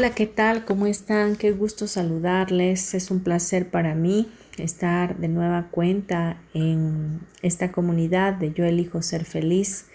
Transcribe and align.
Hola, 0.00 0.14
¿qué 0.14 0.26
tal? 0.26 0.64
¿Cómo 0.64 0.86
están? 0.86 1.36
Qué 1.36 1.52
gusto 1.52 1.86
saludarles. 1.86 2.94
Es 2.94 3.10
un 3.10 3.20
placer 3.20 3.68
para 3.68 3.94
mí 3.94 4.30
estar 4.56 5.18
de 5.18 5.28
nueva 5.28 5.68
cuenta 5.70 6.40
en 6.54 7.20
esta 7.42 7.70
comunidad 7.70 8.32
de 8.32 8.50
Yo 8.54 8.64
elijo 8.64 9.02
ser 9.02 9.26
feliz 9.26 9.88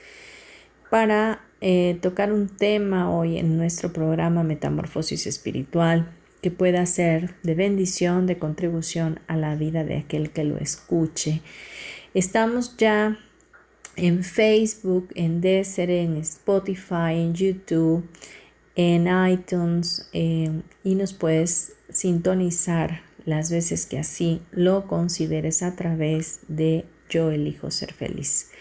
para 0.92 1.42
eh, 1.60 1.98
tocar 2.04 2.32
un 2.32 2.50
tema 2.50 3.12
hoy 3.12 3.40
en 3.40 3.58
nuestro 3.58 3.94
programa 3.94 4.44
Metamorfosis 4.44 5.26
Espiritual 5.26 6.12
que 6.44 6.52
pueda 6.52 6.86
ser 6.86 7.34
de 7.42 7.56
bendición, 7.56 8.28
de 8.28 8.38
contribución 8.38 9.22
a 9.26 9.36
la 9.38 9.56
vida 9.56 9.84
de 9.84 9.98
aquel 9.98 10.30
que 10.30 10.44
lo 10.44 10.60
escuche. 10.60 11.42
Estamos 12.14 12.78
ya 12.78 13.18
en 13.96 14.24
Facebook, 14.24 15.10
en 15.16 15.42
Desert, 15.42 15.90
en 15.90 16.18
Spotify, 16.18 17.14
en 17.16 17.34
YouTube 17.34 18.08
en 18.76 19.08
iTunes 19.30 20.10
eh, 20.14 20.62
y 20.84 20.96
nos 20.96 21.14
puedes 21.14 21.74
sintonizar 21.90 23.02
las 23.26 23.50
veces 23.50 23.86
que 23.86 24.00
así 24.00 24.42
lo 24.52 24.88
consideres 24.88 25.64
a 25.64 25.76
través 25.76 26.42
de 26.48 26.86
Yo 27.10 27.32
elijo 27.32 27.72
ser 27.72 27.94
feliz. 27.94 28.52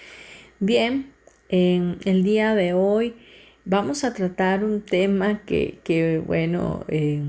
Bien, 0.60 1.12
en 1.48 1.98
el 2.04 2.22
día 2.22 2.54
de 2.54 2.72
hoy 2.72 3.14
vamos 3.64 4.04
a 4.04 4.14
tratar 4.14 4.64
un 4.64 4.82
tema 4.82 5.42
que, 5.44 6.22
bueno, 6.26 6.84
eh, 6.88 7.22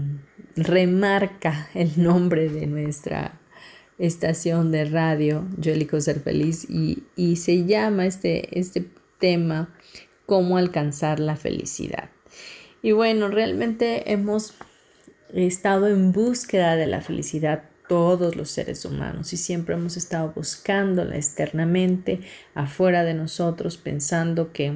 remarca 0.56 1.70
el 1.74 2.02
nombre 2.02 2.50
de 2.50 2.68
nuestra 2.68 3.40
estación 3.98 4.72
de 4.72 4.86
radio, 4.86 5.48
Yo 5.58 5.72
elijo 5.72 6.00
ser 6.02 6.20
feliz, 6.20 6.66
y, 6.70 7.04
y 7.16 7.38
se 7.38 7.66
llama 7.66 8.06
este, 8.06 8.60
este 8.60 8.86
tema, 9.20 9.74
cómo 10.26 10.58
alcanzar 10.58 11.20
la 11.20 11.36
felicidad. 11.36 12.10
Y 12.86 12.92
bueno, 12.92 13.30
realmente 13.30 14.12
hemos 14.12 14.54
estado 15.34 15.88
en 15.88 16.12
búsqueda 16.12 16.76
de 16.76 16.86
la 16.86 17.02
felicidad 17.02 17.64
todos 17.90 18.36
los 18.36 18.52
seres 18.52 18.86
humanos 18.86 19.34
y 19.34 19.38
siempre 19.38 19.74
hemos 19.74 19.98
estado 19.98 20.34
buscándola 20.36 21.16
externamente, 21.16 22.20
afuera 22.54 23.04
de 23.04 23.16
nosotros, 23.16 23.78
pensando 23.78 24.54
que 24.54 24.74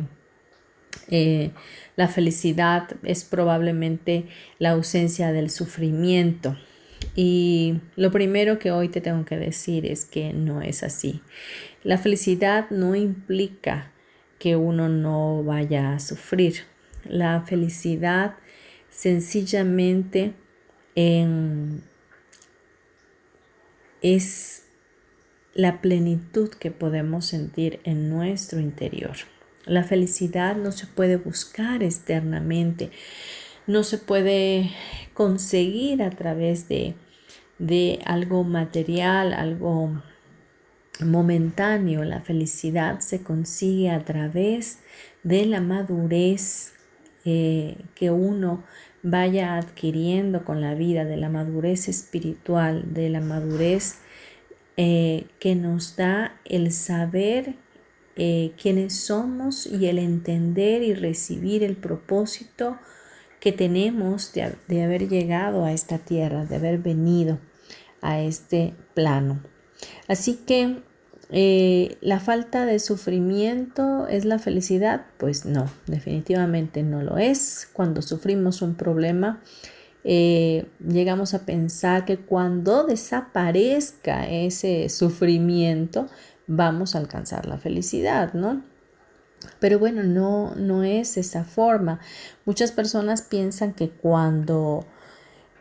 eh, 1.10 1.52
la 1.98 2.08
felicidad 2.08 2.90
es 3.04 3.26
probablemente 3.26 4.26
la 4.58 4.72
ausencia 4.72 5.32
del 5.32 5.52
sufrimiento. 5.52 6.58
Y 7.16 7.80
lo 7.96 8.10
primero 8.10 8.58
que 8.58 8.72
hoy 8.72 8.90
te 8.90 9.02
tengo 9.02 9.24
que 9.24 9.38
decir 9.38 9.86
es 9.86 10.06
que 10.06 10.34
no 10.34 10.64
es 10.64 10.82
así. 10.82 11.22
La 11.84 12.00
felicidad 12.00 12.72
no 12.72 12.96
implica 12.96 13.92
que 14.40 14.56
uno 14.56 14.90
no 14.90 15.44
vaya 15.44 15.94
a 15.94 16.00
sufrir. 16.00 16.64
La 17.06 17.42
felicidad 17.42 18.36
sencillamente 18.90 20.34
es 24.02 24.64
la 25.54 25.82
plenitud 25.82 26.50
que 26.50 26.72
podemos 26.72 27.26
sentir 27.26 27.80
en 27.84 28.10
nuestro 28.10 28.60
interior. 28.60 29.16
La 29.66 29.84
felicidad 29.84 30.56
no 30.56 30.72
se 30.72 30.88
puede 30.88 31.18
buscar 31.18 31.84
externamente, 31.84 32.92
no 33.68 33.84
se 33.84 33.98
puede 33.98 34.72
conseguir 35.14 36.02
a 36.02 36.10
través 36.10 36.68
de, 36.70 36.96
de 37.60 38.00
algo 38.06 38.44
material, 38.44 39.34
algo 39.34 40.02
momentáneo. 41.00 42.04
La 42.04 42.22
felicidad 42.22 43.00
se 43.00 43.22
consigue 43.22 43.92
a 43.92 44.04
través 44.06 44.80
de 45.24 45.46
la 45.46 45.62
madurez 45.62 46.74
que 47.96 48.12
uno 48.12 48.64
vaya 49.04 49.58
adquiriendo 49.58 50.44
con 50.44 50.62
la 50.62 50.76
vida, 50.76 51.06
de 51.06 51.18
la 51.18 51.30
madurez 51.30 51.88
espiritual, 51.88 52.94
de 52.94 53.10
la 53.10 53.22
madurez 53.22 54.00
eh, 54.78 55.28
que 55.40 55.56
nos 55.56 55.96
da 55.96 56.40
el 56.46 56.72
saber 56.72 57.56
eh, 58.16 58.52
quiénes 58.62 58.96
somos 58.96 59.66
y 59.66 59.88
el 59.88 60.00
entender 60.00 60.84
y 60.84 60.94
recibir 60.94 61.64
el 61.64 61.76
propósito 61.76 62.78
que 63.40 63.52
tenemos 63.52 64.34
de, 64.34 64.56
de 64.68 64.84
haber 64.84 65.08
llegado 65.08 65.64
a 65.64 65.72
esta 65.72 66.00
tierra, 66.00 66.46
de 66.46 66.58
haber 66.58 66.80
venido 66.80 67.40
a 68.02 68.20
este 68.22 68.74
plano. 68.94 69.42
Así 70.08 70.36
que 70.46 70.82
eh, 71.32 71.98
¿La 72.02 72.20
falta 72.20 72.66
de 72.66 72.80
sufrimiento 72.80 74.08
es 74.08 74.26
la 74.26 74.40
felicidad? 74.40 75.06
Pues 75.18 75.46
no, 75.46 75.70
definitivamente 75.86 76.82
no 76.82 77.04
lo 77.04 77.18
es. 77.18 77.70
Cuando 77.72 78.02
sufrimos 78.02 78.64
un 78.64 78.74
problema, 78.74 79.42
eh, 80.04 80.68
llegamos 80.86 81.36
a 81.36 81.46
pensar 81.46 82.06
que 82.06 82.18
cuando 82.18 82.84
desaparezca 82.84 84.28
ese 84.28 84.90
sufrimiento, 84.90 86.08
vamos 86.48 86.96
a 86.96 86.98
alcanzar 86.98 87.46
la 87.46 87.60
felicidad, 87.60 88.34
¿no? 88.34 88.64
Pero 89.60 89.78
bueno, 89.78 90.04
no, 90.04 90.56
no 90.56 90.84
es 90.84 91.16
esa 91.16 91.44
forma. 91.44 92.00
Muchas 92.46 92.72
personas 92.72 93.22
piensan 93.22 93.74
que 93.74 93.90
cuando 93.90 94.86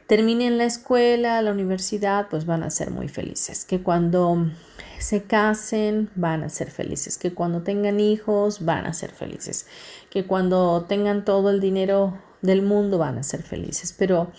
terminen 0.07 0.57
la 0.57 0.65
escuela, 0.65 1.43
la 1.43 1.53
universidad, 1.53 2.29
pues 2.31 2.47
van 2.47 2.63
a 2.63 2.71
ser 2.71 2.91
muy 2.91 3.09
felices. 3.09 3.67
Que 3.67 3.83
cuando 3.83 4.51
se 5.01 5.23
casen 5.23 6.11
van 6.15 6.43
a 6.43 6.49
ser 6.49 6.71
felices, 6.71 7.19
que 7.19 7.33
cuando 7.33 7.63
tengan 7.63 8.01
hijos 8.01 8.65
van 8.65 8.87
a 8.87 8.93
ser 8.93 9.11
felices, 9.11 9.67
que 10.11 10.27
cuando 10.27 10.85
tengan 10.89 11.25
todo 11.25 11.51
el 11.51 11.61
dinero 11.61 12.19
del 12.43 12.63
mundo 12.63 12.99
van 12.99 13.19
a 13.19 13.23
ser 13.23 13.43
felices, 13.43 13.95
pero 13.97 14.31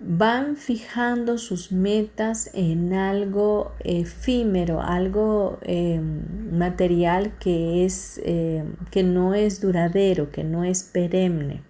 van 0.00 0.56
fijando 0.56 1.38
sus 1.38 1.72
metas 1.72 2.50
en 2.54 2.94
algo 2.94 3.72
efímero, 3.80 4.80
algo 4.80 5.58
em, 5.62 6.56
material 6.56 7.36
que, 7.40 7.84
es, 7.84 8.20
em, 8.24 8.76
que 8.90 9.02
no 9.02 9.34
es 9.34 9.60
duradero, 9.60 10.30
que 10.30 10.44
no 10.44 10.64
es 10.64 10.84
perenne. 10.84 11.62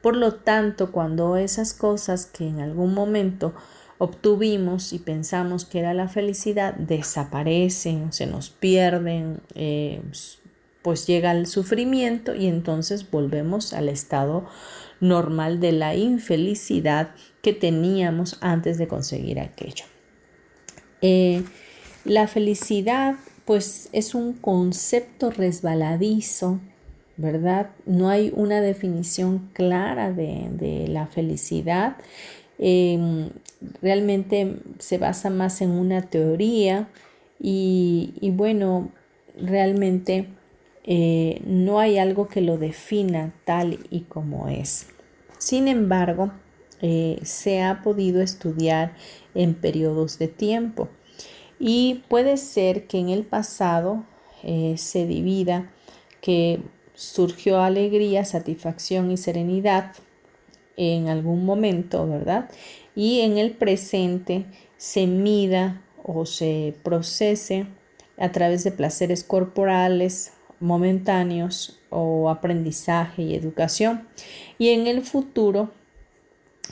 Por 0.00 0.16
lo 0.16 0.34
tanto, 0.34 0.92
cuando 0.92 1.36
esas 1.36 1.74
cosas 1.74 2.26
que 2.26 2.46
en 2.46 2.60
algún 2.60 2.94
momento 2.94 3.54
obtuvimos 3.98 4.92
y 4.92 4.98
pensamos 4.98 5.64
que 5.64 5.78
era 5.78 5.94
la 5.94 6.08
felicidad 6.08 6.74
desaparecen, 6.74 8.12
se 8.12 8.26
nos 8.26 8.50
pierden, 8.50 9.40
eh, 9.54 10.00
pues 10.82 11.06
llega 11.06 11.32
el 11.32 11.46
sufrimiento 11.46 12.34
y 12.34 12.46
entonces 12.46 13.10
volvemos 13.10 13.72
al 13.72 13.88
estado 13.88 14.46
normal 15.00 15.60
de 15.60 15.72
la 15.72 15.94
infelicidad 15.94 17.10
que 17.42 17.52
teníamos 17.52 18.38
antes 18.40 18.78
de 18.78 18.88
conseguir 18.88 19.40
aquello. 19.40 19.84
Eh, 21.02 21.42
la 22.04 22.28
felicidad 22.28 23.16
pues 23.44 23.88
es 23.92 24.14
un 24.14 24.32
concepto 24.32 25.30
resbaladizo, 25.30 26.60
¿verdad? 27.16 27.70
No 27.86 28.08
hay 28.08 28.32
una 28.34 28.60
definición 28.60 29.50
clara 29.52 30.12
de, 30.12 30.48
de 30.50 30.88
la 30.88 31.06
felicidad 31.06 31.96
Em, 32.58 33.30
realmente 33.82 34.56
se 34.78 34.98
basa 34.98 35.30
más 35.30 35.60
en 35.60 35.70
una 35.70 36.02
teoría 36.02 36.88
y, 37.38 38.30
bueno, 38.34 38.90
realmente 39.38 40.28
eh, 40.84 41.42
no 41.44 41.80
hay 41.80 41.98
algo 41.98 42.28
que 42.28 42.40
lo 42.40 42.56
defina 42.56 43.34
tal 43.44 43.80
y 43.90 44.02
como 44.02 44.48
es. 44.48 44.88
Sin 45.38 45.68
embargo, 45.68 46.32
eh, 46.80 47.18
se 47.22 47.62
ha 47.62 47.82
podido 47.82 48.22
estudiar 48.22 48.94
en 49.34 49.54
periodos 49.54 50.18
de 50.18 50.28
tiempo. 50.28 50.88
Y 51.58 52.02
puede 52.08 52.36
ser 52.36 52.86
que 52.86 52.98
en 52.98 53.08
el 53.08 53.24
pasado 53.24 54.04
eh, 54.42 54.74
se 54.76 55.06
divida 55.06 55.70
que 56.20 56.60
surgió 56.94 57.60
alegría, 57.60 58.24
satisfacción 58.24 59.10
y 59.10 59.16
serenidad 59.16 59.92
en 60.76 61.08
algún 61.08 61.44
momento, 61.44 62.06
¿verdad? 62.06 62.50
Y 62.94 63.20
en 63.20 63.38
el 63.38 63.52
presente 63.52 64.44
se 64.76 65.06
mida 65.06 65.82
o 66.02 66.26
se 66.26 66.74
procese 66.82 67.66
a 68.18 68.32
través 68.32 68.64
de 68.64 68.72
placeres 68.72 69.24
corporales 69.24 70.32
momentáneos 70.60 71.78
o 71.90 72.30
aprendizaje 72.30 73.22
y 73.22 73.34
educación. 73.34 74.06
Y 74.58 74.70
en 74.70 74.86
el 74.86 75.02
futuro 75.02 75.70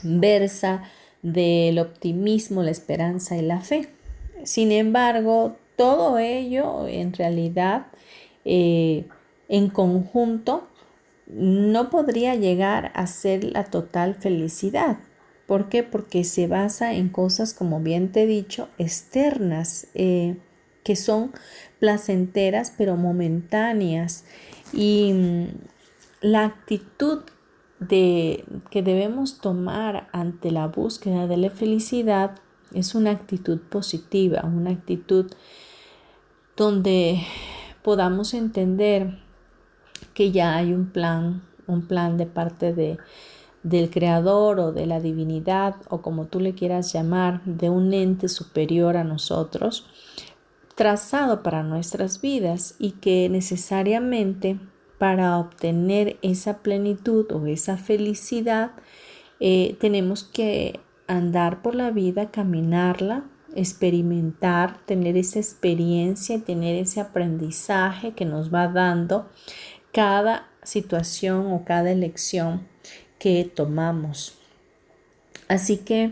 versa 0.03 0.83
del 1.21 1.79
optimismo, 1.79 2.63
la 2.63 2.71
esperanza 2.71 3.37
y 3.37 3.41
la 3.41 3.61
fe. 3.61 3.89
Sin 4.43 4.71
embargo, 4.71 5.55
todo 5.75 6.17
ello 6.19 6.87
en 6.87 7.13
realidad 7.13 7.87
eh, 8.45 9.05
en 9.49 9.69
conjunto 9.69 10.67
no 11.27 11.89
podría 11.89 12.35
llegar 12.35 12.91
a 12.93 13.07
ser 13.07 13.43
la 13.43 13.65
total 13.65 14.15
felicidad. 14.15 14.97
¿Por 15.47 15.69
qué? 15.69 15.83
Porque 15.83 16.23
se 16.23 16.47
basa 16.47 16.93
en 16.93 17.09
cosas, 17.09 17.53
como 17.53 17.79
bien 17.79 18.11
te 18.11 18.23
he 18.23 18.27
dicho, 18.27 18.69
externas, 18.77 19.87
eh, 19.93 20.37
que 20.83 20.95
son 20.95 21.31
placenteras 21.79 22.73
pero 22.77 22.95
momentáneas. 22.95 24.25
Y 24.73 25.13
mm, 25.13 25.45
la 26.21 26.45
actitud 26.45 27.23
de, 27.79 28.45
que 28.71 28.81
debemos 28.81 29.39
tomar 29.39 30.07
ante 30.11 30.51
la 30.51 30.67
búsqueda 30.67 31.27
de 31.27 31.37
la 31.37 31.49
felicidad 31.49 32.39
es 32.73 32.95
una 32.95 33.11
actitud 33.11 33.59
positiva, 33.59 34.43
una 34.43 34.71
actitud 34.71 35.31
donde 36.55 37.21
podamos 37.83 38.33
entender 38.33 39.24
que 40.15 40.31
ya 40.31 40.55
hay 40.55 40.73
un 40.73 40.87
plan, 40.87 41.43
un 41.67 41.83
plan 41.83 42.17
de 42.17 42.25
parte 42.25 42.73
de, 42.73 42.97
del 43.61 43.91
creador 43.91 44.59
o 44.59 44.71
de 44.71 44.87
la 44.87 44.99
divinidad 44.99 45.75
o 45.89 46.01
como 46.01 46.25
tú 46.25 46.39
le 46.39 46.55
quieras 46.55 46.91
llamar, 46.91 47.43
de 47.43 47.69
un 47.69 47.93
ente 47.93 48.29
superior 48.29 48.97
a 48.97 49.03
nosotros, 49.03 49.87
trazado 50.73 51.43
para 51.43 51.61
nuestras 51.61 52.21
vidas 52.21 52.75
y 52.79 52.91
que 52.91 53.29
necesariamente 53.29 54.57
para 54.97 55.37
obtener 55.37 56.17
esa 56.21 56.59
plenitud 56.59 57.31
o 57.31 57.45
esa 57.45 57.77
felicidad 57.77 58.71
eh, 59.39 59.75
tenemos 59.79 60.23
que 60.23 60.79
andar 61.07 61.61
por 61.61 61.75
la 61.75 61.91
vida, 61.91 62.31
caminarla, 62.31 63.25
experimentar, 63.55 64.77
tener 64.85 65.17
esa 65.17 65.39
experiencia, 65.39 66.39
tener 66.39 66.75
ese 66.75 66.99
aprendizaje 66.99 68.13
que 68.13 68.25
nos 68.25 68.53
va 68.53 68.67
dando 68.67 69.27
cada 69.95 70.49
situación 70.61 71.53
o 71.53 71.63
cada 71.63 71.89
elección 71.89 72.67
que 73.17 73.45
tomamos. 73.45 74.37
Así 75.47 75.77
que 75.77 76.11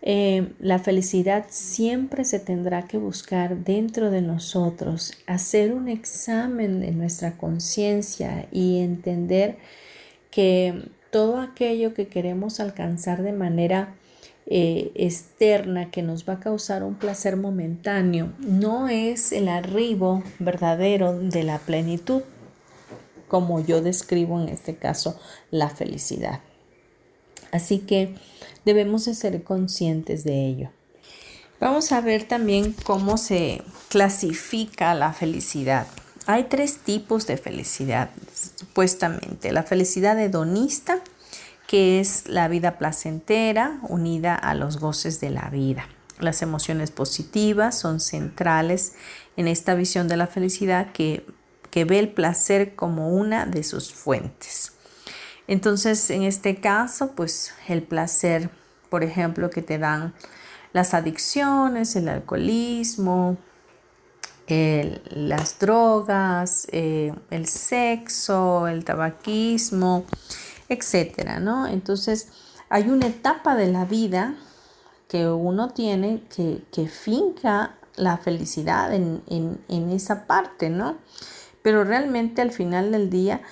eh, 0.00 0.54
la 0.60 0.78
felicidad 0.78 1.44
siempre 1.50 2.24
se 2.24 2.40
tendrá 2.40 2.86
que 2.86 2.96
buscar 2.96 3.58
dentro 3.58 4.10
de 4.10 4.22
nosotros, 4.22 5.12
hacer 5.26 5.74
un 5.74 5.88
examen 5.88 6.80
de 6.80 6.90
nuestra 6.92 7.36
conciencia 7.36 8.48
y 8.50 8.78
entender 8.78 9.58
que 10.30 10.88
todo 11.10 11.38
aquello 11.38 11.92
que 11.92 12.06
queremos 12.06 12.60
alcanzar 12.60 13.22
de 13.22 13.32
manera 13.32 13.94
eh, 14.46 14.90
externa 14.94 15.90
que 15.90 16.02
nos 16.02 16.26
va 16.26 16.34
a 16.34 16.40
causar 16.40 16.82
un 16.82 16.94
placer 16.94 17.36
momentáneo 17.36 18.32
no 18.38 18.88
es 18.88 19.32
el 19.32 19.48
arribo 19.48 20.22
verdadero 20.38 21.18
de 21.18 21.42
la 21.42 21.58
plenitud 21.58 22.22
como 23.28 23.60
yo 23.60 23.80
describo 23.82 24.40
en 24.40 24.48
este 24.48 24.76
caso 24.76 25.18
la 25.50 25.70
felicidad. 25.70 26.40
Así 27.52 27.78
que 27.78 28.14
debemos 28.64 29.04
de 29.04 29.14
ser 29.14 29.42
conscientes 29.42 30.24
de 30.24 30.46
ello. 30.46 30.70
Vamos 31.60 31.90
a 31.92 32.00
ver 32.00 32.24
también 32.24 32.74
cómo 32.84 33.16
se 33.16 33.62
clasifica 33.88 34.94
la 34.94 35.12
felicidad. 35.12 35.86
Hay 36.26 36.44
tres 36.44 36.78
tipos 36.78 37.26
de 37.26 37.36
felicidad, 37.36 38.10
supuestamente. 38.34 39.50
La 39.50 39.62
felicidad 39.62 40.20
hedonista, 40.20 41.00
que 41.66 42.00
es 42.00 42.28
la 42.28 42.48
vida 42.48 42.78
placentera 42.78 43.80
unida 43.88 44.34
a 44.34 44.54
los 44.54 44.78
goces 44.78 45.20
de 45.20 45.30
la 45.30 45.48
vida. 45.50 45.88
Las 46.20 46.42
emociones 46.42 46.90
positivas 46.90 47.78
son 47.78 47.98
centrales 47.98 48.92
en 49.36 49.48
esta 49.48 49.74
visión 49.74 50.06
de 50.06 50.16
la 50.16 50.26
felicidad 50.26 50.92
que 50.92 51.24
ve 51.84 51.98
el 51.98 52.12
placer 52.12 52.74
como 52.74 53.10
una 53.10 53.46
de 53.46 53.62
sus 53.62 53.92
fuentes. 53.92 54.72
Entonces, 55.46 56.10
en 56.10 56.22
este 56.22 56.60
caso, 56.60 57.12
pues 57.12 57.54
el 57.68 57.82
placer, 57.82 58.50
por 58.90 59.02
ejemplo, 59.02 59.48
que 59.48 59.62
te 59.62 59.78
dan 59.78 60.14
las 60.72 60.92
adicciones, 60.92 61.96
el 61.96 62.08
alcoholismo, 62.08 63.38
las 64.48 65.58
drogas, 65.58 66.68
eh, 66.72 67.14
el 67.30 67.46
sexo, 67.46 68.66
el 68.66 68.84
tabaquismo, 68.84 70.04
etcétera, 70.68 71.38
¿no? 71.40 71.66
Entonces, 71.66 72.28
hay 72.68 72.88
una 72.88 73.06
etapa 73.08 73.56
de 73.56 73.70
la 73.72 73.84
vida 73.84 74.36
que 75.08 75.28
uno 75.28 75.70
tiene 75.70 76.22
que, 76.34 76.62
que 76.72 76.88
finca 76.88 77.76
la 77.96 78.18
felicidad 78.18 78.94
en, 78.94 79.22
en 79.26 79.90
esa 79.90 80.26
parte, 80.26 80.70
¿no? 80.70 80.98
Pero 81.62 81.84
realmente 81.84 82.42
al 82.42 82.52
final 82.52 82.92
del 82.92 83.10
día, 83.10 83.42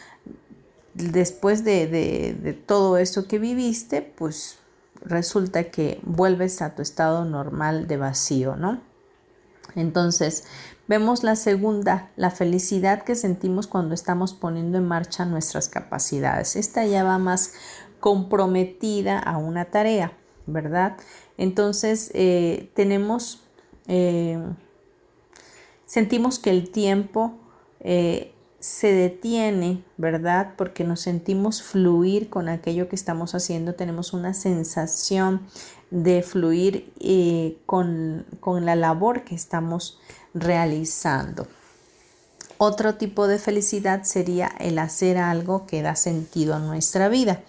después 0.95 1.65
de, 1.65 2.59
todo 2.67 2.99
eso 2.99 3.27
que 3.29 3.39
viviste, 3.39 4.03
pues 4.03 4.59
resulta 5.03 5.65
que 5.65 6.01
vuelves 6.03 6.63
a 6.63 6.75
tu 6.75 6.83
estado 6.83 7.25
normal 7.25 7.87
de 7.87 7.97
vacío, 7.97 8.57
¿no? 8.57 8.81
Entonces, 9.75 10.45
vemos 10.89 11.23
la 11.23 11.37
segunda, 11.37 12.11
la 12.17 12.31
felicidad 12.31 13.03
que 13.03 13.15
sentimos 13.15 13.67
cuando 13.67 13.95
estamos 13.95 14.33
poniendo 14.33 14.79
en 14.79 14.87
marcha 14.87 15.25
nuestras 15.27 15.69
capacidades. 15.69 16.57
Esta 16.57 16.87
ya 16.87 17.05
va 17.05 17.19
más 17.19 17.53
comprometida 18.01 19.19
a 19.19 19.37
una 19.37 19.67
tarea, 19.67 20.13
¿verdad? 20.47 20.97
Entonces, 21.37 22.11
eh, 22.15 22.71
tenemos, 22.75 23.43
eh, 23.87 24.41
sentimos 25.85 26.39
que 26.39 26.51
el 26.51 26.71
tiempo 26.71 27.39
eh, 27.81 28.33
se 28.61 28.93
detiene, 28.93 29.85
¿verdad? 29.97 30.55
Porque 30.57 30.83
nos 30.83 31.01
sentimos 31.01 31.63
fluir 31.63 32.29
con 32.29 32.49
aquello 32.49 32.89
que 32.89 32.97
estamos 32.97 33.35
haciendo, 33.35 33.75
tenemos 33.75 34.13
una 34.13 34.35
sensación 34.35 35.43
de 35.91 36.23
fluir 36.23 36.93
eh, 36.99 37.59
con, 37.67 38.27
con 38.41 38.65
la 38.65 38.75
labor 38.75 39.25
que 39.25 39.35
estamos 39.35 40.01
realizando. 40.35 41.47
Otro 42.59 42.95
tipo 42.95 43.29
de 43.29 43.39
felicidad 43.39 44.03
sería 44.05 44.51
el 44.59 44.79
hacer 44.79 45.19
algo 45.19 45.67
que 45.67 45.83
da 45.83 45.95
sentido 45.95 46.55
a 46.55 46.59
nuestra 46.59 47.09
vida. 47.09 47.43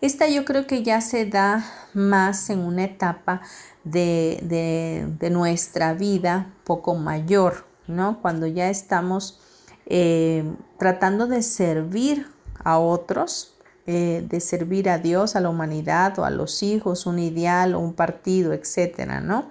Esta 0.00 0.28
yo 0.28 0.44
creo 0.44 0.66
que 0.66 0.82
ya 0.82 1.00
se 1.00 1.26
da 1.26 1.64
más 1.92 2.48
en 2.50 2.60
una 2.60 2.84
etapa 2.84 3.42
de, 3.84 4.38
de, 4.42 5.06
de 5.18 5.30
nuestra 5.30 5.94
vida 5.94 6.52
poco 6.64 6.94
mayor, 6.94 7.66
¿no? 7.88 8.20
Cuando 8.22 8.46
ya 8.46 8.70
estamos 8.70 9.40
eh, 9.86 10.44
tratando 10.78 11.26
de 11.26 11.42
servir 11.42 12.26
a 12.64 12.78
otros, 12.78 13.54
eh, 13.86 14.24
de 14.28 14.40
servir 14.40 14.88
a 14.88 14.98
Dios, 14.98 15.36
a 15.36 15.40
la 15.40 15.48
humanidad 15.48 16.18
o 16.18 16.24
a 16.24 16.30
los 16.30 16.62
hijos, 16.62 17.06
un 17.06 17.18
ideal 17.18 17.74
o 17.74 17.80
un 17.80 17.94
partido, 17.94 18.52
etcétera, 18.52 19.20
¿no? 19.20 19.50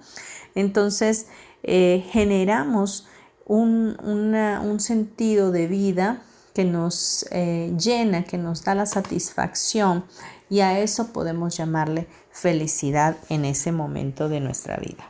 Entonces, 0.55 1.27
eh, 1.63 2.05
generamos 2.09 3.07
un, 3.45 3.97
un, 4.03 4.79
sentido 4.79 5.51
de 5.51 5.67
vida 5.67 6.21
que 6.53 6.65
nos 6.65 7.25
llena, 7.31 8.23
que 8.23 8.37
nos 8.37 8.63
da 8.63 8.75
la 8.75 8.85
satisfacción 8.85 10.05
y 10.49 10.61
a 10.61 10.79
eso 10.79 11.11
podemos 11.13 11.57
llamarle 11.57 12.07
felicidad 12.31 13.17
en 13.29 13.45
ese 13.45 13.71
momento 13.71 14.29
de 14.29 14.39
nuestra 14.39 14.77
vida. 14.77 15.09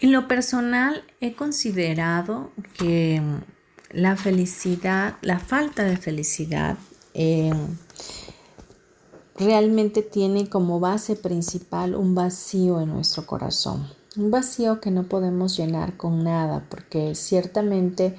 En 0.00 0.12
lo 0.12 0.26
personal, 0.26 1.04
he 1.20 1.34
considerado 1.34 2.50
que 2.76 3.22
la 3.92 4.16
felicidad, 4.16 5.16
la 5.22 5.38
falta 5.38 5.84
de 5.84 5.96
felicidad 5.96 6.78
em, 7.14 7.76
realmente 9.38 10.02
tiene 10.02 10.48
como 10.48 10.80
base 10.80 11.16
principal 11.16 11.94
un 11.94 12.14
vacío 12.14 12.80
en 12.80 12.90
nuestro 12.90 13.26
corazón. 13.26 13.86
Un 14.16 14.30
vacío 14.30 14.80
que 14.80 14.90
no 14.90 15.04
podemos 15.04 15.56
llenar 15.56 15.96
con 15.96 16.22
nada, 16.22 16.66
porque 16.68 17.14
ciertamente 17.14 18.16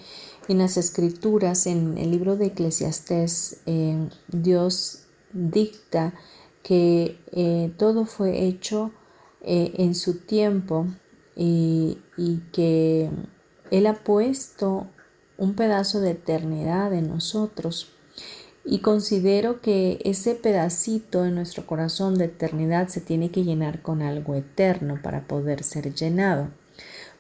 en 0.48 0.58
las 0.58 0.77
escrituras, 0.77 1.68
en 1.68 1.98
el 1.98 2.12
libro 2.12 2.36
de 2.36 2.48
Eclesiastés, 2.48 3.58
em, 3.65 4.10
Dios 4.27 5.03
dicta 5.32 6.13
que 6.62 7.20
eh, 7.32 7.74
todo 7.77 8.06
fue 8.06 8.46
hecho 8.46 8.92
eh, 9.42 9.74
en 9.77 9.96
su 9.96 10.20
tiempo 10.20 10.88
y, 11.36 11.98
y 12.18 12.38
que 12.51 13.10
Él 13.72 13.88
ha 13.88 13.96
puesto 14.03 14.88
un 15.43 15.55
pedazo 15.55 16.00
de 16.00 16.12
eternidad 16.12 16.93
en 16.93 17.09
nosotros. 17.09 17.89
Y 18.65 18.79
considero 18.79 19.59
que 19.59 20.00
ese 20.05 20.35
pedacito 20.35 21.25
en 21.25 21.35
nuestro 21.35 21.65
corazón 21.67 22.15
de 22.17 22.25
eternidad 22.25 22.88
se 22.88 23.01
tiene 23.01 23.29
que 23.29 23.43
llenar 23.43 23.81
con 23.81 24.01
algo 24.01 24.35
eterno 24.35 25.00
para 25.03 25.27
poder 25.27 25.63
ser 25.63 25.93
llenado. 25.93 26.50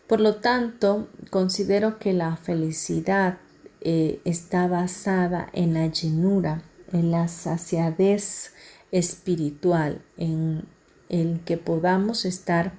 Por 0.07 0.21
lo 0.21 0.35
tanto, 0.35 1.09
considero 1.29 1.99
que 1.99 2.13
la 2.13 2.37
felicidad 2.37 3.39
eh, 3.81 4.21
está 4.23 4.67
basada 4.67 5.49
en 5.51 5.73
la 5.73 5.87
llenura, 5.87 6.63
en 6.93 7.11
la 7.11 7.27
saciadez 7.27 8.53
espiritual, 8.91 10.01
en 10.17 10.65
el 11.09 11.41
que 11.41 11.57
podamos 11.57 12.23
estar 12.23 12.73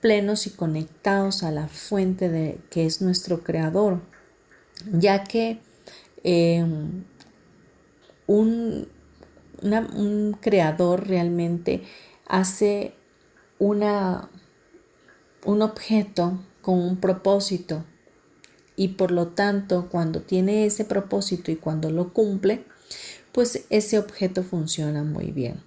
plenos 0.00 0.46
y 0.46 0.50
conectados 0.50 1.42
a 1.42 1.50
la 1.50 1.68
fuente 1.68 2.28
de 2.28 2.60
que 2.70 2.84
es 2.84 3.00
nuestro 3.00 3.42
creador, 3.42 4.00
ya 4.92 5.24
que 5.24 5.60
em, 6.22 7.04
un, 8.26 8.88
un, 9.62 10.38
creador 10.40 11.08
realmente 11.08 11.82
hace 12.26 12.94
una, 13.58 14.28
un 15.44 15.62
objeto 15.62 16.40
con 16.62 16.78
un 16.80 16.96
propósito 16.96 17.84
y 18.76 18.88
por 18.88 19.10
lo 19.10 19.28
tanto 19.28 19.88
cuando 19.88 20.22
tiene 20.22 20.66
ese 20.66 20.84
propósito 20.84 21.50
y 21.50 21.56
cuando 21.56 21.90
lo 21.90 22.12
cumple, 22.12 22.64
pues 23.32 23.64
ese 23.70 23.98
objeto 23.98 24.42
funciona 24.42 25.02
muy 25.02 25.30
bien. 25.30 25.62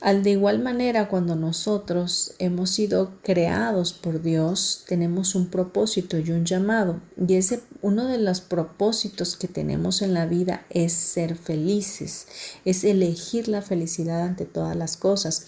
Al 0.00 0.22
de 0.22 0.30
igual 0.30 0.60
manera, 0.60 1.08
cuando 1.08 1.34
nosotros 1.34 2.34
hemos 2.38 2.70
sido 2.70 3.18
creados 3.22 3.92
por 3.92 4.22
Dios, 4.22 4.84
tenemos 4.86 5.34
un 5.34 5.48
propósito 5.48 6.18
y 6.18 6.30
un 6.30 6.44
llamado. 6.44 7.00
Y 7.16 7.34
ese 7.34 7.62
uno 7.82 8.06
de 8.06 8.18
los 8.18 8.40
propósitos 8.40 9.36
que 9.36 9.48
tenemos 9.48 10.02
en 10.02 10.14
la 10.14 10.26
vida 10.26 10.64
es 10.70 10.92
ser 10.92 11.36
felices, 11.36 12.26
es 12.64 12.84
elegir 12.84 13.48
la 13.48 13.62
felicidad 13.62 14.22
ante 14.22 14.44
todas 14.44 14.76
las 14.76 14.96
cosas. 14.96 15.46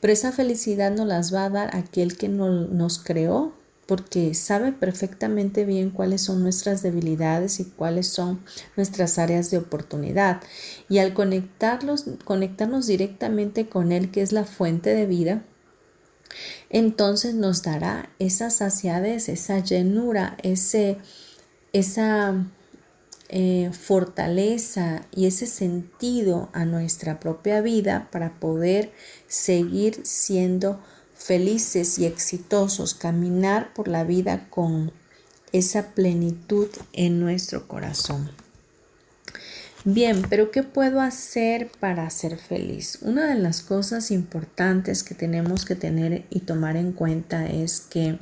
Pero 0.00 0.12
esa 0.12 0.32
felicidad 0.32 0.90
nos 0.90 1.06
las 1.06 1.34
va 1.34 1.44
a 1.44 1.50
dar 1.50 1.76
aquel 1.76 2.16
que 2.16 2.28
nos 2.28 2.98
creó 2.98 3.59
porque 3.90 4.34
sabe 4.34 4.70
perfectamente 4.70 5.64
bien 5.64 5.90
cuáles 5.90 6.22
son 6.22 6.44
nuestras 6.44 6.80
debilidades 6.80 7.58
y 7.58 7.64
cuáles 7.64 8.06
son 8.06 8.38
nuestras 8.76 9.18
áreas 9.18 9.50
de 9.50 9.58
oportunidad. 9.58 10.40
Y 10.88 10.98
al 10.98 11.12
conectarlos, 11.12 12.04
conectarnos 12.24 12.86
directamente 12.86 13.68
con 13.68 13.90
Él, 13.90 14.12
que 14.12 14.22
es 14.22 14.30
la 14.30 14.44
fuente 14.44 14.94
de 14.94 15.06
vida, 15.06 15.42
entonces 16.68 17.34
nos 17.34 17.64
dará 17.64 18.10
esa 18.20 18.50
saciedad, 18.50 19.04
esa 19.04 19.58
llenura, 19.58 20.36
ese, 20.44 20.98
esa 21.72 22.46
eh, 23.28 23.72
fortaleza 23.72 25.04
y 25.10 25.26
ese 25.26 25.48
sentido 25.48 26.48
a 26.52 26.64
nuestra 26.64 27.18
propia 27.18 27.60
vida 27.60 28.08
para 28.12 28.38
poder 28.38 28.92
seguir 29.26 30.06
siendo 30.06 30.80
felices 31.20 31.98
y 31.98 32.06
exitosos, 32.06 32.94
caminar 32.94 33.74
por 33.74 33.88
la 33.88 34.04
vida 34.04 34.48
con 34.48 34.90
esa 35.52 35.94
plenitud 35.94 36.68
en 36.92 37.20
nuestro 37.20 37.68
corazón. 37.68 38.30
Bien, 39.84 40.22
pero 40.28 40.50
¿qué 40.50 40.62
puedo 40.62 41.00
hacer 41.00 41.70
para 41.78 42.08
ser 42.10 42.36
feliz? 42.36 42.98
Una 43.02 43.28
de 43.28 43.40
las 43.40 43.62
cosas 43.62 44.10
importantes 44.10 45.02
que 45.02 45.14
tenemos 45.14 45.64
que 45.64 45.74
tener 45.74 46.24
y 46.30 46.40
tomar 46.40 46.76
en 46.76 46.92
cuenta 46.92 47.46
es 47.46 47.80
que 47.80 48.18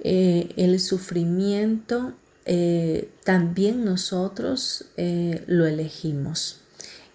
eh, 0.00 0.50
el 0.56 0.78
sufrimiento 0.80 2.14
eh, 2.46 3.10
también 3.24 3.84
nosotros 3.84 4.86
eh, 4.96 5.44
lo 5.46 5.66
elegimos. 5.66 6.60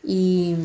Y 0.03 0.55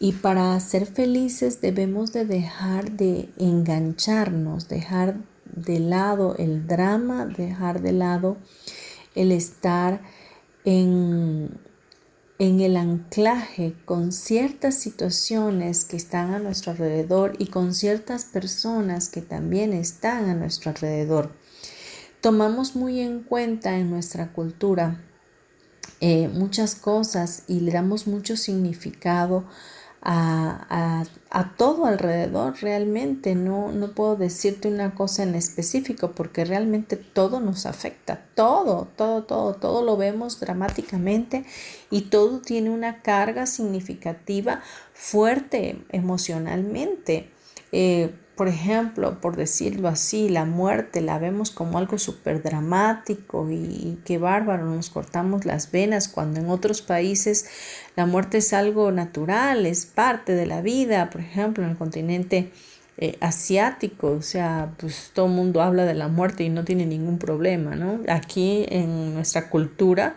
y 0.00 0.12
para 0.12 0.58
ser 0.60 0.86
felices 0.86 1.60
debemos 1.60 2.12
de 2.12 2.24
dejar 2.24 2.92
de 2.92 3.28
engancharnos, 3.36 4.68
dejar 4.68 5.16
de 5.44 5.80
lado 5.80 6.36
el 6.36 6.66
drama, 6.66 7.26
dejar 7.26 7.82
de 7.82 7.92
lado 7.92 8.36
el 9.14 9.32
estar 9.32 10.00
en, 10.64 11.58
en 12.38 12.60
el 12.60 12.76
anclaje 12.76 13.74
con 13.84 14.12
ciertas 14.12 14.76
situaciones 14.76 15.84
que 15.84 15.96
están 15.96 16.32
a 16.32 16.38
nuestro 16.38 16.72
alrededor 16.72 17.34
y 17.38 17.46
con 17.46 17.74
ciertas 17.74 18.24
personas 18.24 19.08
que 19.08 19.22
también 19.22 19.72
están 19.72 20.30
a 20.30 20.34
nuestro 20.34 20.70
alrededor. 20.70 21.32
Tomamos 22.20 22.76
muy 22.76 23.00
en 23.00 23.22
cuenta 23.22 23.76
en 23.76 23.90
nuestra 23.90 24.32
cultura 24.32 25.00
eh, 26.00 26.28
muchas 26.28 26.76
cosas 26.76 27.42
y 27.48 27.60
le 27.60 27.72
damos 27.72 28.06
mucho 28.06 28.36
significado 28.36 29.44
a, 30.02 31.04
todo 31.56 31.86
alrededor 31.86 32.54
realmente. 32.60 33.34
No, 33.34 33.72
no 33.72 33.92
puedo 33.92 34.16
decirte 34.16 34.68
una 34.68 34.94
cosa 34.94 35.22
en 35.22 35.34
específico 35.34 36.12
porque 36.12 36.44
realmente 36.44 36.96
todo 36.96 37.40
nos 37.40 37.66
afecta. 37.66 38.24
Todo, 38.34 38.88
todo, 38.96 39.24
todo, 39.24 39.54
todo 39.54 39.82
lo 39.82 39.96
vemos 39.96 40.40
dramáticamente 40.40 41.44
y 41.90 42.02
todo 42.02 42.40
tiene 42.40 42.70
una 42.70 43.02
carga 43.02 43.46
significativa 43.46 44.62
fuerte 44.94 45.84
emocionalmente. 45.90 47.30
Eh, 47.72 48.14
por 48.38 48.46
ejemplo, 48.46 49.20
por 49.20 49.34
decirlo 49.34 49.88
así, 49.88 50.28
la 50.28 50.44
muerte 50.44 51.00
la 51.00 51.18
vemos 51.18 51.50
como 51.50 51.76
algo 51.76 51.98
súper 51.98 52.40
dramático 52.40 53.50
y, 53.50 53.98
qué 54.04 54.18
bárbaro, 54.18 54.64
nos 54.64 54.90
cortamos 54.90 55.44
las 55.44 55.72
venas 55.72 56.06
cuando 56.06 56.38
en 56.38 56.48
otros 56.48 56.80
países 56.80 57.50
la 57.96 58.06
muerte 58.06 58.38
es 58.38 58.52
algo 58.52 58.92
natural, 58.92 59.66
es 59.66 59.86
parte 59.86 60.36
de 60.36 60.46
la 60.46 60.62
vida, 60.62 61.10
por 61.10 61.20
ejemplo, 61.20 61.64
en 61.64 61.70
el 61.70 61.76
continente 61.76 62.52
eh, 62.96 63.18
asiático, 63.20 64.12
o 64.12 64.22
sea, 64.22 64.72
pues 64.78 65.10
todo 65.12 65.26
el 65.26 65.32
mundo 65.32 65.60
habla 65.60 65.84
de 65.84 65.94
la 65.94 66.06
muerte 66.06 66.44
y 66.44 66.48
no 66.48 66.64
tiene 66.64 66.86
ningún 66.86 67.18
problema, 67.18 67.74
¿no? 67.74 68.02
Aquí 68.06 68.66
en 68.68 69.14
nuestra 69.14 69.50
cultura, 69.50 70.14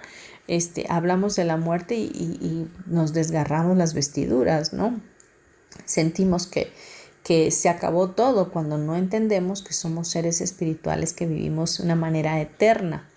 este, 0.48 0.86
hablamos 0.90 1.36
de 1.38 1.46
la 1.46 1.58
muerte 1.58 1.96
y, 1.96 2.08
y 2.40 2.68
nos 2.86 3.14
desgarramos 3.14 3.78
las 3.78 3.96
vestiduras, 3.96 4.74
¿no? 4.74 5.02
Sentimos 5.86 6.46
que 6.46 6.72
que 7.32 7.50
se 7.50 7.70
acabó 7.70 8.10
todo 8.10 8.52
cuando 8.52 8.78
no 8.78 8.98
entendemos 8.98 9.64
que 9.64 9.72
somos 9.72 10.10
seres 10.10 10.42
espirituales 10.42 11.14
que 11.14 11.26
vivimos 11.26 11.78
de 11.78 11.86
una 11.86 11.96
manera 11.96 12.42
eterna. 12.42 13.08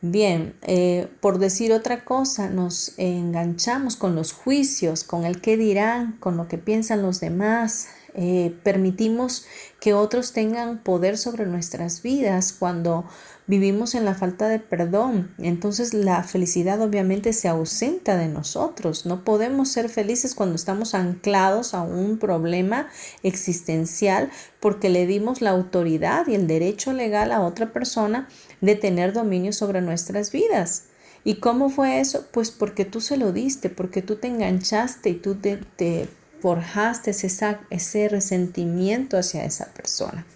Bien, 0.00 0.54
eh, 0.62 1.08
por 1.20 1.38
decir 1.38 1.74
otra 1.74 2.06
cosa, 2.06 2.48
nos 2.48 2.94
enganchamos 2.96 3.96
con 3.96 4.14
los 4.14 4.32
juicios, 4.32 5.04
con 5.04 5.26
el 5.26 5.42
qué 5.42 5.58
dirán, 5.58 6.16
con 6.20 6.38
lo 6.38 6.48
que 6.48 6.56
piensan 6.56 7.02
los 7.02 7.20
demás, 7.20 7.88
eh, 8.14 8.54
permitimos 8.62 9.44
que 9.80 9.92
otros 9.92 10.32
tengan 10.32 10.78
poder 10.78 11.18
sobre 11.18 11.46
nuestras 11.46 12.00
vidas 12.00 12.52
cuando 12.52 13.04
vivimos 13.46 13.94
en 13.94 14.04
la 14.04 14.14
falta 14.14 14.48
de 14.48 14.60
perdón. 14.60 15.34
Entonces 15.38 15.92
la 15.92 16.22
felicidad 16.22 16.80
obviamente 16.80 17.32
se 17.32 17.48
ausenta 17.48 18.16
de 18.16 18.28
nosotros. 18.28 19.04
No 19.04 19.24
podemos 19.24 19.70
ser 19.70 19.88
felices 19.88 20.34
cuando 20.34 20.54
estamos 20.54 20.94
anclados 20.94 21.74
a 21.74 21.82
un 21.82 22.18
problema 22.18 22.88
existencial 23.22 24.30
porque 24.60 24.90
le 24.90 25.06
dimos 25.06 25.42
la 25.42 25.50
autoridad 25.50 26.28
y 26.28 26.34
el 26.34 26.46
derecho 26.46 26.92
legal 26.92 27.32
a 27.32 27.40
otra 27.40 27.72
persona 27.72 28.28
de 28.60 28.76
tener 28.76 29.12
dominio 29.12 29.52
sobre 29.52 29.80
nuestras 29.80 30.30
vidas. 30.30 30.84
¿Y 31.24 31.36
cómo 31.36 31.68
fue 31.68 32.00
eso? 32.00 32.26
Pues 32.32 32.50
porque 32.50 32.84
tú 32.84 33.00
se 33.00 33.16
lo 33.16 33.32
diste, 33.32 33.70
porque 33.70 34.02
tú 34.02 34.16
te 34.16 34.28
enganchaste 34.28 35.08
y 35.08 35.14
tú 35.14 35.34
te, 35.34 35.56
te 35.56 36.08
forjaste 36.44 37.12
ese, 37.12 37.56
ese 37.70 38.06
resentimiento 38.10 39.16
hacia 39.16 39.46
esa 39.46 39.72
persona. 39.72 40.26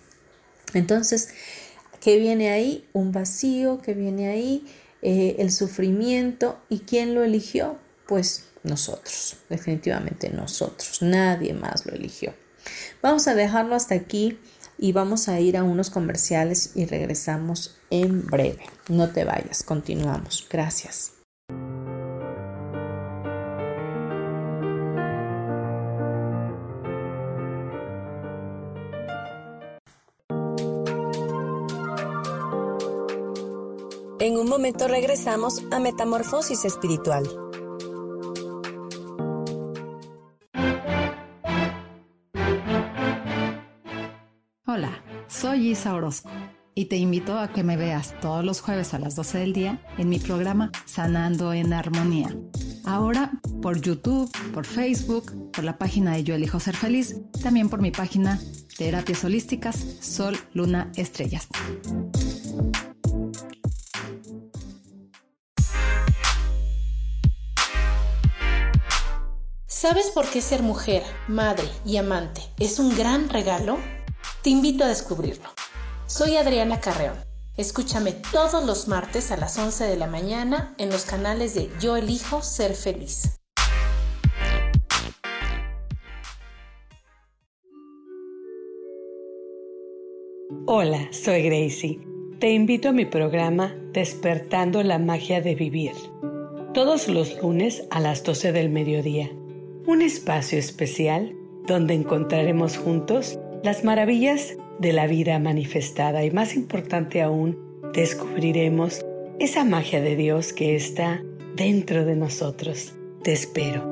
Entonces, 0.73 1.29
¿qué 2.01 2.19
viene 2.19 2.49
ahí? 2.49 2.89
Un 2.95 3.13
vacío, 3.13 3.83
que 3.83 3.93
viene 3.93 4.31
ahí? 4.31 4.67
Eh, 5.03 5.37
el 5.39 5.53
sufrimiento. 5.53 6.59
¿Y 6.71 6.79
quién 6.79 7.15
lo 7.15 7.25
eligió? 7.25 7.77
Pues 8.07 8.45
nosotros, 8.63 9.37
definitivamente 9.51 10.31
nosotros, 10.31 11.03
nadie 11.03 11.53
más 11.53 11.85
lo 11.85 11.93
eligió. 11.93 12.33
Vamos 13.03 13.29
a 13.29 13.35
dejarlo 13.35 13.75
hasta 13.75 13.95
aquí 13.95 14.39
y 14.79 14.93
vamos 14.93 15.29
a 15.29 15.39
ir 15.41 15.59
a 15.59 15.63
unos 15.63 15.91
comerciales 15.91 16.73
y 16.75 16.87
regresamos 16.87 17.77
en 17.91 18.25
breve. 18.25 18.65
No 18.89 19.11
te 19.11 19.25
vayas, 19.25 19.63
continuamos. 19.63 20.47
Gracias. 20.49 21.18
En 34.21 34.37
un 34.37 34.49
momento 34.49 34.89
regresamos 34.89 35.63
a 35.71 35.79
Metamorfosis 35.79 36.65
Espiritual. 36.65 37.25
Hola, 44.67 44.91
soy 45.29 45.71
Isa 45.71 45.95
Orozco 45.95 46.31
y 46.75 46.87
te 46.87 46.97
invito 46.97 47.39
a 47.39 47.53
que 47.53 47.63
me 47.63 47.77
veas 47.77 48.19
todos 48.21 48.45
los 48.45 48.61
jueves 48.61 48.93
a 48.93 48.99
las 48.99 49.15
12 49.15 49.39
del 49.39 49.53
día 49.53 49.87
en 49.99 50.09
mi 50.09 50.19
programa 50.19 50.73
Sanando 50.85 51.53
en 51.53 51.73
Armonía. 51.73 52.37
Ahora 52.85 53.31
por 53.63 53.81
YouTube, 53.81 54.29
por 54.53 54.67
Facebook, 54.67 55.53
por 55.53 55.63
la 55.63 55.79
página 55.79 56.15
de 56.15 56.25
Yo 56.25 56.35
Elijo 56.35 56.59
Ser 56.59 56.75
Feliz, 56.75 57.21
también 57.41 57.69
por 57.69 57.81
mi 57.81 57.93
página 57.93 58.41
Terapias 58.77 59.23
Holísticas 59.23 59.77
Sol, 60.01 60.37
Luna, 60.55 60.91
Estrellas. 60.97 61.47
¿Sabes 69.89 70.11
por 70.11 70.29
qué 70.29 70.43
ser 70.43 70.63
mujer, 70.63 71.03
madre 71.29 71.67
y 71.83 71.97
amante 71.97 72.43
es 72.59 72.79
un 72.79 72.95
gran 72.95 73.31
regalo? 73.31 73.79
Te 74.43 74.51
invito 74.51 74.85
a 74.85 74.87
descubrirlo. 74.87 75.49
Soy 76.05 76.37
Adriana 76.37 76.79
Carreón. 76.79 77.17
Escúchame 77.57 78.13
todos 78.13 78.63
los 78.67 78.87
martes 78.87 79.31
a 79.31 79.39
las 79.39 79.57
11 79.57 79.85
de 79.85 79.97
la 79.97 80.07
mañana 80.07 80.75
en 80.77 80.91
los 80.91 81.07
canales 81.07 81.55
de 81.55 81.71
Yo 81.81 81.97
elijo 81.97 82.43
ser 82.43 82.75
feliz. 82.75 83.39
Hola, 90.67 91.09
soy 91.13 91.45
Gracie. 91.45 91.99
Te 92.41 92.51
invito 92.51 92.91
a 92.91 92.93
mi 92.93 93.07
programa 93.07 93.75
Despertando 93.95 94.83
la 94.83 94.99
Magia 94.99 95.41
de 95.41 95.55
Vivir. 95.55 95.95
Todos 96.75 97.09
los 97.09 97.41
lunes 97.41 97.85
a 97.91 98.01
las 98.01 98.23
12 98.23 98.53
del 98.53 98.69
mediodía. 98.69 99.31
Un 99.89 100.03
espacio 100.03 100.59
especial 100.59 101.35
donde 101.67 101.95
encontraremos 101.95 102.77
juntos 102.77 103.39
las 103.63 103.85
maravillas 103.85 104.59
de 104.79 104.93
la 104.93 105.07
vida 105.07 105.39
manifestada 105.39 106.27
y 106.27 106.31
más 106.31 106.57
importante 106.57 107.23
aún, 107.23 107.57
descubriremos 107.95 109.03
esa 109.39 109.65
magia 109.65 110.03
de 110.03 110.15
Dios 110.15 110.53
que 110.53 110.77
está 110.77 111.25
dentro 111.57 112.05
de 112.05 112.17
nosotros. 112.17 112.93
Te 113.23 113.33
espero. 113.33 113.83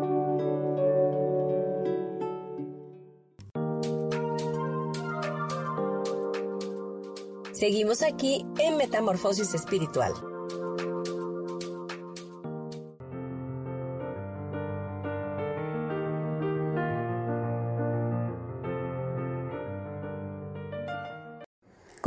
Seguimos 7.53 8.03
aquí 8.03 8.45
en 8.59 8.77
Metamorfosis 8.77 9.55
Espiritual. 9.55 10.13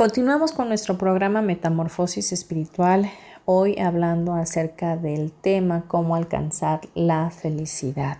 Continuamos 0.00 0.52
con 0.52 0.68
nuestro 0.68 0.96
programa 0.96 1.42
Metamorfosis 1.42 2.32
Espiritual, 2.32 3.10
hoy 3.44 3.78
hablando 3.78 4.32
acerca 4.32 4.96
del 4.96 5.30
tema 5.30 5.84
cómo 5.88 6.16
alcanzar 6.16 6.80
la 6.94 7.30
felicidad. 7.30 8.16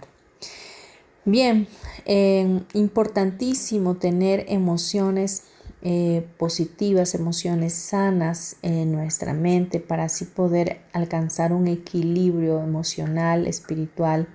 Bien, 1.25 1.66
eh, 2.04 2.60
importantísimo 2.75 3.96
tener 3.96 4.44
emociones 4.49 5.44
eh, 5.80 6.26
positivas, 6.37 7.14
emociones 7.14 7.72
sanas 7.72 8.56
en 8.60 8.92
nuestra 8.92 9.32
mente 9.32 9.80
para 9.80 10.04
así 10.04 10.26
poder 10.26 10.82
alcanzar 10.92 11.54
un 11.54 11.66
equilibrio 11.66 12.62
emocional, 12.62 13.46
espiritual, 13.46 14.28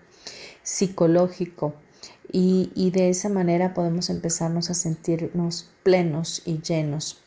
psicológico. 0.63 1.75
Y, 2.31 2.71
y 2.73 2.89
de 2.89 3.09
esa 3.09 3.29
manera 3.29 3.75
podemos 3.75 4.09
empezarnos 4.09 4.71
a 4.71 4.73
sentirnos 4.73 5.69
plenos 5.83 6.41
y 6.43 6.59
llenos. 6.63 7.21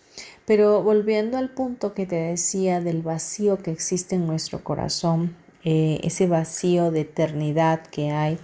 Pero 0.49 0.83
volviendo 0.83 1.37
al 1.37 1.51
punto 1.51 1.93
que 1.93 2.07
te 2.07 2.17
decía 2.17 2.81
del 2.81 3.03
vacío 3.03 3.59
que 3.59 3.71
existe 3.71 4.15
en 4.15 4.27
nuestro 4.27 4.65
corazón, 4.65 5.37
eh, 5.63 6.01
ese 6.03 6.27
vacío 6.27 6.91
de 6.91 7.03
eternidad 7.03 7.83
que 7.89 8.13
hay, 8.13 8.39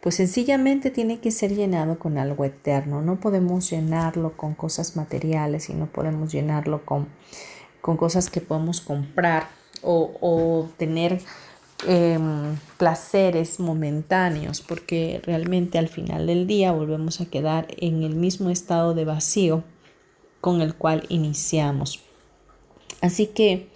pues 0.00 0.14
sencillamente 0.14 0.90
tiene 0.90 1.20
que 1.20 1.30
ser 1.30 1.54
llenado 1.54 1.98
con 1.98 2.16
algo 2.16 2.46
eterno. 2.46 3.02
No 3.02 3.20
podemos 3.20 3.68
llenarlo 3.68 4.38
con 4.38 4.54
cosas 4.54 4.96
materiales 4.96 5.68
y 5.68 5.74
no 5.74 5.84
podemos 5.84 6.32
llenarlo 6.32 6.86
con, 6.86 7.08
con 7.82 7.98
cosas 7.98 8.30
que 8.30 8.40
podemos 8.40 8.80
comprar 8.80 9.48
o, 9.82 10.66
tener 10.78 11.20
em, 11.86 12.56
placeres 12.78 13.60
momentáneos, 13.60 14.62
porque 14.62 15.20
realmente 15.26 15.76
al 15.76 15.88
final 15.88 16.26
del 16.26 16.46
día 16.46 16.72
volvemos 16.72 17.20
a 17.20 17.26
quedar 17.26 17.66
en 17.76 18.02
el 18.02 18.14
mismo 18.14 18.48
estado 18.48 18.94
de 18.94 19.04
vacío 19.04 19.62
con 20.40 20.62
el 20.62 20.74
cual 20.74 21.04
iniciamos. 21.08 22.00
Así 23.00 23.26
que 23.26 23.68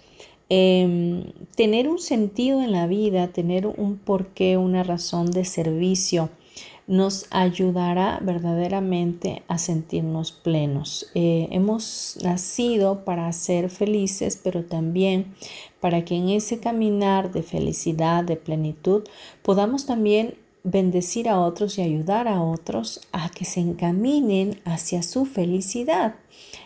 em, 0.49 1.31
tener 1.55 1.87
un 1.87 1.99
sentido 1.99 2.61
en 2.61 2.71
la 2.71 2.87
vida, 2.87 3.29
tener 3.29 3.67
un 3.67 3.97
porqué, 3.97 4.57
una 4.57 4.83
razón 4.83 5.31
de 5.31 5.45
servicio, 5.45 6.29
nos 6.87 7.25
ayudará 7.31 8.19
verdaderamente 8.21 9.41
a 9.47 9.57
sentirnos 9.57 10.31
plenos. 10.31 11.09
Eh, 11.15 11.47
hemos 11.49 12.19
nacido 12.21 13.03
para 13.05 13.31
ser 13.33 13.71
felices, 13.71 14.39
pero 14.43 14.63
también 14.63 15.33
para 15.79 16.05
que 16.05 16.15
en 16.15 16.29
ese 16.29 16.59
caminar 16.59 17.31
de 17.31 17.41
felicidad, 17.41 18.23
de 18.23 18.35
plenitud, 18.35 19.03
podamos 19.41 19.87
también 19.87 20.35
bendecir 20.65 21.29
a 21.29 21.39
otros 21.39 21.77
y 21.77 21.83
ayudar 21.83 22.27
a 22.27 22.41
otros 22.41 23.01
a 23.11 23.29
que 23.29 23.45
se 23.45 23.59
encaminen 23.59 24.59
hacia 24.65 25.03
su 25.03 25.25
felicidad. 25.25 26.15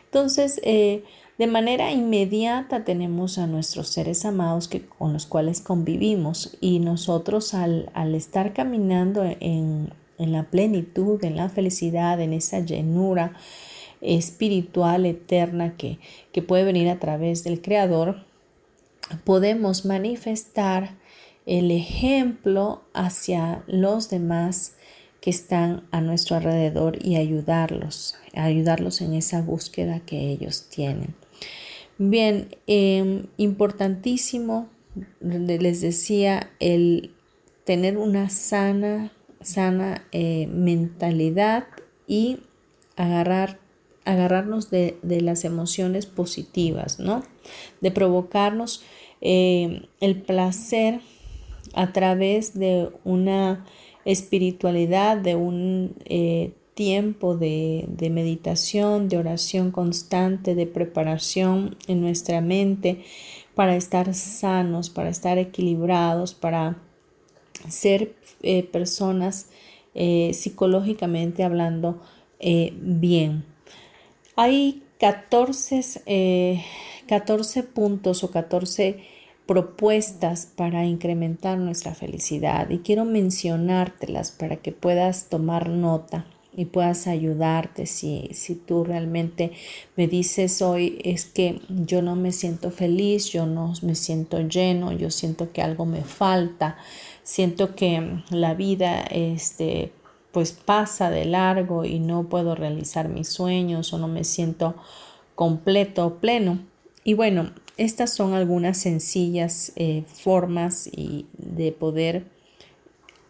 Entonces, 0.06 0.60
eh, 0.64 1.04
de 1.38 1.48
manera 1.48 1.92
inmediata 1.92 2.86
tenemos 2.86 3.38
a 3.38 3.46
nuestros 3.46 3.90
seres 3.90 4.24
amados 4.26 4.70
que, 4.70 4.86
con 4.86 5.12
los 5.12 5.26
cuales 5.26 5.60
convivimos 5.60 6.58
y 6.62 6.80
nosotros 6.80 7.54
al, 7.54 7.92
estar 8.16 8.54
caminando 8.54 9.24
en, 9.24 9.90
la 10.18 10.44
plenitud, 10.44 11.24
en 11.24 11.36
la 11.36 11.50
felicidad, 11.50 12.20
en 12.22 12.34
esa 12.34 12.60
llenura 12.62 13.34
espiritual 14.02 15.06
eterna 15.06 15.76
que, 15.76 16.00
que 16.32 16.42
puede 16.42 16.64
venir 16.64 16.88
a 16.88 17.00
través 17.00 17.44
del 17.44 17.62
Creador, 17.62 18.24
podemos 19.26 19.86
manifestar 19.86 20.99
el 21.50 21.72
ejemplo 21.72 22.84
hacia 22.94 23.64
los 23.66 24.12
demás 24.12 24.76
que 25.20 25.32
están 25.32 25.84
a 25.90 26.00
nuestro 26.00 26.36
alrededor 26.36 27.04
y 27.04 27.16
ayudarlos, 27.16 28.16
ayudarlos 28.36 29.02
en 29.02 29.16
esa 29.16 29.42
búsqueda 29.42 30.00
que 30.00 30.30
ellos 30.30 30.68
tienen. 30.70 31.16
Bien, 31.98 32.56
em, 32.68 33.24
importantísimo, 33.38 34.70
les 35.22 35.82
decía, 35.82 36.52
el 36.60 37.16
tener 37.64 37.98
una 37.98 38.30
sana, 38.30 39.12
sana 39.42 40.06
eh, 40.12 40.46
mentalidad 40.54 41.66
y 42.08 42.38
agarrar, 42.96 43.60
agarrarnos 44.06 44.70
de, 44.70 45.00
las 45.02 45.46
emociones 45.46 46.06
positivas, 46.06 47.00
¿no? 47.00 47.24
De 47.82 47.90
provocarnos 47.90 48.84
eh, 49.20 49.88
el 50.00 50.22
placer 50.22 51.02
a 51.74 51.92
través 51.92 52.58
de 52.58 52.90
una 53.04 53.66
espiritualidad, 54.06 55.18
de 55.18 55.36
un 55.36 55.96
eh, 56.06 56.54
tiempo 56.74 57.36
de, 57.36 57.88
meditación, 58.12 59.10
de 59.10 59.18
oración 59.18 59.72
constante, 59.72 60.56
de 60.56 60.66
preparación 60.66 61.76
en 61.88 62.02
nuestra 62.02 62.42
mente 62.42 63.04
para 63.56 63.76
estar 63.76 64.14
sanos, 64.14 64.90
para 64.90 65.10
estar 65.10 65.38
equilibrados, 65.38 66.34
para 66.34 66.78
ser 67.68 68.16
eh, 68.42 68.64
personas 68.64 69.50
eh, 69.94 70.32
psicológicamente 70.34 71.44
hablando 71.44 72.02
bien. 72.42 73.44
Hay 74.38 74.82
14, 74.98 76.64
14 77.06 77.64
puntos 77.64 78.24
o 78.24 78.32
14 78.32 79.19
propuestas 79.50 80.46
para 80.46 80.86
incrementar 80.86 81.58
nuestra 81.58 81.96
felicidad 81.96 82.70
y 82.70 82.78
quiero 82.78 83.04
mencionártelas 83.04 84.32
para 84.32 84.58
que 84.58 84.72
puedas 84.72 85.28
tomar 85.28 85.70
nota 85.70 86.28
y 86.56 86.66
puedas 86.66 87.08
ayudarte 87.08 87.88
si, 87.88 88.30
si 88.34 88.54
tú 88.54 88.84
realmente 88.84 89.54
me 89.96 90.08
dices 90.08 90.62
hoy 90.62 91.02
es 91.04 91.26
que 91.26 91.62
yo 91.68 92.04
no 92.04 92.16
me 92.16 92.32
siento 92.32 92.70
feliz, 92.70 93.32
yo 93.32 93.48
no 93.48 93.74
me 93.82 93.96
siento 93.96 94.40
lleno, 94.40 94.92
yo 94.92 95.10
siento 95.10 95.52
que 95.52 95.64
algo 95.64 95.88
me 95.88 96.04
falta, 96.04 96.78
siento 97.24 97.74
que 97.74 98.22
la 98.30 98.54
vida 98.54 99.02
este, 99.02 99.92
pues 100.32 100.52
pasa 100.52 101.10
de 101.10 101.26
largo 101.26 101.86
y 101.86 101.98
no 101.98 102.30
puedo 102.30 102.54
realizar 102.54 103.10
mis 103.10 103.30
sueños 103.30 103.94
o 103.94 103.98
no 103.98 104.08
me 104.08 104.26
siento 104.26 104.76
completo 105.34 106.20
pleno. 106.20 106.60
Y 107.04 107.16
bueno, 107.16 107.50
estas 107.80 108.14
son 108.14 108.34
algunas 108.34 108.78
sencillas 108.78 109.72
eh, 109.78 110.04
formas 110.06 110.90
de 111.38 111.72
poder 111.72 112.26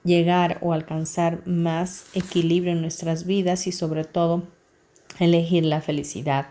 llegar 0.04 0.58
o 0.62 0.74
alcanzar 0.74 1.46
más 1.46 2.06
equilibrio 2.16 2.74
en 2.74 2.82
nuestras 2.82 3.26
vidas 3.26 3.68
y 3.68 3.72
sobre 3.72 4.06
todo 4.06 4.44
elegir 5.20 5.66
la 5.66 5.82
felicidad. 5.82 6.48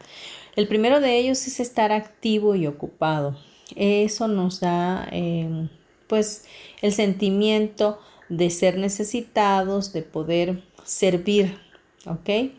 El 0.55 0.69
primero 0.69 1.01
de 1.01 1.19
ellos 1.19 1.45
es 1.49 1.59
estar 1.59 1.91
activo 1.91 2.55
y 2.55 2.69
ocupado. 2.69 3.37
Eso 3.75 4.29
nos 4.29 4.61
da 4.61 5.09
em, 5.11 5.69
pues 6.07 6.45
el 6.83 6.93
sentimiento 6.93 7.99
de 8.29 8.51
ser 8.51 8.79
necesitados, 8.79 9.93
de 9.93 10.03
poder 10.03 10.63
servir, 10.85 11.59
¿ok? 12.07 12.53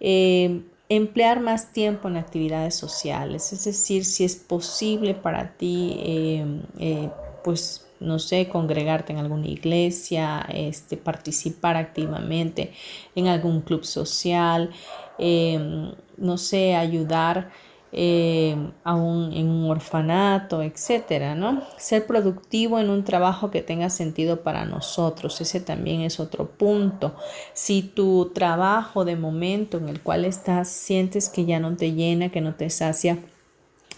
Em, 0.00 0.64
emplear 0.88 1.40
más 1.40 1.72
tiempo 1.72 2.08
en 2.08 2.16
actividades 2.16 2.74
sociales, 2.74 3.52
es 3.52 3.64
decir, 3.64 4.04
si 4.04 4.24
es 4.24 4.36
posible 4.36 5.14
para 5.14 5.52
ti, 5.56 6.00
em, 6.02 6.62
eh, 6.78 7.10
pues 7.44 7.84
no 8.00 8.18
sé, 8.18 8.48
congregarte 8.48 9.12
en 9.12 9.18
alguna 9.18 9.48
iglesia, 9.48 10.46
este, 10.52 10.96
participar 10.96 11.76
activamente 11.76 12.72
en 13.14 13.26
algún 13.26 13.60
club 13.62 13.84
social, 13.84 14.70
em, 15.18 15.92
no 16.16 16.38
sé, 16.38 16.76
ayudar 16.76 17.50
a 17.92 18.94
un, 18.94 19.32
en 19.32 19.48
un 19.48 19.70
orfanato, 19.70 20.62
etcétera, 20.62 21.34
¿no? 21.34 21.62
Ser 21.78 22.06
productivo 22.06 22.78
en 22.78 22.90
un 22.90 23.02
trabajo 23.02 23.50
que 23.50 23.62
tenga 23.62 23.88
sentido 23.88 24.42
para 24.42 24.66
nosotros, 24.66 25.40
ese 25.40 25.60
también 25.60 26.02
es 26.02 26.20
otro 26.20 26.50
punto. 26.50 27.14
Si 27.54 27.82
tu 27.82 28.30
trabajo 28.34 29.04
de 29.04 29.16
momento 29.16 29.78
en 29.78 29.88
el 29.88 30.02
cual 30.02 30.24
estás 30.26 30.68
sientes 30.68 31.28
que 31.28 31.46
ya 31.46 31.60
no 31.60 31.76
te 31.76 31.92
llena, 31.92 32.30
que 32.30 32.42
no 32.42 32.54
te 32.54 32.68
sacia, 32.68 33.18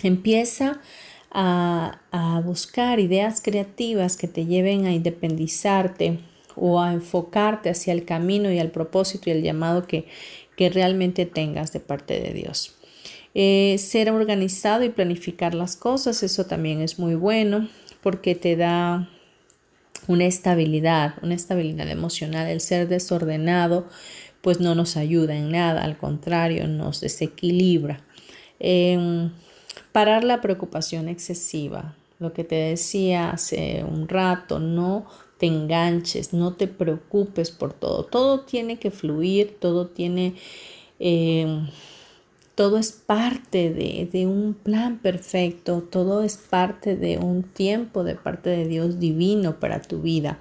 empieza 0.02 0.80
a, 1.30 1.96
buscar 2.44 3.00
ideas 3.00 3.40
creativas 3.40 4.16
que 4.16 4.26
te 4.26 4.46
lleven 4.46 4.86
a 4.86 4.92
independizarte 4.92 6.18
o 6.56 6.80
a 6.80 6.92
enfocarte 6.92 7.70
hacia 7.70 7.92
el 7.92 8.04
camino 8.04 8.50
y 8.50 8.58
al 8.58 8.70
propósito 8.70 9.30
y 9.30 9.32
el 9.32 9.42
llamado 9.42 9.86
que, 9.86 10.06
que 10.56 10.70
realmente 10.70 11.26
tengas 11.26 11.72
de 11.72 11.80
parte 11.80 12.20
de 12.20 12.32
Dios. 12.32 12.79
Eh, 13.34 13.76
ser 13.78 14.10
organizado 14.10 14.82
y 14.84 14.88
planificar 14.88 15.54
las 15.54 15.76
cosas, 15.76 16.22
eso 16.22 16.46
también 16.46 16.80
es 16.80 16.98
muy 16.98 17.14
bueno 17.14 17.68
porque 18.02 18.34
te 18.34 18.56
da 18.56 19.08
una 20.08 20.26
estabilidad, 20.26 21.14
una 21.22 21.34
estabilidad 21.34 21.88
emocional. 21.88 22.48
El 22.48 22.60
ser 22.60 22.88
desordenado 22.88 23.88
pues 24.40 24.58
no 24.58 24.74
nos 24.74 24.96
ayuda 24.96 25.36
en 25.36 25.52
nada, 25.52 25.84
al 25.84 25.98
contrario, 25.98 26.66
nos 26.66 27.00
desequilibra. 27.00 28.00
Em, 28.58 29.30
Parar 29.92 30.22
la 30.22 30.40
preocupación 30.40 31.08
excesiva. 31.08 31.96
Lo 32.20 32.32
que 32.32 32.44
te 32.44 32.54
decía 32.54 33.30
hace 33.30 33.84
un 33.84 34.08
rato, 34.08 34.60
no 34.60 35.06
te 35.38 35.46
enganches, 35.46 36.32
no 36.32 36.52
te 36.54 36.68
preocupes 36.68 37.50
por 37.50 37.72
todo. 37.72 38.04
Todo 38.04 38.40
tiene 38.40 38.78
que 38.78 38.90
fluir, 38.90 39.56
todo 39.58 39.88
tiene... 39.88 40.34
Eh, 41.00 41.66
todo 42.60 42.76
es 42.76 42.92
parte 42.92 43.72
de, 43.72 44.26
un 44.26 44.52
plan 44.52 44.98
perfecto, 44.98 45.80
todo 45.80 46.22
es 46.22 46.36
parte 46.36 46.94
de 46.94 47.16
un 47.16 47.42
tiempo 47.42 48.04
de 48.04 48.16
parte 48.16 48.50
de 48.50 48.68
Dios 48.68 49.00
divino 49.00 49.58
para 49.58 49.80
tu 49.80 50.02
vida. 50.02 50.40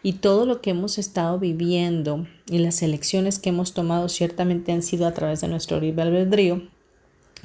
Y 0.00 0.12
todo 0.12 0.46
lo 0.46 0.60
que 0.60 0.70
hemos 0.70 0.98
estado 0.98 1.40
viviendo 1.40 2.28
y 2.48 2.58
las 2.58 2.80
elecciones 2.82 3.40
que 3.40 3.48
hemos 3.48 3.74
tomado 3.74 4.08
ciertamente 4.08 4.70
han 4.70 4.82
sido 4.82 5.04
a 5.04 5.14
través 5.14 5.40
de 5.40 5.48
nuestro 5.48 5.80
libre 5.80 6.02
albedrío, 6.02 6.62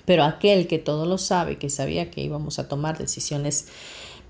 pero 0.06 0.26
aquel 0.26 0.68
que 0.68 0.78
todo 0.78 1.08
lo 1.08 1.18
sabe, 1.18 1.58
que 1.58 1.72
sabía 1.72 2.12
que 2.12 2.22
íbamos 2.22 2.60
a 2.60 2.68
tomar 2.68 3.00
decisiones 3.00 3.66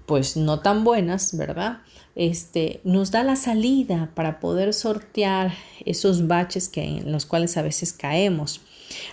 pues 0.06 0.38
no 0.38 0.62
tan 0.62 0.86
buenas, 0.86 1.36
¿verdad? 1.36 1.80
Este, 2.16 2.80
nos 2.86 3.12
da 3.12 3.26
la 3.26 3.36
salida 3.36 4.12
para 4.16 4.40
poder 4.40 4.74
sortear 4.74 5.54
esos 5.84 6.28
baches 6.28 6.70
que, 6.70 6.84
en 6.84 7.12
los 7.12 7.26
cuales 7.26 7.58
a 7.58 7.64
veces 7.64 7.92
caemos. 7.92 8.62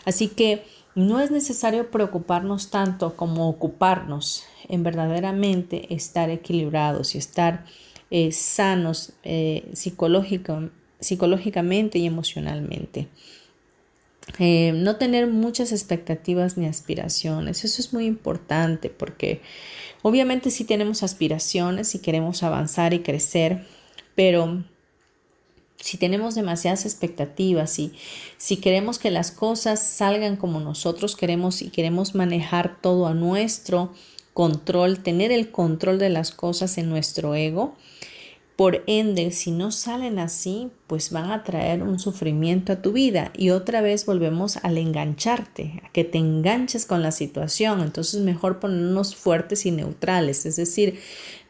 Así 0.04 0.28
que 0.28 0.64
no 0.94 1.20
es 1.20 1.30
necesario 1.30 1.90
preocuparnos 1.90 2.70
tanto 2.70 3.16
como 3.16 3.48
ocuparnos 3.48 4.44
en 4.68 4.82
verdaderamente 4.82 5.94
estar 5.94 6.30
equilibrados 6.30 7.14
y 7.14 7.18
estar 7.18 7.64
eh, 8.10 8.32
sanos 8.32 9.12
eh, 9.22 9.70
psicológicamente 9.72 11.98
y 11.98 12.06
emocionalmente. 12.06 13.08
Eh, 14.38 14.72
no 14.74 14.96
tener 14.96 15.26
muchas 15.26 15.72
expectativas 15.72 16.56
ni 16.56 16.66
aspiraciones. 16.66 17.64
Eso 17.64 17.80
es 17.80 17.92
muy 17.92 18.06
importante 18.06 18.90
porque 18.90 19.40
obviamente 20.02 20.50
sí 20.50 20.64
tenemos 20.64 21.02
aspiraciones 21.02 21.94
y 21.94 22.00
queremos 22.00 22.42
avanzar 22.42 22.94
y 22.94 23.00
crecer, 23.00 23.66
pero 24.14 24.64
si 25.80 25.96
tenemos 25.96 26.34
demasiadas 26.34 26.84
expectativas 26.84 27.78
y 27.78 27.92
si 28.36 28.58
queremos 28.58 28.98
que 28.98 29.10
las 29.10 29.30
cosas 29.30 29.82
salgan 29.82 30.36
como 30.36 30.60
nosotros 30.60 31.16
queremos 31.16 31.62
y 31.62 31.70
queremos 31.70 32.14
manejar 32.14 32.80
todo 32.80 33.06
a 33.06 33.14
nuestro 33.14 33.92
control, 34.34 35.02
tener 35.02 35.32
el 35.32 35.50
control 35.50 35.98
de 35.98 36.10
las 36.10 36.30
cosas 36.30 36.78
en 36.78 36.88
nuestro 36.88 37.34
ego, 37.34 37.76
por 38.60 38.84
ende, 38.86 39.30
si 39.30 39.52
no 39.52 39.72
salen 39.72 40.18
así, 40.18 40.68
pues 40.86 41.12
van 41.12 41.30
a 41.30 41.44
traer 41.44 41.82
un 41.82 41.98
sufrimiento 41.98 42.74
a 42.74 42.82
tu 42.82 42.92
vida 42.92 43.32
y 43.34 43.48
otra 43.50 43.80
vez 43.80 44.04
volvemos 44.04 44.58
al 44.58 44.76
engancharte, 44.76 45.80
a 45.82 45.90
que 45.92 46.04
te 46.04 46.18
enganches 46.18 46.84
con 46.84 47.02
la 47.02 47.10
situación. 47.10 47.80
Entonces 47.80 48.20
mejor 48.20 48.60
ponernos 48.60 49.16
fuertes 49.16 49.64
y 49.64 49.70
neutrales, 49.70 50.44
es 50.44 50.56
decir, 50.56 51.00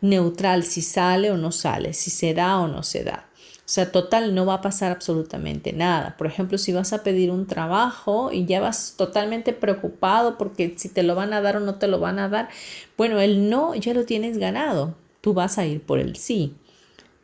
neutral 0.00 0.62
si 0.62 0.82
sale 0.82 1.32
o 1.32 1.36
no 1.36 1.50
sale, 1.50 1.94
si 1.94 2.10
se 2.10 2.32
da 2.32 2.60
o 2.60 2.68
no 2.68 2.84
se 2.84 3.02
da. 3.02 3.29
O 3.70 3.72
sea, 3.72 3.92
total, 3.92 4.34
no 4.34 4.46
va 4.46 4.54
a 4.54 4.60
pasar 4.62 4.90
absolutamente 4.90 5.72
nada. 5.72 6.16
Por 6.16 6.26
ejemplo, 6.26 6.58
si 6.58 6.72
vas 6.72 6.92
a 6.92 7.04
pedir 7.04 7.30
un 7.30 7.46
trabajo 7.46 8.32
y 8.32 8.44
ya 8.44 8.60
vas 8.60 8.94
totalmente 8.96 9.52
preocupado 9.52 10.36
porque 10.38 10.74
si 10.76 10.88
te 10.88 11.04
lo 11.04 11.14
van 11.14 11.32
a 11.32 11.40
dar 11.40 11.56
o 11.56 11.60
no 11.60 11.76
te 11.76 11.86
lo 11.86 12.00
van 12.00 12.18
a 12.18 12.28
dar, 12.28 12.48
bueno, 12.96 13.20
el 13.20 13.48
no 13.48 13.76
ya 13.76 13.94
lo 13.94 14.04
tienes 14.04 14.38
ganado. 14.38 14.96
Tú 15.20 15.34
vas 15.34 15.56
a 15.58 15.66
ir 15.66 15.82
por 15.82 16.00
el 16.00 16.16
sí 16.16 16.56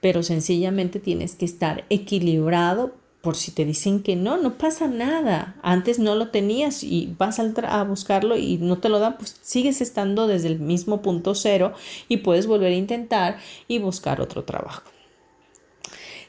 pero 0.06 0.22
sencillamente 0.22 1.00
tienes 1.00 1.34
que 1.34 1.44
estar 1.44 1.84
equilibrado 1.90 2.94
por 3.22 3.34
si 3.34 3.50
te 3.50 3.64
dicen 3.64 4.04
que 4.04 4.14
no, 4.14 4.36
no 4.36 4.56
pasa 4.56 4.86
nada. 4.86 5.56
Antes 5.62 5.98
no 5.98 6.14
lo 6.14 6.28
tenías 6.28 6.84
y 6.84 7.12
vas 7.18 7.40
a, 7.40 7.82
buscarlo 7.82 8.36
y 8.36 8.58
no 8.58 8.78
te 8.78 8.88
lo 8.88 9.00
dan, 9.00 9.16
pues 9.18 9.36
sigues 9.42 9.80
estando 9.80 10.28
desde 10.28 10.46
el 10.46 10.60
mismo 10.60 11.02
punto 11.02 11.34
cero 11.34 11.72
y 12.08 12.18
puedes 12.18 12.46
volver 12.46 12.72
a 12.72 12.76
intentar 12.76 13.38
y 13.66 13.80
buscar 13.80 14.20
otro 14.20 14.44
trabajo. 14.44 14.82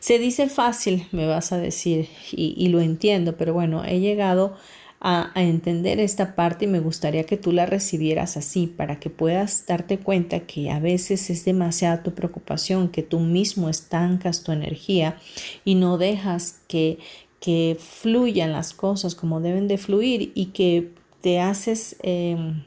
Se 0.07 0.19
dice 0.19 0.47
fácil, 0.47 1.05
me 1.11 1.27
vas 1.27 1.51
a 1.51 1.57
decir, 1.57 2.07
y, 2.31 2.69
lo 2.69 2.79
entiendo, 2.79 3.35
pero 3.35 3.53
bueno, 3.53 3.83
he 3.83 3.99
llegado 3.99 4.55
a, 5.01 5.33
entender 5.35 5.99
esta 5.99 6.33
parte 6.33 6.63
y 6.63 6.69
me 6.69 6.79
gustaría 6.79 7.25
que 7.25 7.35
tú 7.35 7.51
la 7.51 7.65
recibieras 7.65 8.37
así 8.37 8.67
para 8.67 9.01
que 9.01 9.09
puedas 9.09 9.65
darte 9.65 9.99
cuenta 9.99 10.47
que 10.47 10.71
a 10.71 10.79
veces 10.79 11.29
es 11.29 11.43
demasiada 11.43 12.03
tu 12.03 12.13
preocupación, 12.13 12.87
que 12.87 13.03
tú 13.03 13.19
mismo 13.19 13.67
estancas 13.67 14.43
tu 14.43 14.53
energía 14.53 15.17
y 15.65 15.75
no 15.75 15.97
dejas 15.97 16.61
que, 16.69 16.99
que 17.41 17.77
fluyan 17.77 18.53
las 18.53 18.71
cosas 18.71 19.13
como 19.13 19.41
deben 19.41 19.67
de 19.67 19.77
fluir 19.77 20.31
y 20.35 20.45
que 20.53 20.93
te 21.19 21.41
haces... 21.41 21.97
Em, 22.01 22.63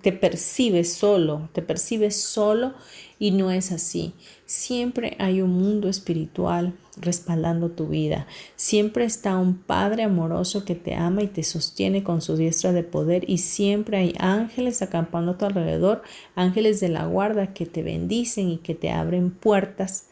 te 0.00 0.12
percibes 0.12 0.94
solo, 0.94 1.50
te 1.52 1.60
percibes 1.60 2.18
solo 2.18 2.72
y 3.18 3.32
no 3.32 3.50
es 3.50 3.72
así. 3.72 4.14
Siempre 4.48 5.14
hay 5.18 5.42
un 5.42 5.50
mundo 5.50 5.90
espiritual 5.90 6.72
respaldando 6.96 7.70
tu 7.70 7.88
vida. 7.88 8.26
Siempre 8.56 9.04
está 9.04 9.36
un 9.36 9.58
Padre 9.58 10.04
amoroso 10.04 10.64
que 10.64 10.74
te 10.74 10.94
ama 10.94 11.22
y 11.22 11.26
te 11.26 11.42
sostiene 11.42 12.02
con 12.02 12.22
su 12.22 12.34
diestra 12.34 12.72
de 12.72 12.82
poder 12.82 13.28
y 13.28 13.38
siempre 13.38 13.98
hay 13.98 14.14
ángeles 14.18 14.80
acampando 14.80 15.32
a 15.32 15.36
tu 15.36 15.44
alrededor, 15.44 16.02
ángeles 16.34 16.80
de 16.80 16.88
la 16.88 17.04
guarda 17.04 17.52
que 17.52 17.66
te 17.66 17.82
bendicen 17.82 18.48
y 18.48 18.56
que 18.56 18.74
te 18.74 18.90
abren 18.90 19.32
puertas, 19.32 20.06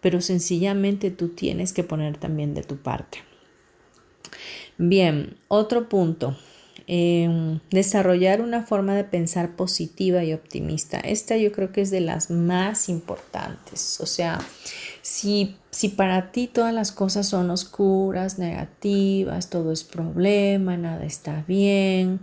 pero 0.00 0.20
sencillamente 0.20 1.10
tú 1.10 1.30
tienes 1.30 1.72
que 1.72 1.82
poner 1.82 2.16
también 2.16 2.54
de 2.54 2.62
tu 2.62 2.76
parte. 2.76 3.18
Bien, 4.78 5.36
otro 5.48 5.88
punto 5.88 6.36
Em, 6.92 7.60
desarrollar 7.70 8.40
una 8.40 8.64
forma 8.64 8.96
de 8.96 9.04
pensar 9.04 9.54
positiva 9.54 10.24
y 10.24 10.32
optimista. 10.32 10.98
Esta 10.98 11.36
yo 11.36 11.52
creo 11.52 11.70
que 11.70 11.82
es 11.82 11.92
de 11.92 12.00
las 12.00 12.30
más 12.30 12.88
importantes. 12.88 14.00
O 14.00 14.06
sea, 14.06 14.40
si, 15.00 15.54
si 15.70 15.90
para 15.90 16.32
ti 16.32 16.48
todas 16.48 16.74
las 16.74 16.90
cosas 16.90 17.28
son 17.28 17.48
oscuras, 17.52 18.40
negativas, 18.40 19.50
todo 19.50 19.70
es 19.70 19.84
problema, 19.84 20.76
nada 20.76 21.04
está 21.04 21.44
bien, 21.46 22.18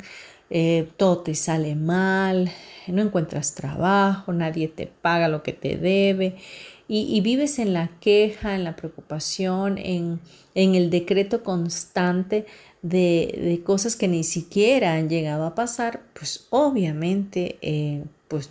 eh, 0.50 0.90
todo 0.98 1.20
te 1.20 1.34
sale 1.34 1.76
mal, 1.76 2.52
no 2.88 3.02
encuentras 3.02 3.56
trabajo, 3.56 4.34
nadie 4.34 4.68
te 4.68 4.88
paga 4.88 5.30
lo 5.30 5.44
que 5.44 5.54
te 5.54 5.78
debe 5.78 6.36
y, 6.90 7.20
vives 7.20 7.60
en 7.60 7.74
la 7.74 7.90
queja, 8.00 8.56
en 8.56 8.64
la 8.64 8.78
preocupación, 8.78 9.78
en, 9.78 10.22
en 10.56 10.76
el 10.76 10.90
decreto 10.90 11.44
constante 11.44 12.46
de, 12.82 13.62
cosas 13.66 13.96
que 13.96 14.08
ni 14.08 14.24
siquiera 14.24 14.94
han 14.94 15.10
llegado 15.10 15.46
a 15.46 15.56
pasar, 15.56 16.02
pues 16.14 16.48
obviamente 16.50 17.58
eh, 17.62 18.04
pues 18.28 18.50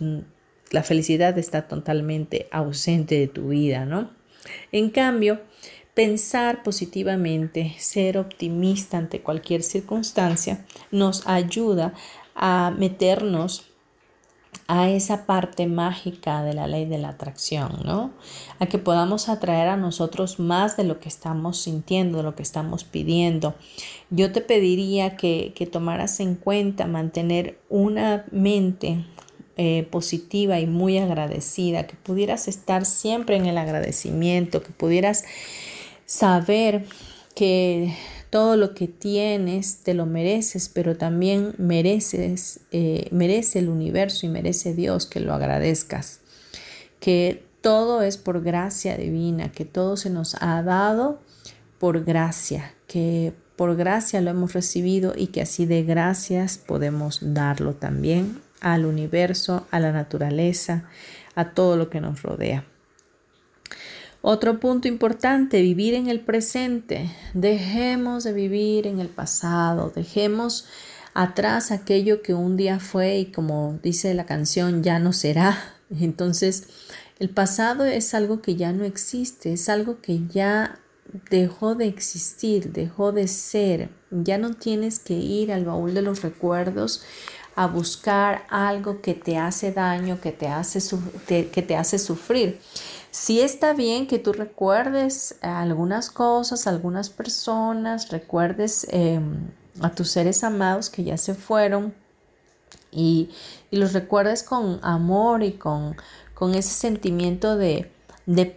la 0.71 0.83
felicidad 0.83 1.37
está 1.37 1.67
totalmente 1.67 2.47
ausente 2.51 3.15
de 3.15 3.27
tu 3.27 3.49
vida, 3.49 3.85
¿no? 3.85 4.11
En 4.71 4.89
cambio, 4.89 5.41
pensar 5.93 6.63
positivamente, 6.63 7.73
ser 7.79 8.17
optimista 8.17 8.97
ante 8.97 9.21
cualquier 9.21 9.63
circunstancia, 9.63 10.65
nos 10.91 11.25
ayuda 11.27 11.93
a 12.35 12.73
meternos 12.77 13.66
a 14.67 14.89
esa 14.89 15.25
parte 15.25 15.65
mágica 15.65 16.43
de 16.43 16.53
la 16.53 16.67
ley 16.67 16.85
de 16.85 16.97
la 16.97 17.09
atracción, 17.09 17.79
¿no? 17.85 18.11
A 18.59 18.65
que 18.65 18.77
podamos 18.77 19.29
atraer 19.29 19.69
a 19.69 19.77
nosotros 19.77 20.39
más 20.39 20.75
de 20.75 20.83
lo 20.83 20.99
que 20.99 21.07
estamos 21.07 21.57
sintiendo, 21.57 22.17
de 22.17 22.23
lo 22.23 22.35
que 22.35 22.43
estamos 22.43 22.83
pidiendo. 22.83 23.55
Yo 24.09 24.31
te 24.31 24.41
pediría 24.41 25.15
que, 25.15 25.53
que 25.55 25.65
tomaras 25.65 26.19
en 26.19 26.35
cuenta 26.35 26.85
mantener 26.85 27.59
una 27.69 28.25
mente 28.31 29.05
eh, 29.59 29.87
positiva 29.89 30.59
y 30.59 30.67
muy 30.67 30.99
agradecida, 30.99 31.87
que 31.87 31.95
pudieras 31.95 32.47
estar 32.47 32.85
siempre 32.85 33.37
en 33.37 33.47
el 33.47 33.57
agradecimiento, 33.57 34.61
que 34.61 34.71
pudieras 34.71 35.23
saber 36.05 36.85
que 37.33 37.95
todo 38.29 38.57
lo 38.57 38.73
que 38.73 38.87
tienes 38.87 39.83
te 39.83 39.93
lo 39.93 40.05
mereces, 40.05 40.69
pero 40.69 40.97
también 40.97 41.53
mereces, 41.57 42.59
eh, 42.71 43.07
merece 43.11 43.59
el 43.59 43.69
universo 43.69 44.25
y 44.25 44.29
merece 44.29 44.73
Dios 44.73 45.05
que 45.05 45.19
lo 45.19 45.33
agradezcas. 45.33 46.19
Que 46.99 47.43
todo 47.61 48.01
es 48.01 48.17
por 48.17 48.41
gracia 48.43 48.97
divina, 48.97 49.51
que 49.51 49.65
todo 49.65 49.97
se 49.97 50.09
nos 50.09 50.35
ha 50.41 50.61
dado 50.63 51.19
por 51.79 52.03
gracia, 52.03 52.73
que 52.87 53.33
por 53.55 53.75
gracia 53.75 54.21
lo 54.21 54.29
hemos 54.29 54.53
recibido 54.53 55.13
y 55.15 55.27
que 55.27 55.41
así 55.41 55.65
de 55.65 55.83
gracias 55.83 56.57
podemos 56.57 57.19
darlo 57.21 57.73
también 57.73 58.39
al 58.61 58.85
universo, 58.85 59.67
a 59.71 59.79
la 59.79 59.91
naturaleza, 59.91 60.85
a 61.35 61.51
todo 61.51 61.77
lo 61.77 61.89
que 61.89 62.01
nos 62.01 62.21
rodea. 62.23 62.65
Otro 64.29 64.59
punto 64.59 64.89
importante, 64.89 65.61
vivir 65.61 65.93
en 65.93 66.09
el 66.09 66.19
presente. 66.19 67.09
Dejemos 67.33 68.25
de 68.25 68.33
vivir 68.33 68.85
en 68.85 68.99
el 68.99 69.07
pasado, 69.07 69.89
dejemos 69.95 70.65
atrás 71.13 71.71
aquello 71.71 72.21
que 72.21 72.33
un 72.33 72.57
día 72.57 72.81
fue 72.81 73.19
y 73.19 73.31
como 73.31 73.79
dice 73.81 74.13
la 74.13 74.25
canción, 74.25 74.83
ya 74.83 74.99
no 74.99 75.13
será. 75.13 75.57
Entonces, 76.01 76.67
el 77.19 77.29
pasado 77.29 77.85
es 77.85 78.13
algo 78.13 78.41
que 78.41 78.57
ya 78.57 78.73
no 78.73 78.83
existe, 78.83 79.53
es 79.53 79.69
algo 79.69 80.01
que 80.01 80.19
ya 80.27 80.77
dejó 81.29 81.75
de 81.75 81.87
existir, 81.87 82.73
dejó 82.73 83.13
de 83.13 83.29
ser. 83.29 83.87
Ya 84.11 84.37
no 84.37 84.55
tienes 84.55 84.99
que 84.99 85.13
ir 85.13 85.53
al 85.53 85.63
baúl 85.63 85.93
de 85.93 86.01
los 86.01 86.21
recuerdos 86.21 87.01
a 87.57 87.65
buscar 87.65 88.45
algo 88.49 89.01
que 89.01 89.15
te 89.15 89.39
hace 89.39 89.71
daño, 89.71 90.21
que 90.21 90.31
te 90.31 90.47
hace, 90.47 90.79
que 91.25 91.63
te 91.63 91.75
hace 91.75 91.97
sufrir. 91.97 92.61
Sí 93.09 93.41
está 93.41 93.73
bien 93.73 94.05
que 94.05 94.19
tú 94.19 94.31
recuerdes 94.31 95.39
algunas 95.41 96.11
cosas, 96.11 96.67
algunas 96.67 97.09
personas, 97.09 98.09
recuerdes 98.09 98.85
em, 98.91 99.49
a 99.81 99.89
tus 99.89 100.11
seres 100.11 100.43
amados 100.43 100.91
que 100.91 101.03
ya 101.03 101.17
se 101.17 101.33
fueron 101.33 101.95
y, 102.91 103.31
los 103.71 103.93
recuerdes 103.93 104.43
con 104.43 104.79
amor 104.83 105.41
y 105.41 105.53
con, 105.53 105.97
con 106.35 106.53
ese 106.53 106.69
sentimiento 106.69 107.57
de, 107.57 107.89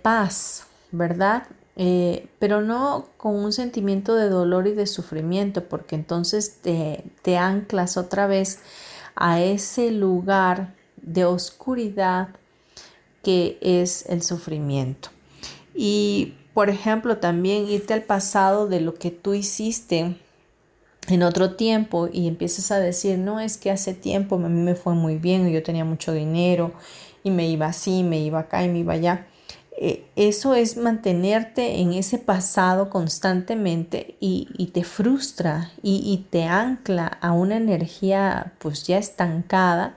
paz, 0.02 0.66
¿verdad? 0.92 1.44
Eh, 1.76 2.28
pero 2.38 2.60
no 2.60 3.06
con 3.16 3.34
un 3.34 3.54
sentimiento 3.54 4.14
de 4.14 4.28
dolor 4.28 4.66
y 4.66 4.72
de 4.74 4.86
sufrimiento, 4.86 5.64
porque 5.64 5.94
entonces 5.94 6.58
te, 6.60 7.02
te 7.22 7.38
anclas 7.38 7.96
otra 7.96 8.26
vez 8.26 8.58
a 9.14 9.40
ese 9.40 9.90
lugar 9.90 10.74
de 10.96 11.24
oscuridad 11.24 12.28
que 13.22 13.58
es 13.60 14.06
el 14.08 14.22
sufrimiento. 14.22 15.10
Y, 15.74 16.34
por 16.54 16.70
ejemplo, 16.70 17.18
también 17.18 17.68
irte 17.68 17.94
al 17.94 18.02
pasado 18.02 18.66
de 18.66 18.80
lo 18.80 18.94
que 18.94 19.10
tú 19.10 19.34
hiciste 19.34 20.16
en 21.08 21.22
otro 21.22 21.54
tiempo 21.56 22.08
y 22.12 22.28
empiezas 22.28 22.70
a 22.70 22.78
decir, 22.78 23.18
no, 23.18 23.40
es 23.40 23.56
que 23.56 23.70
hace 23.70 23.94
tiempo 23.94 24.36
a 24.36 24.38
mí 24.38 24.60
me 24.60 24.74
fue 24.74 24.94
muy 24.94 25.16
bien, 25.16 25.50
yo 25.50 25.62
tenía 25.62 25.84
mucho 25.84 26.12
dinero 26.12 26.72
y 27.22 27.30
me 27.30 27.48
iba 27.48 27.66
así, 27.66 28.02
me 28.02 28.20
iba 28.20 28.40
acá 28.40 28.64
y 28.64 28.68
me 28.68 28.80
iba 28.80 28.94
allá. 28.94 29.26
Eh, 29.76 30.04
eso 30.16 30.54
es 30.54 30.76
mantenerte 30.76 31.80
en 31.80 31.92
ese 31.92 32.18
pasado 32.18 32.90
constantemente 32.90 34.16
y, 34.20 34.70
te 34.74 34.84
frustra 34.84 35.70
y, 35.82 36.02
y, 36.04 36.26
te 36.30 36.44
ancla 36.44 37.06
a 37.20 37.32
una 37.32 37.56
energía 37.56 38.52
pues 38.58 38.86
ya 38.86 38.98
estancada 38.98 39.94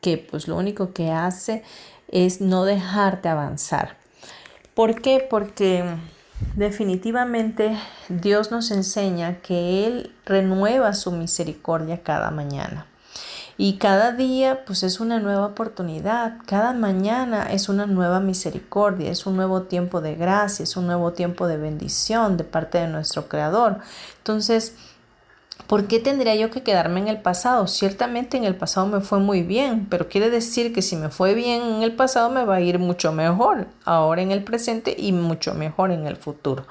que 0.00 0.16
pues 0.16 0.48
lo 0.48 0.56
único 0.56 0.92
que 0.92 1.10
hace 1.10 1.62
es 2.08 2.40
no 2.40 2.64
dejarte 2.64 3.28
avanzar. 3.28 3.96
¿Por 4.74 5.02
qué? 5.02 5.26
Porque 5.28 5.84
definitivamente 6.54 7.76
Dios 8.08 8.50
nos 8.50 8.70
enseña 8.70 9.40
que 9.40 9.86
Él 9.86 10.14
renueva 10.24 10.94
su 10.94 11.10
misericordia 11.12 12.02
cada 12.02 12.30
mañana. 12.30 12.86
Y 13.60 13.74
cada 13.78 14.12
día 14.12 14.64
pues 14.64 14.84
es 14.84 15.00
una 15.00 15.18
nueva 15.18 15.46
oportunidad, 15.46 16.38
cada 16.46 16.72
mañana 16.72 17.52
es 17.52 17.68
una 17.68 17.86
nueva 17.86 18.20
misericordia, 18.20 19.10
es 19.10 19.26
un 19.26 19.36
nuevo 19.36 19.62
tiempo 19.62 20.00
de 20.00 20.14
gracia, 20.14 20.62
es 20.62 20.76
un 20.76 20.86
nuevo 20.86 21.12
tiempo 21.12 21.48
de 21.48 21.56
bendición 21.56 22.36
de 22.36 22.44
parte 22.44 22.78
de 22.78 22.86
nuestro 22.86 23.28
Creador. 23.28 23.78
Entonces, 24.18 24.76
¿Por 25.66 25.86
qué 25.86 25.98
tendría 25.98 26.34
yo 26.34 26.50
que 26.50 26.62
quedarme 26.62 27.00
en 27.00 27.08
el 27.08 27.20
pasado? 27.20 27.66
Ciertamente 27.66 28.38
en 28.38 28.44
el 28.44 28.54
pasado 28.54 28.86
me 28.86 29.00
fue 29.00 29.18
muy 29.18 29.42
bien, 29.42 29.86
pero 29.90 30.08
quiere 30.08 30.30
decir 30.30 30.72
que 30.72 30.80
si 30.80 30.96
me 30.96 31.10
fue 31.10 31.34
bien 31.34 31.60
en 31.60 31.82
el 31.82 31.94
pasado 31.94 32.30
me 32.30 32.44
va 32.44 32.54
a 32.54 32.60
ir 32.62 32.78
mucho 32.78 33.12
mejor 33.12 33.66
ahora 33.84 34.22
en 34.22 34.30
el 34.30 34.44
presente 34.44 34.94
y 34.96 35.12
mucho 35.12 35.52
mejor 35.52 35.90
en 35.90 36.06
el 36.06 36.16
futuro. 36.16 36.66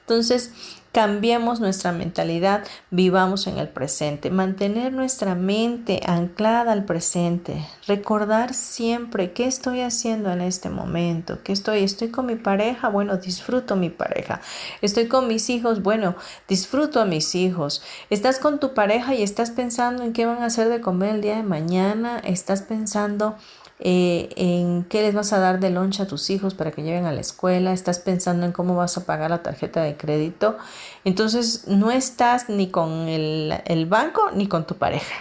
Entonces, 0.00 0.52
Cambiemos 0.92 1.58
nuestra 1.58 1.90
mentalidad, 1.90 2.64
vivamos 2.90 3.46
en 3.46 3.56
el 3.56 3.70
presente, 3.70 4.30
mantener 4.30 4.92
nuestra 4.92 5.34
mente 5.34 6.02
anclada 6.04 6.70
al 6.70 6.84
presente, 6.84 7.66
recordar 7.86 8.52
siempre 8.52 9.32
qué 9.32 9.46
estoy 9.46 9.80
haciendo 9.80 10.30
en 10.30 10.42
este 10.42 10.68
momento, 10.68 11.42
qué 11.42 11.52
estoy, 11.52 11.82
estoy 11.82 12.08
con 12.10 12.26
mi 12.26 12.36
pareja, 12.36 12.90
bueno, 12.90 13.16
disfruto 13.16 13.74
mi 13.74 13.88
pareja, 13.88 14.42
estoy 14.82 15.08
con 15.08 15.28
mis 15.28 15.48
hijos, 15.48 15.82
bueno, 15.82 16.14
disfruto 16.46 17.00
a 17.00 17.06
mis 17.06 17.34
hijos, 17.36 17.82
estás 18.10 18.38
con 18.38 18.60
tu 18.60 18.74
pareja 18.74 19.14
y 19.14 19.22
estás 19.22 19.50
pensando 19.50 20.02
en 20.02 20.12
qué 20.12 20.26
van 20.26 20.42
a 20.42 20.46
hacer 20.46 20.68
de 20.68 20.82
comer 20.82 21.14
el 21.14 21.22
día 21.22 21.36
de 21.36 21.42
mañana, 21.42 22.18
estás 22.18 22.60
pensando 22.60 23.38
eh, 23.84 24.28
en 24.36 24.84
qué 24.84 25.02
les 25.02 25.12
vas 25.12 25.32
a 25.32 25.40
dar 25.40 25.58
de 25.58 25.70
loncha 25.70 26.04
a 26.04 26.06
tus 26.06 26.30
hijos 26.30 26.54
para 26.54 26.70
que 26.70 26.84
lleven 26.84 27.04
a 27.04 27.10
la 27.10 27.20
escuela, 27.20 27.72
estás 27.72 27.98
pensando 27.98 28.46
en 28.46 28.52
cómo 28.52 28.76
vas 28.76 28.96
a 28.96 29.04
pagar 29.04 29.30
la 29.30 29.42
tarjeta 29.42 29.82
de 29.82 29.96
crédito, 29.96 30.56
entonces 31.04 31.66
no 31.66 31.90
estás 31.90 32.48
ni 32.48 32.70
con 32.70 33.08
el, 33.08 33.60
el 33.64 33.86
banco 33.86 34.30
ni 34.32 34.46
con 34.46 34.68
tu 34.68 34.76
pareja. 34.76 35.14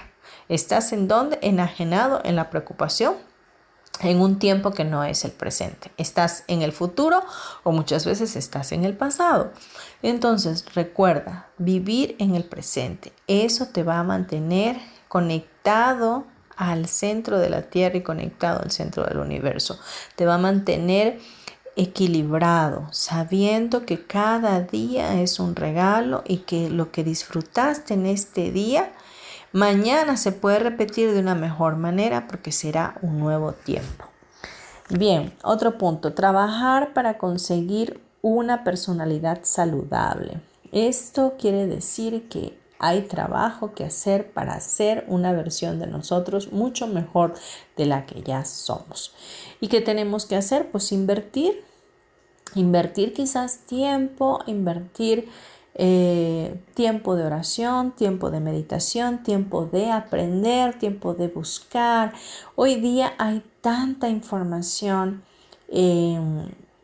Estás 0.48 0.94
en 0.94 1.08
donde? 1.08 1.40
Enajenado 1.42 2.22
en 2.24 2.36
la 2.36 2.52
preocupación 2.52 3.16
en 4.02 4.22
un 4.22 4.38
tiempo 4.38 4.72
que 4.72 4.84
no 4.84 5.04
es 5.04 5.26
el 5.26 5.32
presente. 5.32 5.92
Estás 5.98 6.44
en 6.48 6.62
el 6.62 6.72
futuro 6.72 7.24
o 7.64 7.72
muchas 7.72 8.06
veces 8.06 8.36
estás 8.36 8.72
en 8.72 8.84
el 8.84 8.96
pasado. 8.96 9.52
Entonces 10.04 10.66
recuerda, 10.76 11.48
vivir 11.58 12.16
en 12.20 12.36
el 12.36 12.44
presente. 12.44 13.12
Eso 13.28 13.68
te 13.68 13.84
va 13.84 14.00
a 14.00 14.04
mantener 14.04 14.78
conectado 15.08 16.26
al 16.62 16.86
centro 16.86 17.40
de 17.40 17.50
la 17.50 17.64
Tierra 17.64 17.98
y 17.98 18.02
conectado 18.04 18.62
al 18.62 18.70
centro 18.70 19.04
del 19.04 19.18
universo. 19.18 19.80
Te 20.16 20.28
va 20.28 20.36
a 20.36 20.38
mantener 20.38 21.18
equilibrado, 21.76 22.88
sabiendo 22.92 23.84
que 23.88 24.06
cada 24.06 24.62
día 24.62 25.20
es 25.20 25.40
un 25.40 25.56
regalo 25.56 26.22
y 26.28 26.38
que 26.40 26.70
lo 26.70 26.92
que 26.92 27.04
disfrutaste 27.04 27.96
en 27.96 28.06
este 28.06 28.52
día, 28.52 28.92
mañana 29.54 30.18
se 30.18 30.32
puede 30.32 30.60
repetir 30.60 31.12
de 31.14 31.20
una 31.20 31.34
mejor 31.34 31.78
manera 31.78 32.28
porque 32.28 32.52
será 32.52 32.96
un 33.02 33.20
nuevo 33.20 33.54
tiempo. 33.54 34.06
Bien, 34.90 35.34
otro 35.42 35.80
punto, 35.80 36.14
trabajar 36.14 36.94
para 36.94 37.18
conseguir 37.18 38.02
una 38.22 38.64
personalidad 38.64 39.40
saludable. 39.42 40.42
Esto 40.72 41.38
quiere 41.40 41.66
decir 41.66 42.30
que 42.30 42.61
hay 42.82 43.04
trabajo 43.04 43.74
que 43.74 43.86
hacer 43.86 44.32
para 44.32 44.56
hacer 44.56 45.06
una 45.08 45.32
versión 45.34 45.78
de 45.78 45.86
nosotros 45.86 46.52
mucho 46.52 46.88
mejor 46.88 47.36
de 47.78 47.86
la 47.86 48.08
que 48.08 48.24
ya 48.24 48.44
somos. 48.44 49.14
¿Y 49.60 49.68
qué 49.68 49.82
tenemos 49.82 50.26
que 50.26 50.36
hacer? 50.36 50.72
Pues 50.72 50.92
invertir. 50.92 51.64
Invertir 52.56 53.14
quizás 53.14 53.60
tiempo, 53.68 54.40
invertir 54.48 55.30
eh, 55.76 56.60
tiempo 56.74 57.16
de 57.16 57.24
oración, 57.24 57.92
tiempo 57.92 58.32
de 58.32 58.40
meditación, 58.40 59.22
tiempo 59.22 59.68
de 59.68 59.92
aprender, 59.92 60.80
tiempo 60.80 61.14
de 61.14 61.28
buscar. 61.28 62.14
Hoy 62.56 62.78
día 62.78 63.14
hay 63.20 63.44
tanta 63.62 64.10
información 64.10 65.24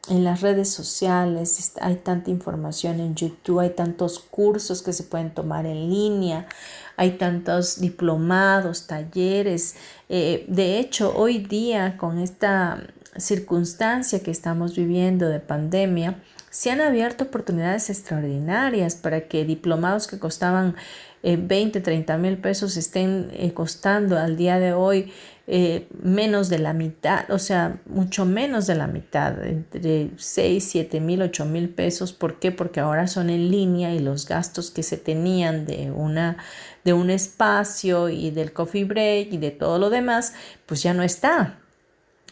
en 0.10 0.24
las 0.24 0.41
redes 0.41 0.70
sociales, 0.70 1.74
hay 1.82 1.96
tanta 1.96 2.30
información 2.32 3.00
en 3.00 3.15
YouTube, 3.15 3.60
hay 3.60 3.72
tantos 3.72 4.20
cursos 4.20 4.82
que 4.82 4.93
se 4.93 5.04
pueden 5.04 5.34
tomar 5.34 5.65
en 5.65 5.89
línea, 5.89 6.48
hay 6.96 7.12
tantos 7.12 7.80
diplomados, 7.80 8.88
talleres. 8.88 9.76
Eh, 10.10 10.46
de 10.48 10.80
hecho, 10.80 11.13
hoy 11.15 11.39
día 11.39 11.98
con 11.98 12.20
esta 12.20 12.84
circunstancia 13.17 14.22
que 14.22 14.32
estamos 14.32 14.76
viviendo 14.76 15.28
de 15.28 15.39
pandemia, 15.39 16.22
se 16.50 16.72
han 16.72 16.82
abierto 16.82 17.26
oportunidades 17.26 17.89
extraordinarias 17.89 18.96
para 18.96 19.28
que 19.28 19.46
diplomados 19.46 20.08
que 20.08 20.17
costaban 20.17 20.76
20, 21.22 21.80
eh, 21.80 21.82
30 21.82 22.17
mil 22.17 22.38
pesos 22.38 22.78
estén 22.78 23.30
eh, 23.34 23.54
costando 23.54 24.17
al 24.17 24.38
día 24.38 24.60
de 24.60 24.74
hoy 24.74 25.12
eh, 25.50 25.88
menos 26.04 26.50
de 26.50 26.60
la 26.60 26.74
mitad, 26.74 27.32
o 27.32 27.40
sea, 27.40 27.80
mucho 27.86 28.26
menos 28.26 28.68
de 28.68 28.76
la 28.76 28.88
mitad, 28.88 29.42
entre 29.46 30.12
6, 30.18 30.62
7 30.62 31.00
mil, 31.00 31.22
8 31.22 31.46
mil 31.46 31.70
pesos. 31.70 32.12
¿Por 32.12 32.38
qué? 32.38 32.52
Porque 32.52 32.82
ahora 32.82 33.08
son 33.08 33.30
en 33.30 33.50
línea 33.50 33.94
y 33.94 34.00
los 34.00 34.28
gastos 34.28 34.72
que 34.72 34.84
se 34.84 34.98
tenían 34.98 35.66
de, 35.66 35.90
una, 35.92 36.38
de 36.84 36.92
un 36.92 37.10
espacio 37.10 38.10
y 38.10 38.32
del 38.32 38.52
coffee 38.52 38.84
break 38.84 39.32
y 39.32 39.38
de 39.38 39.52
todo 39.52 39.80
lo 39.80 39.90
demás, 39.90 40.34
pues 40.66 40.84
ya 40.84 40.94
no 40.94 41.02
está 41.04 41.60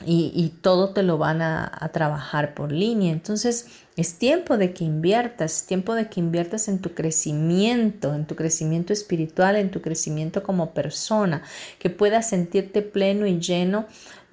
y, 0.03 0.53
todo 0.61 0.89
te 0.89 1.03
lo 1.03 1.17
van 1.17 1.41
a, 1.41 1.71
a, 1.73 1.89
trabajar 1.89 2.53
por 2.53 2.71
línea. 2.71 3.13
Entonces 3.13 3.67
es 3.95 4.17
tiempo 4.19 4.57
de 4.57 4.73
que 4.73 4.83
inviertas, 4.83 5.61
es 5.61 5.65
tiempo 5.67 5.95
de 5.95 6.09
que 6.09 6.19
inviertas 6.19 6.67
en 6.67 6.79
tu 6.79 6.93
crecimiento, 6.93 8.13
en 8.13 8.25
tu 8.25 8.35
crecimiento 8.35 8.91
espiritual, 8.91 9.55
en 9.55 9.71
tu 9.71 9.81
crecimiento 9.81 10.43
como 10.43 10.73
persona, 10.73 11.43
que 11.79 11.89
puedas 11.89 12.29
sentirte 12.29 12.81
pleno 12.81 13.25
y 13.25 13.39
lleno 13.39 13.85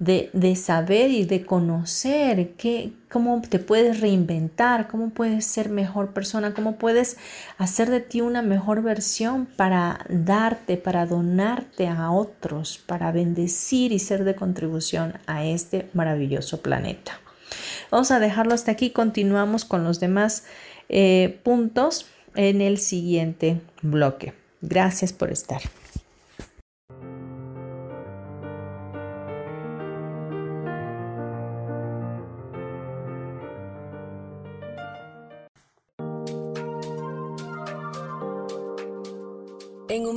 de, 0.03 0.55
saber 0.55 1.11
y 1.11 1.25
de 1.25 1.45
conocer 1.45 2.51
qué, 2.57 2.91
cómo 3.09 3.41
te 3.41 3.59
puedes 3.59 4.01
reinventar, 4.01 4.87
cómo 4.87 5.09
puedes 5.09 5.45
ser 5.45 5.69
mejor 5.69 6.13
persona, 6.13 6.53
cómo 6.53 6.75
puedes 6.77 7.17
hacer 7.57 7.89
de 7.89 7.99
ti 7.99 8.21
una 8.21 8.41
mejor 8.41 8.81
versión 8.81 9.45
para 9.45 10.05
darte, 10.09 10.77
para 10.77 11.05
donarte 11.05 11.87
a 11.87 12.11
otros, 12.11 12.81
para 12.85 13.11
bendecir 13.11 13.91
y 13.91 13.99
ser 13.99 14.23
de 14.23 14.35
contribución 14.35 15.13
a 15.27 15.45
este 15.45 15.89
maravilloso 15.93 16.61
planeta. 16.61 17.19
Vamos 17.91 18.11
a 18.11 18.19
dejarlo 18.19 18.53
hasta 18.53 18.71
aquí, 18.71 18.89
continuamos 18.89 19.65
con 19.65 19.83
los 19.83 19.99
demás 19.99 20.43
eh, 20.89 21.39
puntos 21.43 22.07
en 22.35 22.61
el 22.61 22.77
siguiente 22.79 23.61
bloque. 23.81 24.33
Gracias 24.61 25.13
por 25.13 25.31
estar. 25.31 25.61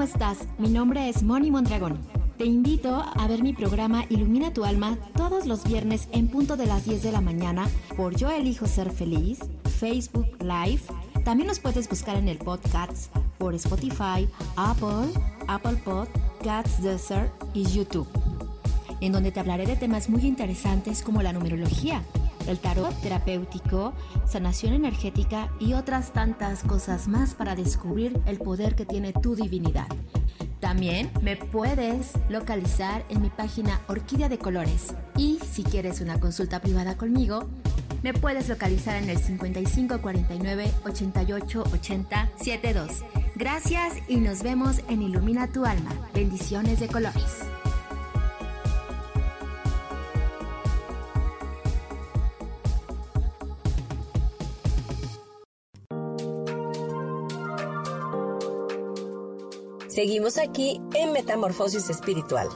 ¿Cómo 0.00 0.08
estás? 0.08 0.38
Mi 0.56 0.70
nombre 0.70 1.10
es 1.10 1.22
Moni 1.22 1.50
Mondragón. 1.50 1.98
Te 2.38 2.46
invito 2.46 3.04
a 3.04 3.28
ver 3.28 3.42
mi 3.42 3.52
programa 3.52 4.06
Ilumina 4.08 4.50
tu 4.50 4.64
alma 4.64 4.96
todos 5.14 5.44
los 5.44 5.62
viernes 5.64 6.08
en 6.12 6.28
punto 6.28 6.56
de 6.56 6.64
las 6.64 6.86
10 6.86 7.02
de 7.02 7.12
la 7.12 7.20
mañana 7.20 7.68
por 7.98 8.16
Yo 8.16 8.30
Elijo 8.30 8.64
Ser 8.64 8.90
Feliz, 8.90 9.40
Facebook 9.78 10.38
Live. 10.40 10.80
También 11.22 11.48
nos 11.48 11.60
puedes 11.60 11.86
buscar 11.86 12.16
en 12.16 12.28
el 12.28 12.38
podcast 12.38 13.14
por 13.36 13.54
Spotify, 13.54 14.26
Apple, 14.56 15.12
Apple 15.48 15.76
Podcasts 15.84 16.82
Desert 16.82 17.30
y 17.52 17.64
YouTube, 17.64 18.08
en 19.02 19.12
donde 19.12 19.32
te 19.32 19.40
hablaré 19.40 19.66
de 19.66 19.76
temas 19.76 20.08
muy 20.08 20.22
interesantes 20.22 21.02
como 21.02 21.20
la 21.20 21.34
numerología, 21.34 22.02
el 22.50 22.58
tarot 22.58 22.94
terapéutico, 23.00 23.94
sanación 24.26 24.74
energética 24.74 25.50
y 25.60 25.74
otras 25.74 26.12
tantas 26.12 26.62
cosas 26.62 27.08
más 27.08 27.34
para 27.34 27.54
descubrir 27.54 28.20
el 28.26 28.38
poder 28.38 28.74
que 28.74 28.84
tiene 28.84 29.12
tu 29.12 29.36
divinidad. 29.36 29.86
También 30.58 31.10
me 31.22 31.36
puedes 31.36 32.12
localizar 32.28 33.04
en 33.08 33.22
mi 33.22 33.30
página 33.30 33.80
Orquídea 33.88 34.28
de 34.28 34.38
Colores 34.38 34.94
y 35.16 35.38
si 35.50 35.62
quieres 35.62 36.00
una 36.00 36.20
consulta 36.20 36.60
privada 36.60 36.96
conmigo, 36.96 37.48
me 38.02 38.12
puedes 38.12 38.48
localizar 38.48 38.96
en 39.02 39.10
el 39.10 39.18
55 39.18 40.00
49 40.00 40.70
88 40.84 41.64
80 41.72 42.30
72. 42.36 43.04
Gracias 43.36 43.94
y 44.08 44.16
nos 44.16 44.42
vemos 44.42 44.80
en 44.88 45.02
Ilumina 45.02 45.52
tu 45.52 45.64
alma. 45.64 45.90
Bendiciones 46.14 46.80
de 46.80 46.88
colores. 46.88 47.40
Seguimos 60.00 60.38
aquí 60.38 60.80
en 60.94 61.12
Metamorfosis 61.12 61.90
Espiritual. 61.90 62.48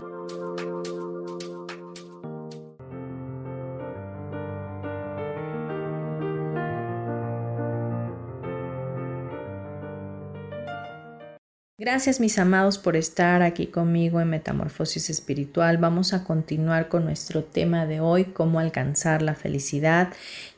Gracias 11.84 12.18
mis 12.18 12.38
amados 12.38 12.78
por 12.78 12.96
estar 12.96 13.42
aquí 13.42 13.66
conmigo 13.66 14.18
en 14.18 14.30
Metamorfosis 14.30 15.10
Espiritual. 15.10 15.76
Vamos 15.76 16.14
a 16.14 16.24
continuar 16.24 16.88
con 16.88 17.04
nuestro 17.04 17.44
tema 17.44 17.84
de 17.84 18.00
hoy, 18.00 18.24
cómo 18.24 18.58
alcanzar 18.58 19.20
la 19.20 19.34
felicidad. 19.34 20.10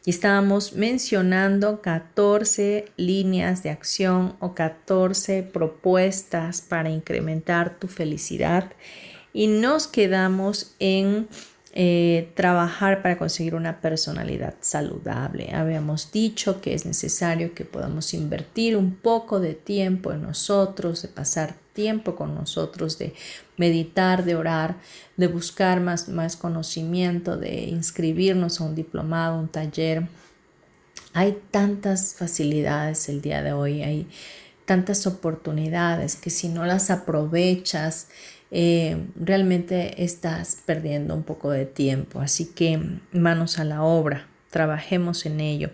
Y 0.04 0.10
estábamos 0.10 0.74
mencionando 0.74 1.82
14 1.82 2.84
líneas 2.96 3.64
de 3.64 3.70
acción 3.70 4.36
o 4.38 4.54
14 4.54 5.42
propuestas 5.42 6.62
para 6.62 6.90
incrementar 6.90 7.76
tu 7.80 7.88
felicidad. 7.88 8.70
Y 9.32 9.48
nos 9.48 9.88
quedamos 9.88 10.76
en 10.78 11.26
eh, 11.78 12.32
trabajar 12.34 13.02
para 13.02 13.18
conseguir 13.18 13.54
una 13.54 13.82
personalidad 13.82 14.54
saludable. 14.62 15.50
Habíamos 15.52 16.10
dicho 16.10 16.62
que 16.62 16.72
es 16.72 16.86
necesario 16.86 17.52
que 17.52 17.66
podamos 17.66 18.14
invertir 18.14 18.78
un 18.78 18.94
poco 18.94 19.40
de 19.40 19.52
tiempo 19.52 20.10
en 20.10 20.22
nosotros, 20.22 21.02
de 21.02 21.08
pasar 21.08 21.54
tiempo 21.74 22.16
con 22.16 22.34
nosotros, 22.34 22.96
de 22.96 23.12
meditar, 23.58 24.24
de 24.24 24.36
orar, 24.36 24.76
de 25.18 25.26
buscar 25.26 25.80
más, 25.82 26.08
más 26.08 26.36
conocimiento, 26.36 27.36
de 27.36 27.64
inscribirnos 27.64 28.58
a 28.58 28.64
un 28.64 28.74
diplomado, 28.74 29.38
un 29.38 29.48
taller. 29.48 30.08
Hay 31.12 31.38
tantas 31.50 32.14
facilidades 32.14 33.10
el 33.10 33.20
día 33.20 33.42
de 33.42 33.52
hoy, 33.52 33.82
hay 33.82 34.08
tantas 34.64 35.06
oportunidades 35.06 36.16
que 36.16 36.30
si 36.30 36.48
no 36.48 36.64
las 36.64 36.90
aprovechas, 36.90 38.08
eh, 38.58 38.96
realmente 39.16 40.02
estás 40.02 40.62
perdiendo 40.64 41.14
un 41.14 41.24
poco 41.24 41.50
de 41.50 41.66
tiempo. 41.66 42.20
Así 42.20 42.46
que 42.46 42.80
manos 43.12 43.58
a 43.58 43.64
la 43.64 43.82
obra, 43.82 44.28
trabajemos 44.48 45.26
en 45.26 45.40
ello. 45.40 45.68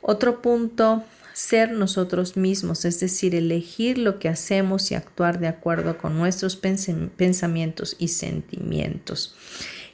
Otro 0.00 0.42
punto, 0.42 1.04
ser 1.32 1.70
nosotros 1.70 2.36
mismos, 2.36 2.84
es 2.84 2.98
decir, 2.98 3.36
elegir 3.36 3.98
lo 3.98 4.18
que 4.18 4.28
hacemos 4.28 4.90
y 4.90 4.96
actuar 4.96 5.38
de 5.38 5.46
acuerdo 5.46 5.96
con 5.96 6.18
nuestros 6.18 6.56
pensamientos 6.56 7.94
y 8.00 8.08
sentimientos. 8.08 9.36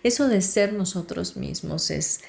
Eso 0.03 0.27
de 0.27 0.41
ser 0.41 0.73
nosotros 0.73 1.37
mismos 1.37 1.91
es 1.91 2.23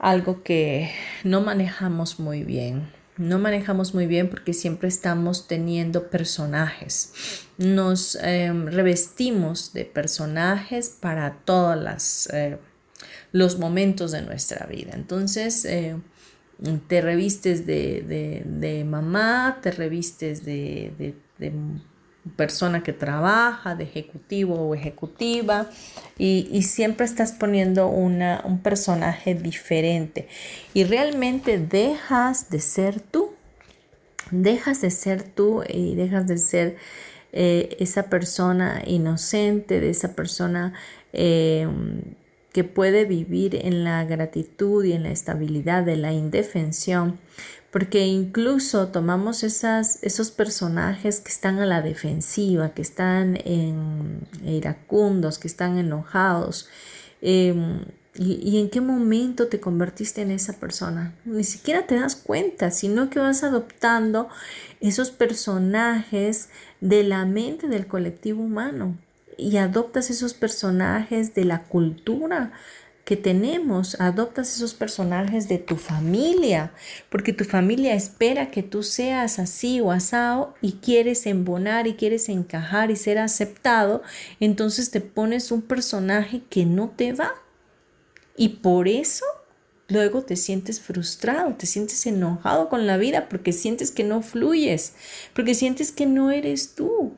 algo 0.00 0.42
que 0.42 0.90
no 1.22 1.40
manejamos 1.40 2.18
muy 2.18 2.42
bien. 2.42 2.90
No 3.20 3.38
manejamos 3.38 3.94
muy 3.94 4.06
bien 4.06 4.30
porque 4.30 4.54
siempre 4.54 4.88
estamos 4.88 5.46
teniendo 5.46 6.08
personajes. 6.08 7.12
Nos 7.58 8.16
em, 8.16 8.66
revestimos 8.66 9.74
de 9.74 9.84
personajes 9.84 10.88
para 10.88 11.34
todos 11.44 12.28
eh, 12.32 12.58
los 13.32 13.58
momentos 13.58 14.12
de 14.12 14.22
nuestra 14.22 14.66
vida. 14.66 14.92
Entonces, 14.94 15.66
eh, 15.66 15.96
te 16.88 17.02
revistes 17.02 17.66
de, 17.66 18.86
mamá, 18.88 19.58
te 19.62 19.70
revistes 19.70 20.44
de, 20.46 21.14
persona 22.36 22.82
que 22.82 22.92
trabaja, 22.92 23.74
de 23.74 23.84
ejecutivo 23.84 24.54
o 24.54 24.74
ejecutiva, 24.74 25.68
y, 26.18 26.62
siempre 26.62 27.06
estás 27.06 27.32
poniendo 27.32 27.88
una, 27.88 28.42
un 28.44 28.58
personaje 28.58 29.34
diferente. 29.34 30.28
Y 30.74 30.84
realmente 30.84 31.58
dejas 31.58 32.50
de 32.50 32.60
ser 32.60 33.00
tú, 33.00 33.30
dejas 34.30 34.82
de 34.82 34.90
ser 34.90 35.22
tú 35.22 35.62
y 35.66 35.94
dejas 35.94 36.26
de 36.26 36.38
ser 36.38 36.76
eh, 37.32 37.76
esa 37.80 38.04
persona 38.10 38.82
inocente, 38.86 39.80
de 39.80 39.90
esa 39.90 40.14
persona 40.14 40.74
eh, 41.12 41.66
que 42.52 42.64
puede 42.64 43.04
vivir 43.04 43.54
en 43.54 43.84
la 43.84 44.04
gratitud 44.04 44.84
y 44.84 44.92
en 44.92 45.04
la 45.04 45.10
estabilidad 45.10 45.84
de 45.84 45.96
la 45.96 46.12
indefensión, 46.12 47.18
porque 47.70 48.06
incluso 48.06 48.88
tomamos 48.88 49.44
esas, 49.44 50.02
esos 50.02 50.32
personajes 50.32 51.20
que 51.20 51.30
están 51.30 51.60
a 51.60 51.66
la 51.66 51.82
defensiva, 51.82 52.70
que 52.70 52.82
están 52.82 53.38
en, 53.44 54.26
iracundos, 54.44 55.38
que 55.38 55.46
están 55.46 55.78
enojados. 55.78 56.68
Em, 57.22 57.82
y, 58.16 58.58
en 58.58 58.70
qué 58.70 58.80
momento 58.80 59.46
te 59.46 59.60
convertiste 59.60 60.22
en 60.22 60.32
esa 60.32 60.58
persona? 60.58 61.14
Ni 61.24 61.44
siquiera 61.44 61.86
te 61.86 61.94
das 61.94 62.16
cuenta, 62.16 62.72
sino 62.72 63.08
que 63.08 63.20
vas 63.20 63.44
adoptando 63.44 64.28
esos 64.80 65.12
personajes 65.12 66.48
de 66.80 67.04
la 67.04 67.24
mente 67.24 67.68
del 67.68 67.86
colectivo 67.86 68.42
humano 68.42 68.96
y 69.40 69.56
adoptas 69.56 70.10
esos 70.10 70.34
personajes 70.34 71.34
de 71.34 71.44
la 71.44 71.64
cultura 71.64 72.52
que 73.04 73.16
tenemos, 73.16 74.00
adoptas 74.00 74.54
esos 74.54 74.74
personajes 74.74 75.48
de 75.48 75.58
tu 75.58 75.76
familia, 75.76 76.72
porque 77.08 77.32
tu 77.32 77.44
familia 77.44 77.94
espera 77.94 78.52
que 78.52 78.62
tú 78.62 78.84
seas 78.84 79.40
así 79.40 79.80
o 79.80 79.90
asado 79.90 80.54
y 80.60 80.74
quieres 80.74 81.26
embonar 81.26 81.88
y 81.88 81.94
quieres 81.94 82.28
encajar 82.28 82.90
y 82.92 82.96
ser 82.96 83.18
aceptado, 83.18 84.02
entonces 84.38 84.92
te 84.92 85.00
pones 85.00 85.50
un 85.50 85.62
personaje 85.62 86.42
que 86.48 86.64
no 86.66 86.90
te 86.90 87.12
va. 87.12 87.34
Y 88.36 88.60
por 88.60 88.86
eso 88.86 89.24
luego 89.88 90.22
te 90.22 90.36
sientes 90.36 90.80
frustrado, 90.80 91.54
te 91.54 91.66
sientes 91.66 92.06
enojado 92.06 92.68
con 92.68 92.86
la 92.86 92.96
vida 92.96 93.28
porque 93.28 93.52
sientes 93.52 93.90
que 93.90 94.04
no 94.04 94.22
fluyes, 94.22 94.94
porque 95.34 95.54
sientes 95.54 95.90
que 95.90 96.06
no 96.06 96.30
eres 96.30 96.74
tú. 96.74 97.16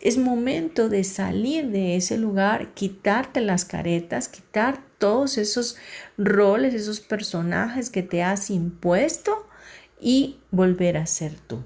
Es 0.00 0.16
momento 0.16 0.88
de 0.88 1.02
salir 1.04 1.68
de 1.68 1.96
ese 1.96 2.18
lugar, 2.18 2.72
quitarte 2.74 3.40
las 3.40 3.64
caretas, 3.64 4.28
quitar 4.28 4.80
todos 4.98 5.38
esos 5.38 5.76
roles, 6.16 6.74
esos 6.74 7.00
personajes 7.00 7.90
que 7.90 8.02
te 8.02 8.22
has 8.22 8.50
impuesto 8.50 9.46
y 10.00 10.36
volver 10.50 10.96
a 10.96 11.06
ser 11.06 11.34
tú. 11.34 11.62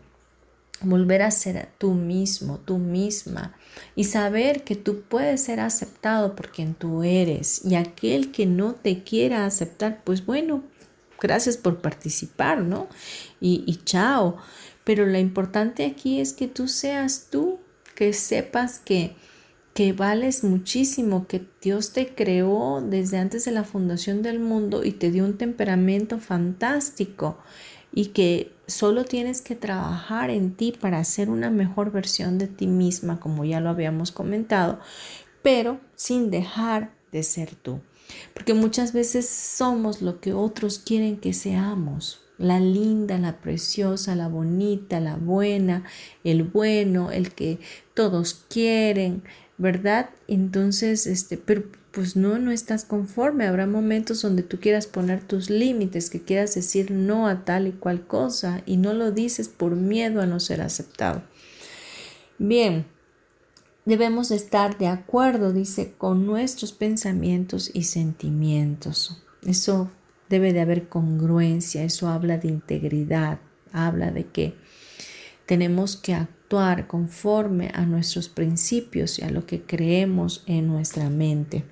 Volver 0.81 1.23
a 1.23 1.31
ser 1.31 1.69
tú 1.79 1.93
mismo, 1.95 2.59
tú 2.59 2.79
misma 2.79 3.55
y 3.95 4.05
saber 4.05 4.65
que 4.65 4.75
tú 4.75 5.03
puedes 5.03 5.43
ser 5.43 5.61
aceptado 5.61 6.35
por 6.35 6.51
quien 6.51 6.75
tú 6.75 7.05
eres 7.05 7.65
y 7.65 7.77
aquel 7.77 8.33
que 8.33 8.47
no 8.47 8.75
te 8.75 9.05
quiera 9.05 9.47
aceptar, 9.47 10.03
pues 10.03 10.27
bueno, 10.27 10.65
gracias 11.21 11.57
por 11.57 11.81
participar, 11.81 12.63
¿no? 12.63 12.89
Y, 13.41 13.63
y 13.67 13.77
chao. 13.85 14.39
Pero 14.83 15.07
lo 15.07 15.19
importante 15.19 15.87
aquí 15.87 16.21
es 16.21 16.33
que 16.33 16.49
tú 16.49 16.67
seas 16.67 17.29
tú 17.31 17.61
que 17.95 18.13
sepas 18.13 18.79
que, 18.79 19.15
que 19.75 19.93
vales 19.93 20.45
muchísimo, 20.45 21.27
que 21.27 21.47
Dios 21.61 21.93
te 21.93 22.15
creó 22.15 22.81
desde 22.81 23.19
antes 23.19 23.45
de 23.45 23.53
la 23.53 23.65
fundación 23.65 24.23
del 24.23 24.41
mundo 24.41 24.85
y 24.85 24.93
te 24.93 25.11
dio 25.11 25.25
un 25.25 25.39
temperamento 25.39 26.19
fantástico 26.19 27.39
y 27.93 28.07
que 28.07 28.53
solo 28.67 29.05
tienes 29.05 29.43
que 29.43 29.55
trabajar 29.55 30.31
en 30.31 30.55
ti 30.55 30.73
para 30.73 31.05
ser 31.05 31.31
una 31.31 31.51
mejor 31.51 31.93
versión 31.93 32.39
de 32.39 32.49
ti 32.49 32.67
misma, 32.67 33.21
como 33.21 33.45
ya 33.45 33.61
lo 33.61 33.69
habíamos 33.69 34.13
comentado, 34.13 34.81
pero 35.43 35.81
sin 35.95 36.31
dejar 36.31 36.95
de 37.11 37.23
ser 37.23 37.55
tú. 37.55 37.81
Porque 38.35 38.55
muchas 38.55 38.93
veces 38.93 39.29
somos 39.29 40.03
lo 40.03 40.21
que 40.21 40.33
otros 40.33 40.79
quieren 40.79 41.19
que 41.19 41.33
seamos 41.33 42.21
la 42.43 42.59
linda, 42.59 43.19
la 43.19 43.41
preciosa, 43.41 44.17
la 44.17 44.27
bonita, 44.27 44.99
la 44.99 45.17
buena, 45.17 45.85
el 46.25 46.43
bueno, 46.43 47.13
el 47.13 47.31
que 47.31 47.61
todos 47.95 48.45
quieren, 48.49 49.23
¿verdad? 49.59 50.11
Entonces, 50.27 51.07
este, 51.07 51.37
pero 51.37 51.63
pues 51.93 52.17
no, 52.17 52.39
no 52.39 52.51
estás 52.51 52.85
conforme. 52.85 53.47
Habrá 53.47 53.67
momentos 53.67 54.23
donde 54.23 54.43
tú 54.43 54.59
quieras 54.59 54.89
poner 54.89 55.23
tus 55.23 55.51
límites, 55.51 56.11
que 56.11 56.23
quieras 56.23 56.55
decir 56.55 56.91
no 56.91 57.29
a 57.29 57.45
tal 57.45 57.69
y 57.69 57.73
cual 57.73 58.07
cosa 58.07 58.63
y 58.67 58.77
no 58.77 58.93
lo 58.93 59.13
dices 59.13 59.49
por 59.49 59.77
miedo 59.77 60.21
a 60.21 60.27
no 60.27 60.41
ser 60.41 60.63
aceptado. 60.63 61.23
Bien, 62.39 62.87
debemos 63.85 64.33
estar 64.33 64.79
de 64.79 64.89
acuerdo, 64.89 65.53
dice, 65.53 65.95
con 65.97 66.27
nuestros 66.27 66.73
pensamientos 66.73 67.71
y 67.73 67.85
sentimientos. 67.85 69.23
Eso 69.47 69.93
debe 70.33 70.55
de 70.55 70.63
haber 70.63 70.89
congruencia, 70.89 71.85
eso 71.85 72.09
habla 72.09 72.39
de 72.39 72.49
integridad, 72.49 73.39
habla 73.71 74.11
de 74.11 74.25
que 74.29 74.55
tenemos 75.45 75.97
que 75.97 76.15
actuar 76.15 76.87
conforme 76.87 77.71
a 77.75 77.85
nuestros 77.85 78.31
principios 78.31 79.19
y 79.19 79.25
a 79.25 79.31
lo 79.31 79.45
que 79.45 79.61
creemos 79.61 80.43
en 80.47 80.69
nuestra 80.69 81.11
mente. 81.11 81.65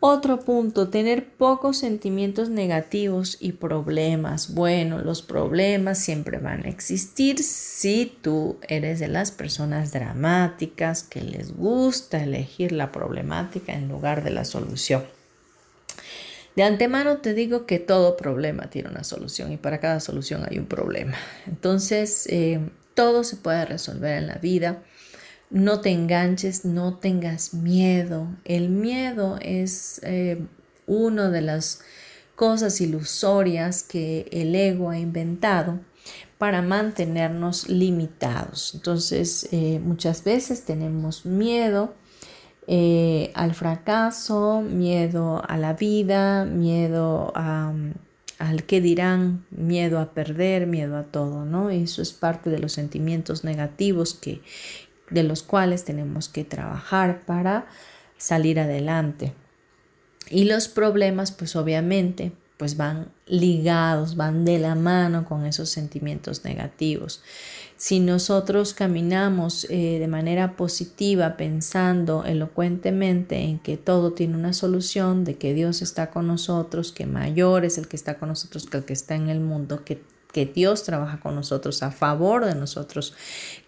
Otro 0.00 0.40
punto, 0.40 0.88
tener 0.88 1.34
pocos 1.36 1.78
sentimientos 1.78 2.48
negativos 2.48 3.36
y 3.38 3.52
problemas. 3.52 4.54
Bueno, 4.54 5.02
los 5.02 5.20
problemas 5.20 5.98
siempre 5.98 6.38
van 6.38 6.64
a 6.64 6.68
existir 6.68 7.42
si 7.42 8.16
tú 8.22 8.56
eres 8.66 8.98
de 8.98 9.08
las 9.08 9.30
personas 9.30 9.92
dramáticas 9.92 11.02
que 11.02 11.20
les 11.20 11.54
gusta 11.54 12.22
elegir 12.22 12.72
la 12.72 12.92
problemática 12.92 13.74
en 13.74 13.88
lugar 13.88 14.24
de 14.24 14.30
la 14.30 14.44
solución. 14.46 15.15
De 16.56 16.62
antemano 16.62 17.18
te 17.18 17.34
digo 17.34 17.66
que 17.66 17.78
todo 17.78 18.16
problema 18.16 18.70
tiene 18.70 18.88
una 18.88 19.04
solución 19.04 19.52
y 19.52 19.58
para 19.58 19.78
cada 19.78 20.00
solución 20.00 20.42
hay 20.48 20.58
un 20.58 20.64
problema. 20.64 21.14
Entonces, 21.46 22.26
eh, 22.30 22.60
todo 22.94 23.24
se 23.24 23.36
puede 23.36 23.66
resolver 23.66 24.16
en 24.16 24.26
la 24.26 24.36
vida. 24.36 24.82
No 25.50 25.80
te 25.80 25.90
enganches, 25.90 26.64
no 26.64 26.96
tengas 26.96 27.52
miedo. 27.52 28.26
El 28.44 28.70
miedo 28.70 29.38
es 29.42 30.00
eh, 30.02 30.38
una 30.86 31.28
de 31.28 31.42
las 31.42 31.82
cosas 32.36 32.80
ilusorias 32.80 33.82
que 33.82 34.26
el 34.32 34.54
ego 34.54 34.88
ha 34.88 34.98
inventado 34.98 35.78
para 36.38 36.62
mantenernos 36.62 37.68
limitados. 37.68 38.72
Entonces, 38.74 39.48
eh, 39.52 39.78
muchas 39.82 40.24
veces 40.24 40.64
tenemos 40.64 41.26
miedo 41.26 41.94
eh, 42.66 43.30
al 43.34 43.54
fracaso, 43.54 44.60
miedo 44.60 45.42
a 45.46 45.56
la 45.56 45.74
vida, 45.74 46.44
miedo 46.44 47.32
al 47.36 48.64
que 48.66 48.80
dirán, 48.80 49.46
miedo 49.50 50.00
a 50.00 50.12
perder, 50.12 50.66
miedo 50.66 50.96
a 50.96 51.04
todo, 51.04 51.44
¿no? 51.44 51.70
Eso 51.70 52.02
es 52.02 52.12
parte 52.12 52.50
de 52.50 52.58
los 52.58 52.72
sentimientos 52.72 53.44
negativos 53.44 54.14
que, 54.14 54.40
de 55.10 55.22
los 55.22 55.42
cuales 55.42 55.84
tenemos 55.84 56.28
que 56.28 56.44
trabajar 56.44 57.22
para 57.24 57.66
salir 58.18 58.58
adelante. 58.58 59.32
Y 60.28 60.44
los 60.44 60.66
problemas, 60.66 61.30
pues 61.30 61.54
obviamente, 61.54 62.32
pues 62.56 62.76
van 62.76 63.12
ligados, 63.26 64.16
van 64.16 64.44
de 64.44 64.58
la 64.58 64.74
mano 64.74 65.24
con 65.24 65.46
esos 65.46 65.68
sentimientos 65.68 66.44
negativos. 66.44 67.22
Si 67.78 68.00
nosotros 68.00 68.72
caminamos 68.72 69.66
eh, 69.68 69.98
de 69.98 70.08
manera 70.08 70.56
positiva, 70.56 71.36
pensando 71.36 72.24
elocuentemente 72.24 73.42
en 73.42 73.58
que 73.58 73.76
todo 73.76 74.12
tiene 74.12 74.34
una 74.34 74.54
solución, 74.54 75.24
de 75.24 75.36
que 75.36 75.52
Dios 75.52 75.82
está 75.82 76.10
con 76.10 76.26
nosotros, 76.26 76.90
que 76.92 77.04
mayor 77.04 77.66
es 77.66 77.76
el 77.76 77.86
que 77.86 77.96
está 77.96 78.18
con 78.18 78.30
nosotros 78.30 78.66
que 78.66 78.78
el 78.78 78.84
que 78.84 78.94
está 78.94 79.14
en 79.14 79.28
el 79.28 79.40
mundo, 79.40 79.84
que 79.84 80.00
que 80.36 80.44
Dios 80.44 80.82
trabaja 80.82 81.18
con 81.18 81.34
nosotros, 81.34 81.82
a 81.82 81.90
favor 81.90 82.44
de 82.44 82.54
nosotros, 82.54 83.14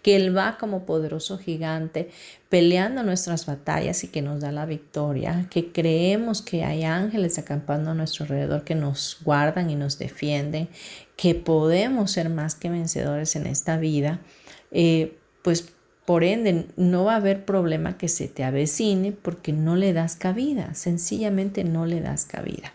que 0.03 0.15
Él 0.15 0.37
va 0.37 0.59
como 0.59 0.85
poderoso 0.85 1.39
gigante 1.39 2.11
peleando 2.47 3.01
nuestras 3.01 3.47
batallas 3.47 4.03
y 4.03 4.09
que 4.09 4.21
nos 4.21 4.39
da 4.39 4.51
la 4.51 4.67
victoria, 4.67 5.47
que 5.49 5.71
creemos 5.71 6.43
que 6.43 6.63
hay 6.63 6.83
ángeles 6.83 7.39
acampando 7.39 7.89
a 7.89 7.93
nuestro 7.95 8.25
alrededor 8.25 8.65
que 8.65 8.75
nos 8.75 9.17
guardan 9.23 9.71
y 9.71 9.75
nos 9.75 9.97
defienden, 9.97 10.69
que 11.15 11.33
podemos 11.33 12.11
ser 12.11 12.29
más 12.29 12.53
que 12.53 12.69
vencedores 12.69 13.35
en 13.35 13.47
esta 13.47 13.77
vida, 13.77 14.19
eh, 14.69 15.17
pues 15.41 15.73
por 16.05 16.23
ende 16.23 16.67
no 16.77 17.05
va 17.05 17.13
a 17.13 17.15
haber 17.15 17.45
problema 17.45 17.97
que 17.97 18.09
se 18.09 18.27
te 18.27 18.43
avecine 18.43 19.11
porque 19.11 19.53
no 19.53 19.75
le 19.75 19.91
das 19.91 20.15
cabida, 20.15 20.75
sencillamente 20.75 21.63
no 21.63 21.87
le 21.87 21.99
das 21.99 22.25
cabida. 22.25 22.73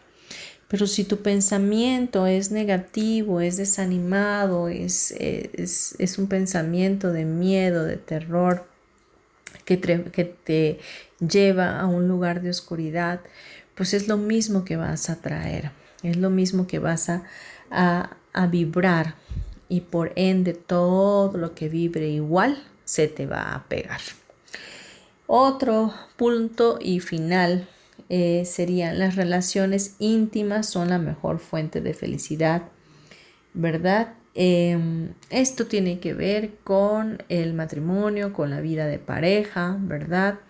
Pero 0.68 0.86
si 0.86 1.04
tu 1.04 1.18
pensamiento 1.18 2.26
es 2.26 2.50
negativo, 2.50 3.40
es 3.40 3.56
desanimado, 3.56 4.68
es, 4.68 5.12
es, 5.12 6.18
un 6.18 6.26
pensamiento 6.26 7.12
de 7.12 7.24
miedo, 7.24 7.84
de 7.84 7.96
terror, 7.96 8.66
que 9.64 9.76
te 9.76 10.78
lleva 11.20 11.80
a 11.80 11.86
un 11.86 12.08
lugar 12.08 12.42
de 12.42 12.50
oscuridad, 12.50 13.20
pues 13.74 13.94
es 13.94 14.08
lo 14.08 14.16
mismo 14.16 14.64
que 14.64 14.76
vas 14.76 15.10
a 15.10 15.20
traer, 15.20 15.70
es 16.02 16.16
lo 16.16 16.30
mismo 16.30 16.66
que 16.66 16.78
vas 16.78 17.08
a, 17.08 17.24
a, 17.70 18.46
vibrar 18.46 19.14
y 19.68 19.80
por 19.80 20.12
ende 20.16 20.54
todo 20.54 21.36
lo 21.36 21.54
que 21.54 21.68
vibre 21.68 22.08
igual 22.08 22.62
se 22.84 23.08
te 23.08 23.26
va 23.26 23.54
a 23.54 23.64
pegar. 23.64 24.00
Otro 25.26 25.92
punto 26.16 26.78
y 26.80 27.00
final 27.00 27.68
eh, 28.08 28.44
serían 28.44 28.98
las 28.98 29.16
relaciones 29.16 29.96
íntimas 29.98 30.68
son 30.68 30.90
la 30.90 30.98
mejor 30.98 31.38
fuente 31.38 31.80
de 31.80 31.94
felicidad, 31.94 32.62
¿verdad? 33.54 34.14
Em, 34.34 35.14
esto 35.30 35.66
tiene 35.66 36.00
que 36.00 36.12
ver 36.12 36.56
con 36.64 37.22
el 37.28 37.54
matrimonio, 37.54 38.32
con 38.32 38.50
la 38.50 38.60
vida 38.60 38.86
de 38.86 38.98
pareja, 38.98 39.76
¿verdad? 39.80 40.40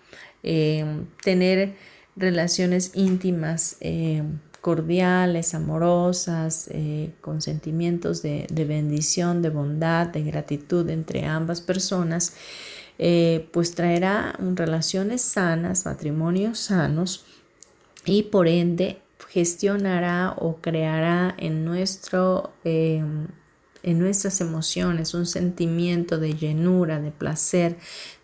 Em, 0.43 1.05
tener 1.23 1.75
relaciones 2.15 2.91
íntimas 2.95 3.77
em, 3.79 4.39
cordiales, 4.65 5.53
amorosas, 5.53 6.67
eh, 6.71 7.13
con 7.21 7.39
sentimientos 7.41 8.23
de, 8.23 8.47
bendición, 8.67 9.43
de 9.43 9.51
bondad, 9.51 10.07
de 10.07 10.23
gratitud 10.23 10.89
entre 10.89 11.25
ambas 11.25 11.61
personas, 11.61 12.33
eh, 12.97 13.47
pues 13.51 13.75
traerá 13.75 14.35
relaciones 14.55 15.21
sanas, 15.21 15.85
matrimonios 15.85 16.57
sanos 16.57 17.25
y 18.05 18.23
por 18.23 18.47
ende 18.47 18.99
gestionará 19.29 20.35
o 20.37 20.57
creará 20.61 21.35
en 21.37 21.65
nuestro 21.65 22.53
em, 22.63 23.27
en 23.85 23.99
nuestras 23.99 24.41
emociones, 24.41 25.13
un 25.13 25.27
sentimiento 25.27 26.17
de 26.17 26.33
llenura, 26.33 26.99
de 26.99 27.11
placer, 27.11 27.77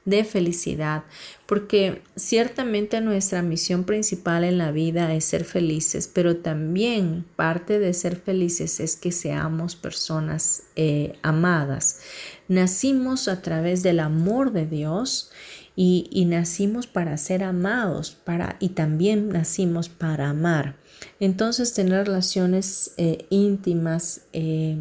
de 0.05 0.23
felicidad, 0.23 1.03
porque 1.45 2.01
ciertamente 2.15 2.99
nuestra 2.99 3.43
misión 3.43 3.83
principal 3.83 4.43
en 4.43 4.57
la 4.57 4.71
vida 4.71 5.13
es 5.13 5.25
ser 5.25 5.45
felices, 5.45 6.09
pero 6.11 6.37
también 6.37 7.25
parte 7.35 7.77
de 7.77 7.93
ser 7.93 8.15
felices 8.15 8.79
es 8.79 8.95
que 8.95 9.11
seamos 9.11 9.75
personas 9.75 10.63
eh, 10.75 11.13
amadas. 11.21 11.99
Nacimos 12.47 13.27
a 13.27 13.43
través 13.43 13.83
del 13.83 13.99
amor 13.99 14.53
de 14.53 14.65
Dios 14.65 15.29
y, 15.75 16.25
nacimos 16.25 16.87
para 16.87 17.17
ser 17.17 17.43
amados 17.43 18.11
para, 18.11 18.57
y 18.59 18.69
también 18.69 19.29
nacimos 19.29 19.89
para 19.89 20.29
amar. 20.29 20.75
Entonces 21.19 21.73
tener 21.73 22.07
relaciones 22.07 22.93
eh, 22.97 23.25
íntimas, 23.29 24.21
eh, 24.33 24.77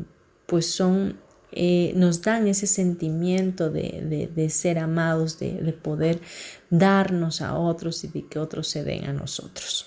pues 0.47 0.66
son, 0.66 1.16
eh, 1.53 1.93
nos 1.95 2.22
dan 2.22 2.49
ese 2.49 2.66
sentimiento 2.66 3.70
de, 3.70 4.49
ser 4.51 4.78
amados, 4.78 5.38
de, 5.38 5.72
poder 5.80 6.20
darnos 6.70 7.41
a 7.41 7.57
otros 7.57 8.03
y 8.05 8.09
de 8.09 8.26
que 8.26 8.38
otros 8.38 8.68
se 8.68 8.84
den 8.84 9.05
a 9.05 9.12
nosotros. 9.12 9.86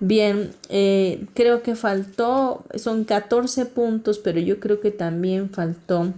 Bien, 0.00 0.50
creo 0.68 1.62
que 1.62 1.76
faltó, 1.76 2.64
son 2.74 3.04
14 3.04 3.64
puntos, 3.66 4.18
pero 4.18 4.40
yo 4.40 4.58
creo 4.58 4.80
que 4.80 4.90
también 4.90 5.48
faltó 5.50 6.12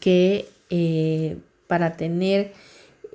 que 0.00 0.48
para 1.66 1.96
tener, 1.96 2.52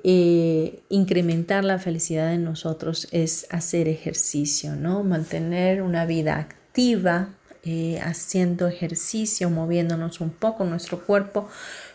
incrementar 0.04 1.64
la 1.64 1.78
felicidad 1.78 2.34
en 2.34 2.44
nosotros 2.44 3.08
es 3.10 3.46
hacer 3.50 3.88
ejercicio, 3.88 4.76
¿no? 4.76 5.02
Mantener 5.02 5.80
una 5.80 6.04
vida 6.04 6.36
activa, 6.36 7.30
eh, 7.66 7.98
haciendo 8.02 8.68
ejercicio, 8.68 9.48
moviéndonos 9.48 10.20
un 10.20 10.28
poco. 10.28 10.64
Nuestro 10.64 11.00
cuerpo 11.06 11.48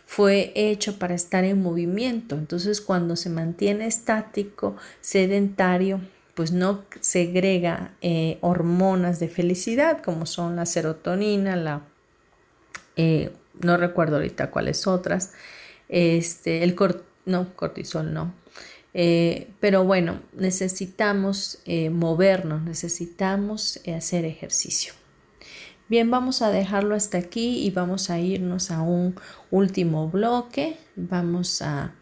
fue 0.08 0.52
hecho 0.56 0.98
para 0.98 1.14
estar 1.14 1.44
en 1.44 1.62
movimiento. 1.62 2.36
Entonces 2.36 2.82
cuando 2.82 3.16
se 3.16 3.30
mantiene 3.30 3.86
estático, 3.86 4.76
sedentario, 5.02 6.02
pues 6.34 6.52
no 6.52 6.86
segrega 7.00 7.94
eh, 8.02 8.40
hormonas 8.42 9.20
de 9.20 9.28
felicidad 9.28 10.02
como 10.02 10.26
son 10.26 10.56
la 10.56 10.66
serotonina, 10.66 11.56
la... 11.56 11.84
Eh, 12.96 13.32
no 13.62 13.78
recuerdo 13.78 14.16
ahorita 14.16 14.50
cuáles 14.50 14.88
otras, 14.88 15.34
este, 15.90 16.64
el 16.64 16.74
no, 17.26 17.56
cortisol 17.56 18.14
no, 18.14 18.34
pero 18.94 19.84
bueno, 19.84 20.20
necesitamos 20.34 21.60
movernos, 21.92 22.64
necesitamos 22.64 23.80
hacer 23.96 24.26
ejercicio. 24.26 24.94
Bien, 25.90 26.12
vamos 26.12 26.44
a 26.44 26.52
dejarlo 26.52 26.94
hasta 26.94 27.18
aquí 27.18 27.66
y 27.66 27.72
vamos 27.72 28.12
a 28.12 28.20
irnos 28.20 28.70
a 28.70 28.82
un 28.84 29.16
último 29.50 30.08
bloque. 30.08 30.78
Vamos 30.96 31.64
a 31.64 31.96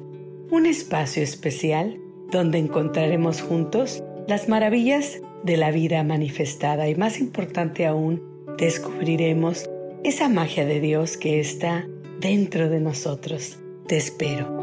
un 0.50 0.66
espacio 0.66 1.22
especial 1.22 2.00
donde 2.32 2.58
encontraremos 2.58 3.40
juntos 3.40 4.02
las 4.26 4.48
maravillas 4.48 5.20
de 5.44 5.56
la 5.56 5.70
vida 5.70 6.02
manifestada 6.02 6.88
y 6.88 6.96
más 6.96 7.20
importante 7.20 7.86
aún, 7.86 8.20
descubriremos 8.58 9.70
esa 10.02 10.28
magia 10.28 10.66
de 10.66 10.80
Dios 10.80 11.16
que 11.16 11.38
está 11.38 11.86
dentro 12.18 12.68
de 12.68 12.80
nosotros. 12.80 13.60
Te 13.86 13.96
espero. 13.96 14.58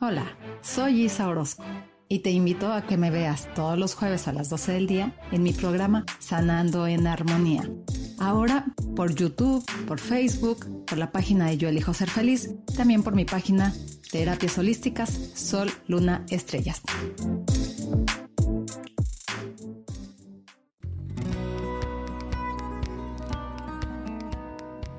Hola. 0.00 0.38
Soy 0.60 1.04
Isa 1.04 1.28
Orozco 1.28 1.64
y 2.08 2.20
te 2.20 2.30
invito 2.30 2.72
a 2.72 2.82
que 2.82 2.96
me 2.96 3.10
veas 3.10 3.48
todos 3.54 3.78
los 3.78 3.94
jueves 3.94 4.28
a 4.28 4.32
las 4.32 4.48
12 4.48 4.72
del 4.72 4.86
día 4.86 5.14
en 5.30 5.42
mi 5.42 5.52
programa 5.52 6.04
Sanando 6.18 6.86
en 6.86 7.06
Armonía. 7.06 7.70
Ahora 8.18 8.66
por 8.96 9.14
YouTube, 9.14 9.64
por 9.86 10.00
Facebook, 10.00 10.84
por 10.86 10.98
la 10.98 11.12
página 11.12 11.46
de 11.46 11.58
Yo 11.58 11.68
Elijo 11.68 11.92
Ser 11.92 12.10
Feliz, 12.10 12.54
también 12.76 13.02
por 13.02 13.14
mi 13.14 13.24
página 13.24 13.74
Terapias 14.10 14.56
Holísticas 14.58 15.10
Sol, 15.34 15.70
Luna, 15.86 16.24
Estrellas. 16.30 16.82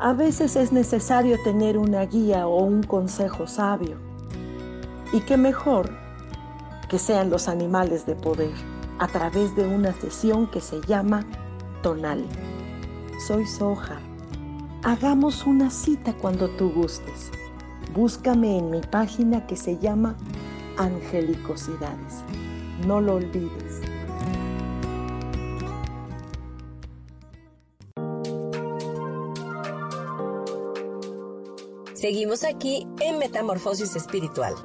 A 0.02 0.14
veces 0.14 0.56
es 0.56 0.72
necesario 0.72 1.38
tener 1.44 1.78
una 1.78 2.06
guía 2.06 2.48
o 2.48 2.64
un 2.64 2.84
consejo 2.84 3.48
sabio 3.48 3.98
y 5.12 5.20
qué 5.22 5.36
mejor 5.36 6.09
que 6.90 7.00
sean 7.00 7.30
los 7.30 7.48
animales 7.48 8.06
de 8.06 8.16
poder 8.16 8.52
a 8.98 9.08
través 9.08 9.56
de 9.56 9.66
una 9.66 9.94
sesión 9.94 10.48
que 10.48 10.60
se 10.60 10.82
llama 10.82 11.26
Tonal. 11.82 12.26
Soy 13.26 13.46
Soja. 13.46 14.00
Hagamos 14.84 15.46
una 15.46 15.70
cita 15.70 16.14
cuando 16.14 16.50
tú 16.50 16.72
gustes. 16.72 17.32
Búscame 17.94 18.58
en 18.58 18.72
mi 18.72 18.82
página 18.82 19.46
que 19.46 19.56
se 19.56 19.78
llama 19.78 20.18
Angelicosidades. 20.78 22.24
No 22.86 23.00
lo 23.00 23.16
olvides. 23.16 23.82
Seguimos 31.94 32.44
aquí 32.46 32.88
en 33.02 33.20
Metamorfosis 33.20 33.96
Espiritual. 33.96 34.56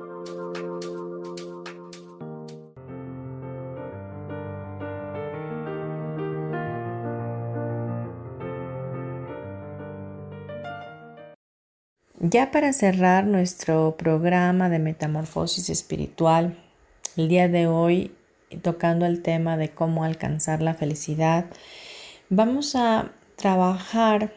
Ya 12.27 12.51
para 12.51 12.73
cerrar 12.73 13.27
nuestro 13.27 13.99
programa 13.99 14.71
de 14.71 14.79
Metamorfosis 14.79 15.69
Espiritual, 15.69 16.57
el 17.19 17.29
día 17.29 17.49
de 17.49 17.67
hoy 17.67 18.15
tocando 18.63 19.05
el 19.05 19.21
tema 19.21 19.59
de 19.59 19.73
cómo 19.73 20.05
alcanzar 20.05 20.63
la 20.63 20.73
felicidad, 20.73 21.45
vamos 22.31 22.77
a 22.77 23.13
trabajar 23.37 24.33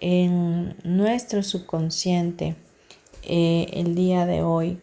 en 0.00 0.76
nuestro 0.84 1.42
subconsciente 1.42 2.54
eh, 3.24 3.66
el 3.72 3.96
día 3.96 4.24
de 4.24 4.44
hoy 4.44 4.80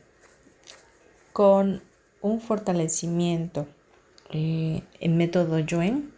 con 1.31 1.81
un 2.19 2.41
fortalecimiento 2.41 3.69
eh, 4.33 4.83
en 4.99 5.15
método 5.15 5.59
Yuen 5.59 6.11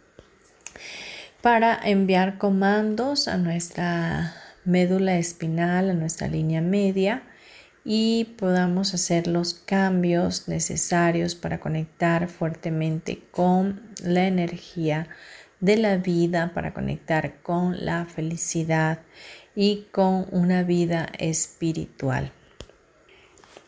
para 1.40 1.78
enviar 1.84 2.36
comandos 2.38 3.28
a 3.28 3.36
nuestra 3.36 4.41
médula 4.64 5.16
espinal, 5.16 5.90
a 5.90 5.94
nuestra 5.94 6.28
línea 6.28 6.60
media 6.60 7.22
y 7.84 8.34
podamos 8.36 8.94
hacer 8.94 9.26
los 9.26 9.54
cambios 9.54 10.48
necesarios 10.48 11.34
para 11.34 11.58
conectar 11.58 12.28
fuertemente 12.28 13.22
con 13.32 13.82
la 14.04 14.26
energía 14.26 15.08
de 15.62 15.76
la 15.76 15.96
vida 15.96 16.52
para 16.54 16.74
conectar 16.74 17.40
con 17.42 17.84
la 17.84 18.04
felicidad 18.04 19.00
y 19.54 19.86
con 19.92 20.26
una 20.30 20.64
vida 20.64 21.08
espiritual. 21.18 22.32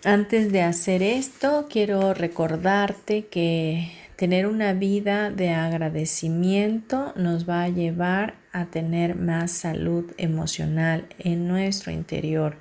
Antes 0.02 0.52
de 0.52 0.62
hacer 0.62 1.02
esto, 1.02 1.66
quiero 1.70 2.12
recordarte 2.12 3.26
que 3.26 3.92
tener 4.16 4.46
una 4.46 4.72
vida 4.72 5.30
de 5.30 5.50
agradecimiento 5.50 7.12
nos 7.16 7.48
va 7.48 7.62
a 7.62 7.68
llevar 7.68 8.34
a 8.54 8.66
tener 8.66 9.16
más 9.16 9.50
salud 9.50 10.12
emocional 10.16 11.06
en 11.18 11.48
nuestro 11.48 11.92
interior 11.92 12.56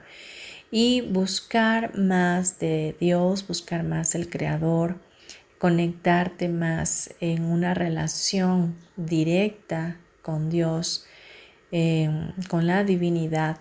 y 0.72 1.02
buscar 1.02 1.96
más 1.96 2.60
de 2.60 2.98
Dios, 3.00 3.48
buscar 3.48 3.84
más 3.84 4.16
el 4.16 4.28
Creador, 4.28 4.98
conectarte 5.60 6.50
más 6.50 7.14
en 7.20 7.46
una 7.46 7.76
relación 7.76 8.76
directa 8.98 9.98
con 10.24 10.50
Dios, 10.50 11.06
eh, 11.72 12.10
con 12.50 12.66
la 12.66 12.84
divinidad, 12.84 13.60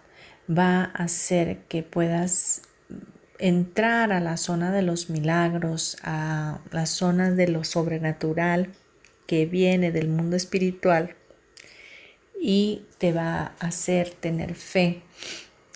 va 0.51 0.85
a 0.85 1.05
hacer 1.05 1.65
que 1.69 1.83
puedas 1.83 2.63
entrar 3.39 4.11
a 4.11 4.21
la 4.21 4.39
zona 4.39 4.73
de 4.73 4.81
los 4.81 5.11
milagros, 5.11 5.99
a 6.03 6.61
la 6.71 6.87
zona 6.87 7.31
de 7.31 7.49
lo 7.49 7.65
sobrenatural 7.65 8.71
que 9.27 9.45
viene 9.45 9.93
del 9.93 10.09
mundo 10.09 10.37
espiritual 10.37 11.17
y 12.45 12.83
te 12.99 13.13
va 13.13 13.53
a 13.61 13.67
hacer 13.67 14.11
tener 14.11 14.57
fe 14.57 15.03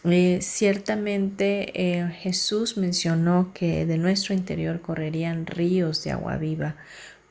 eh, 0.08 0.38
ciertamente 0.40 1.72
eh, 1.74 2.08
Jesús 2.20 2.76
mencionó 2.76 3.50
que 3.52 3.86
de 3.86 3.98
nuestro 3.98 4.34
interior 4.34 4.80
correrían 4.80 5.46
ríos 5.46 6.04
de 6.04 6.12
agua 6.12 6.36
viva 6.36 6.76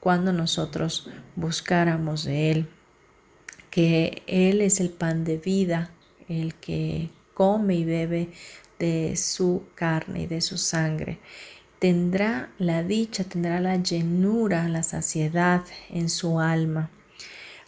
cuando 0.02 0.34
nosotros 0.34 1.10
buscáramos 1.38 2.26
de 2.26 2.52
Él, 2.52 2.68
que 3.70 4.24
Él 4.28 4.60
es 4.60 4.82
el 4.82 4.90
pan 4.90 5.24
de 5.24 5.38
vida, 5.38 5.92
el 6.28 6.54
que 6.56 7.12
come 7.34 7.76
y 7.76 7.86
bebe 7.86 8.30
de 8.78 9.16
su 9.16 9.64
carne 9.76 10.24
y 10.24 10.28
de 10.28 10.42
su 10.42 10.58
sangre. 10.58 11.20
Tendrá 11.80 12.50
la 12.58 12.84
dicha, 12.84 13.24
tendrá 13.24 13.62
la 13.62 13.78
llenura, 13.78 14.68
la 14.68 14.84
saciedad 14.84 15.64
en 15.90 16.10
su 16.10 16.42
alma. 16.42 16.90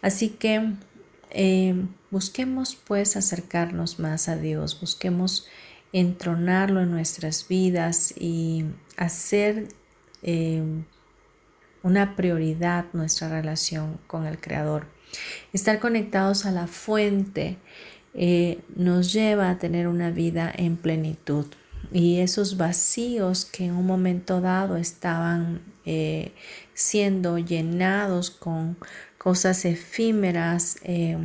Así 0.02 0.30
que 0.30 0.74
eh, 1.30 1.76
busquemos 2.12 2.76
pues 2.76 3.18
acercarnos 3.18 4.00
más 4.00 4.30
a 4.30 4.38
Dios, 4.38 4.80
busquemos 4.80 5.48
entronarlo 5.94 6.82
en 6.82 6.92
nuestras 6.92 7.48
vidas 7.48 8.14
y 8.18 8.66
hacer 8.98 9.68
eh, 10.24 10.62
una 11.84 12.16
prioridad 12.16 12.86
nuestra 12.94 13.30
relación 13.30 14.00
con 14.08 14.26
el 14.26 14.40
Creador. 14.40 14.86
Estar 15.54 15.80
conectados 15.80 16.46
a 16.46 16.52
la 16.52 16.68
fuente 16.68 17.58
eh, 18.14 18.60
nos 18.76 19.14
lleva 19.14 19.50
a 19.50 19.58
tener 19.58 19.88
una 19.88 20.12
vida 20.12 20.52
en 20.56 20.76
plenitud 20.76 21.46
y 21.94 22.20
esos 22.20 22.58
vacíos 22.58 23.46
que 23.46 23.66
en 23.66 23.76
un 23.76 23.86
momento 23.86 24.42
dado 24.42 24.76
estaban 24.76 25.62
siendo 26.74 27.38
llenados 27.38 28.30
con 28.30 28.76
cosas 29.28 29.66
efímeras, 29.66 30.78
eh, 30.84 31.18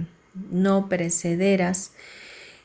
no 0.51 0.89
perecederas, 0.89 1.93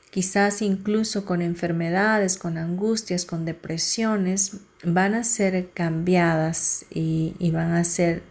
quizás 0.09 0.63
incluso 0.63 1.25
con 1.25 1.43
enfermedades, 1.43 2.39
con 2.39 2.57
angustias, 2.57 3.23
con 3.23 3.45
depresiones, 3.45 4.61
van 4.83 5.13
a 5.13 5.23
ser 5.23 5.69
cambiadas 5.75 6.87
y, 6.89 7.35
van 7.53 7.73
a 7.73 7.83
ser 7.83 8.23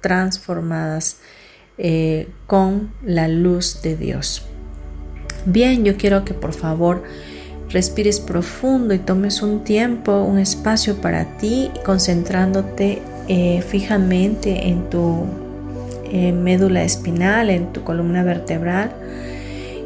transformadas 0.00 1.18
eh, 1.78 2.28
con 2.48 2.92
la 3.04 3.28
luz 3.28 3.80
de 3.82 3.96
Dios. 3.96 4.42
Bien, 5.46 5.84
yo 5.84 5.96
quiero 5.96 6.24
que 6.24 6.34
por 6.34 6.52
favor 6.52 7.04
respires 7.68 8.18
profundo 8.18 8.92
y 8.92 8.98
tomes 8.98 9.40
un 9.40 9.62
tiempo, 9.62 10.24
un 10.24 10.40
espacio 10.40 11.00
para 11.00 11.38
ti, 11.38 11.70
concentrándote 11.84 13.00
eh, 13.28 13.62
fijamente 13.62 14.66
en 14.66 14.90
tu 14.90 15.49
médula 16.32 16.82
espinal, 16.82 17.50
en 17.50 17.72
tu 17.72 17.84
columna 17.84 18.22
vertebral 18.22 18.92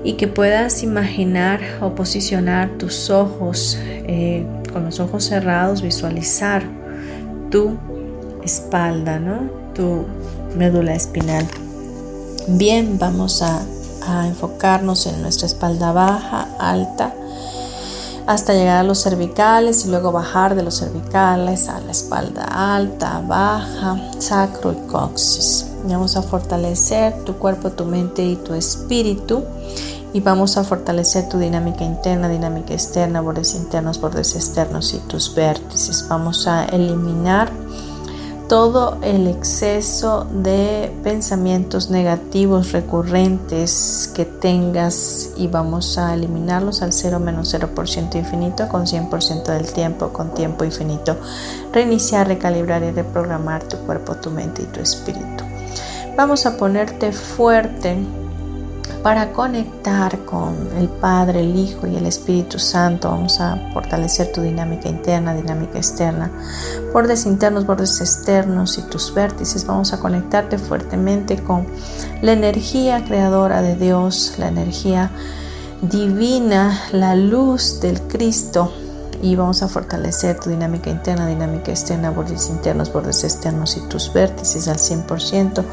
y 0.04 0.14
que 0.14 0.28
puedas 0.28 0.82
imaginar 0.82 1.60
o 1.80 1.94
posicionar 1.94 2.68
tus 2.78 3.10
ojos 3.10 3.78
eh, 3.82 4.46
con 4.72 4.84
los 4.84 5.00
ojos 5.00 5.24
cerrados, 5.24 5.80
visualizar 5.80 6.62
tu 7.50 7.78
espalda, 8.44 9.18
¿no? 9.18 9.50
tu 9.74 10.04
médula 10.56 10.94
espinal. 10.94 11.46
Bien, 12.48 12.98
vamos 12.98 13.40
a, 13.40 13.62
a 14.06 14.28
enfocarnos 14.28 15.06
en 15.06 15.22
nuestra 15.22 15.46
espalda 15.46 15.92
baja, 15.92 16.48
alta, 16.58 17.14
hasta 18.26 18.54
llegar 18.54 18.78
a 18.78 18.82
los 18.82 19.02
cervicales 19.02 19.84
y 19.84 19.90
luego 19.90 20.12
bajar 20.12 20.54
de 20.54 20.62
los 20.62 20.78
cervicales 20.78 21.68
a 21.68 21.80
la 21.80 21.92
espalda 21.92 22.44
alta, 22.44 23.22
baja, 23.26 23.98
sacro 24.18 24.72
y 24.72 24.90
coxis. 24.90 25.66
Vamos 25.84 26.16
a 26.16 26.22
fortalecer 26.22 27.24
tu 27.24 27.34
cuerpo, 27.34 27.70
tu 27.70 27.84
mente 27.84 28.24
y 28.24 28.36
tu 28.36 28.54
espíritu 28.54 29.44
y 30.14 30.20
vamos 30.20 30.56
a 30.56 30.64
fortalecer 30.64 31.28
tu 31.28 31.38
dinámica 31.38 31.84
interna, 31.84 32.28
dinámica 32.28 32.72
externa, 32.72 33.20
bordes 33.20 33.54
internos, 33.54 34.00
bordes 34.00 34.34
externos 34.34 34.94
y 34.94 34.98
tus 34.98 35.34
vértices. 35.34 36.06
Vamos 36.08 36.46
a 36.46 36.64
eliminar 36.66 37.50
todo 38.48 38.98
el 39.02 39.26
exceso 39.26 40.26
de 40.30 40.92
pensamientos 41.02 41.90
negativos 41.90 42.72
recurrentes 42.72 44.10
que 44.14 44.24
tengas 44.24 45.30
y 45.36 45.48
vamos 45.48 45.98
a 45.98 46.14
eliminarlos 46.14 46.82
al 46.82 46.92
0 46.92 47.20
menos 47.20 47.54
0% 47.54 48.16
infinito 48.16 48.68
con 48.68 48.86
100% 48.86 49.44
del 49.44 49.72
tiempo, 49.72 50.12
con 50.12 50.34
tiempo 50.34 50.64
infinito. 50.64 51.16
Reiniciar, 51.72 52.28
recalibrar 52.28 52.82
y 52.82 52.90
reprogramar 52.90 53.64
tu 53.64 53.78
cuerpo, 53.78 54.16
tu 54.16 54.30
mente 54.30 54.62
y 54.62 54.66
tu 54.66 54.80
espíritu. 54.80 55.44
Vamos 56.16 56.46
a 56.46 56.56
ponerte 56.56 57.12
fuerte 57.12 57.96
para 59.04 59.32
conectar 59.32 60.24
con 60.24 60.56
el 60.78 60.88
Padre, 60.88 61.40
el 61.40 61.54
Hijo 61.56 61.86
y 61.86 61.94
el 61.94 62.06
Espíritu 62.06 62.58
Santo. 62.58 63.10
Vamos 63.10 63.38
a 63.38 63.70
fortalecer 63.74 64.32
tu 64.32 64.40
dinámica 64.40 64.88
interna, 64.88 65.34
dinámica 65.34 65.76
externa, 65.76 66.30
bordes 66.90 67.26
internos, 67.26 67.66
bordes 67.66 68.00
externos 68.00 68.78
y 68.78 68.82
tus 68.84 69.12
vértices. 69.12 69.66
Vamos 69.66 69.92
a 69.92 70.00
conectarte 70.00 70.56
fuertemente 70.56 71.36
con 71.36 71.66
la 72.22 72.32
energía 72.32 73.04
creadora 73.04 73.60
de 73.60 73.76
Dios, 73.76 74.36
la 74.38 74.48
energía 74.48 75.10
divina, 75.82 76.80
la 76.92 77.14
luz 77.14 77.80
del 77.82 78.00
Cristo 78.00 78.72
y 79.22 79.36
vamos 79.36 79.62
a 79.62 79.68
fortalecer 79.68 80.38
tu 80.38 80.50
dinámica 80.50 80.90
interna, 80.90 81.26
dinámica 81.26 81.70
externa, 81.70 82.10
bordes 82.10 82.48
internos, 82.48 82.92
bordes 82.92 83.24
externos 83.24 83.76
y 83.76 83.80
tus 83.88 84.12
vértices 84.12 84.68
al 84.68 84.78
100% 84.78 85.64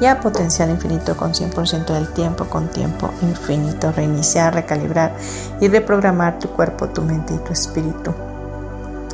y 0.00 0.06
a 0.06 0.20
potencial 0.20 0.70
infinito 0.70 1.16
con 1.16 1.32
100% 1.32 1.86
del 1.86 2.12
tiempo, 2.12 2.44
con 2.46 2.68
tiempo 2.68 3.10
infinito, 3.22 3.92
reiniciar, 3.92 4.54
recalibrar 4.54 5.14
y 5.60 5.68
reprogramar 5.68 6.38
tu 6.38 6.48
cuerpo, 6.48 6.88
tu 6.88 7.02
mente 7.02 7.34
y 7.34 7.38
tu 7.38 7.52
espíritu. 7.52 8.14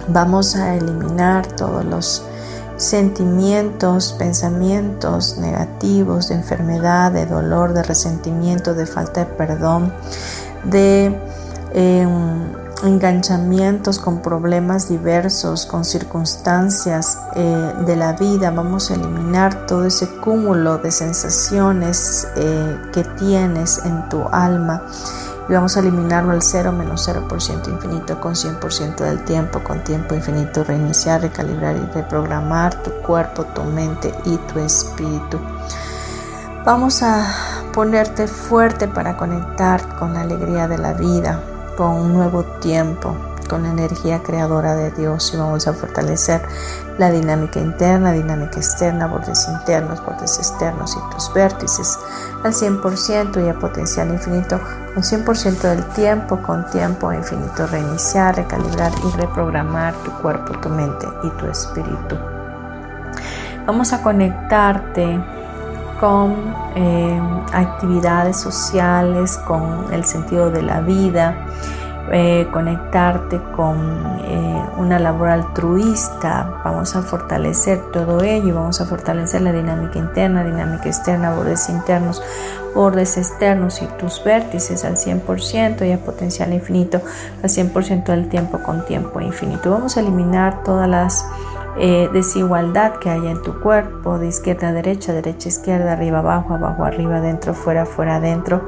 Vamos 0.09 0.57
a 0.57 0.75
eliminar 0.75 1.47
todos 1.47 1.85
los 1.85 2.25
sentimientos, 2.77 4.15
pensamientos 4.19 5.37
negativos 5.37 6.29
de 6.29 6.37
enfermedad, 6.37 7.13
de 7.13 7.27
dolor, 7.27 7.75
de 7.75 7.83
resentimiento, 7.83 8.75
de 8.75 8.87
falta 8.87 9.25
de 9.25 9.27
perdón, 9.27 9.93
de... 10.65 11.17
Em, 11.73 12.70
enganchamientos 12.83 13.99
con 13.99 14.23
problemas 14.23 14.89
diversos, 14.89 15.67
con 15.67 15.85
circunstancias 15.85 17.19
eh, 17.35 17.75
de 17.87 17.97
la 17.97 18.13
vida. 18.15 18.51
Vamos 18.51 18.91
a 18.91 18.95
eliminar 18.95 19.67
todo 19.67 19.85
ese 19.85 20.09
cúmulo 20.21 20.79
de 20.79 20.91
sensaciones 20.91 22.29
eh, 22.37 22.81
que 22.93 23.05
tienes 23.05 23.85
en 23.85 24.09
tu 24.09 24.23
alma 24.33 24.83
y 25.49 25.53
vamos 25.53 25.77
a 25.77 25.81
eliminarlo 25.81 26.31
al 26.31 26.43
0 26.43 26.71
menos 26.71 27.09
0% 27.09 27.69
infinito 27.69 28.21
con 28.21 28.35
100% 28.35 28.97
del 28.97 29.25
tiempo, 29.25 29.61
con 29.65 29.83
tiempo 29.83 30.15
infinito, 30.15 30.63
reiniciar, 30.63 31.23
recalibrar 31.23 31.75
y 31.77 31.93
reprogramar 31.93 32.81
tu 32.83 32.93
cuerpo, 33.03 33.45
tu 33.47 33.65
mente 33.65 34.15
y 34.25 34.37
tu 34.37 34.61
espíritu. 34.61 35.41
Vamos 36.65 37.03
a 37.03 37.27
ponerte 37.73 38.29
fuerte 38.29 38.87
para 38.87 39.17
conectar 39.17 39.97
con 39.97 40.15
la 40.15 40.21
alegría 40.21 40.69
de 40.69 40.79
la 40.79 40.93
vida, 40.93 41.41
con 41.81 41.93
un 41.93 42.13
nuevo 42.13 42.45
tiempo, 42.61 43.17
con 43.49 43.63
la 43.63 43.71
energía 43.71 44.23
creadora 44.23 44.75
de 44.75 44.91
Dios 44.91 45.33
y 45.33 45.39
vamos 45.39 45.67
a 45.67 45.73
fortalecer 45.73 46.43
la 46.99 47.11
dinámica 47.11 47.59
interna, 47.59 48.13
dinámica 48.13 48.59
externa, 48.59 49.07
bordes 49.07 49.49
internos, 49.49 50.05
bordes 50.05 50.37
externos 50.37 50.95
y 50.95 51.15
tus 51.15 51.33
vértices 51.33 51.99
al 52.45 52.53
100% 52.53 53.47
y 53.47 53.49
a 53.49 53.59
potencial 53.59 54.11
infinito 54.11 54.61
con 54.93 55.03
100% 55.03 55.59
del 55.63 55.83
tiempo, 55.95 56.43
con 56.43 56.69
tiempo 56.69 57.15
infinito, 57.15 57.67
reiniciar, 57.67 58.37
recalibrar 58.37 58.93
y 59.03 59.17
reprogramar 59.17 59.95
tu 60.05 60.11
cuerpo, 60.21 60.53
tu 60.61 60.69
mente 60.69 61.09
y 61.23 61.31
tu 61.31 61.47
espíritu. 61.47 62.19
Vamos 63.65 63.95
a 63.95 64.03
conectarte 64.03 65.19
con 66.01 66.55
eh, 66.75 67.21
actividades 67.53 68.39
sociales, 68.39 69.37
con 69.47 69.93
el 69.93 70.05
sentido 70.05 70.51
de 70.51 70.63
la 70.63 70.81
vida, 70.81 71.47
eh, 72.13 72.49
conectarte 72.51 73.41
con 73.55 73.77
eh, 74.25 74.65
una 74.79 74.99
labor 74.99 75.29
altruista, 75.29 76.61
vamos 76.65 76.97
a 76.97 77.03
fortalecer 77.03 77.93
todo 77.93 78.23
ello, 78.23 78.55
vamos 78.55 78.81
a 78.81 78.87
fortalecer 78.87 79.43
la 79.43 79.53
dinámica 79.53 79.99
interna, 79.99 80.43
dinámica 80.43 80.89
externa, 80.89 81.35
bordes 81.35 81.69
internos, 81.69 82.23
bordes 82.75 83.19
externos 83.19 83.83
y 83.83 83.87
tus 83.99 84.25
vértices 84.25 84.85
al 84.85 84.97
100% 84.97 85.87
y 85.87 85.93
a 85.93 85.99
potencial 85.99 86.53
infinito 86.53 87.01
al 87.43 87.51
100% 87.51 88.05
del 88.05 88.29
tiempo 88.29 88.59
con 88.61 88.85
tiempo 88.87 89.21
infinito. 89.21 89.71
Vamos 89.71 89.97
a 89.97 90.01
eliminar 90.01 90.65
todas 90.65 90.89
las 90.89 91.25
eh, 91.79 92.09
desigualdad 92.13 92.95
que 92.97 93.11
haya 93.11 93.31
en 93.31 93.43
tu 93.43 93.61
cuerpo, 93.61 94.19
de 94.19 94.29
izquierda 94.29 94.69
a 94.69 94.73
derecha, 94.73 95.13
derecha 95.13 95.49
a 95.49 95.53
izquierda, 95.53 95.93
arriba 95.93 96.19
abajo, 96.19 96.55
abajo 96.55 96.85
arriba, 96.85 97.21
dentro 97.21 97.55
fuera 97.55 97.87
fuera 97.87 98.17
adentro, 98.17 98.63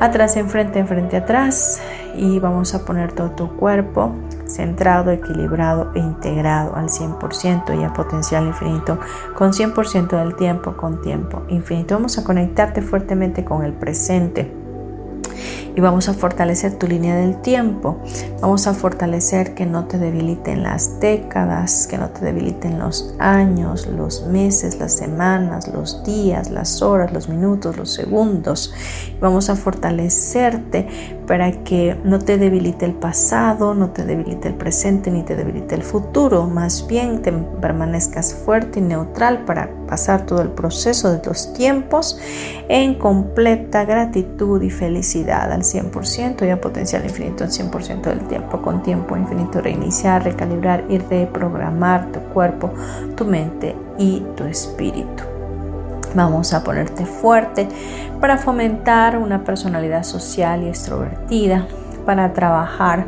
atrás 0.00 0.36
enfrente 0.36 0.78
enfrente 0.78 1.16
atrás 1.16 1.80
y 2.14 2.38
vamos 2.38 2.74
a 2.74 2.84
poner 2.84 3.12
todo 3.12 3.30
tu 3.30 3.56
cuerpo 3.56 4.14
centrado, 4.46 5.10
equilibrado 5.10 5.92
e 5.94 5.98
integrado 5.98 6.74
al 6.74 6.88
100% 6.88 7.78
y 7.78 7.84
a 7.84 7.92
potencial 7.92 8.46
infinito 8.46 8.98
con 9.34 9.52
100% 9.52 10.08
del 10.18 10.34
tiempo 10.36 10.76
con 10.76 11.00
tiempo 11.02 11.42
infinito. 11.48 11.94
Vamos 11.94 12.18
a 12.18 12.24
conectarte 12.24 12.82
fuertemente 12.82 13.44
con 13.44 13.64
el 13.64 13.72
presente 13.72 14.52
y 15.78 15.80
vamos 15.80 16.08
a 16.08 16.12
fortalecer 16.12 16.76
tu 16.76 16.88
línea 16.88 17.14
del 17.14 17.40
tiempo. 17.40 17.98
Vamos 18.40 18.66
a 18.66 18.74
fortalecer 18.74 19.54
que 19.54 19.64
no 19.64 19.84
te 19.84 19.96
debiliten 19.96 20.64
las 20.64 20.98
décadas, 20.98 21.86
que 21.86 21.96
no 21.96 22.08
te 22.08 22.24
debiliten 22.24 22.80
los 22.80 23.14
años, 23.20 23.86
los 23.86 24.26
meses, 24.26 24.80
las 24.80 24.92
semanas, 24.94 25.68
los 25.68 26.02
días, 26.02 26.50
las 26.50 26.82
horas, 26.82 27.12
los 27.12 27.28
minutos, 27.28 27.76
los 27.76 27.94
segundos. 27.94 28.74
Vamos 29.20 29.50
a 29.50 29.54
fortalecerte 29.54 30.88
para 31.28 31.52
que 31.62 31.96
no 32.02 32.18
te 32.18 32.38
debilite 32.38 32.84
el 32.84 32.94
pasado, 32.94 33.74
no 33.74 33.90
te 33.90 34.04
debilite 34.04 34.48
el 34.48 34.54
presente 34.54 35.12
ni 35.12 35.22
te 35.22 35.36
debilite 35.36 35.76
el 35.76 35.82
futuro. 35.84 36.48
Más 36.48 36.88
bien 36.88 37.22
te 37.22 37.30
permanezcas 37.30 38.34
fuerte 38.34 38.80
y 38.80 38.82
neutral 38.82 39.44
para 39.44 39.70
pasar 39.86 40.26
todo 40.26 40.42
el 40.42 40.50
proceso 40.50 41.12
de 41.12 41.24
los 41.24 41.52
tiempos 41.52 42.18
en 42.68 42.94
completa 42.94 43.84
gratitud 43.84 44.60
y 44.62 44.70
felicidad 44.70 45.52
al 45.52 45.64
100% 45.74 46.46
y 46.46 46.50
a 46.50 46.60
potencial 46.60 47.04
infinito 47.04 47.44
al 47.44 47.50
100% 47.50 48.02
del 48.02 48.20
tiempo, 48.28 48.60
con 48.62 48.82
tiempo 48.82 49.16
infinito 49.16 49.60
reiniciar, 49.60 50.24
recalibrar 50.24 50.84
y 50.88 50.98
reprogramar 50.98 52.10
tu 52.12 52.20
cuerpo, 52.32 52.70
tu 53.16 53.24
mente 53.24 53.74
y 53.98 54.20
tu 54.36 54.44
espíritu. 54.44 55.24
Vamos 56.14 56.54
a 56.54 56.64
ponerte 56.64 57.04
fuerte 57.04 57.68
para 58.20 58.38
fomentar 58.38 59.18
una 59.18 59.44
personalidad 59.44 60.04
social 60.04 60.62
y 60.62 60.68
extrovertida, 60.68 61.66
para 62.06 62.32
trabajar 62.32 63.06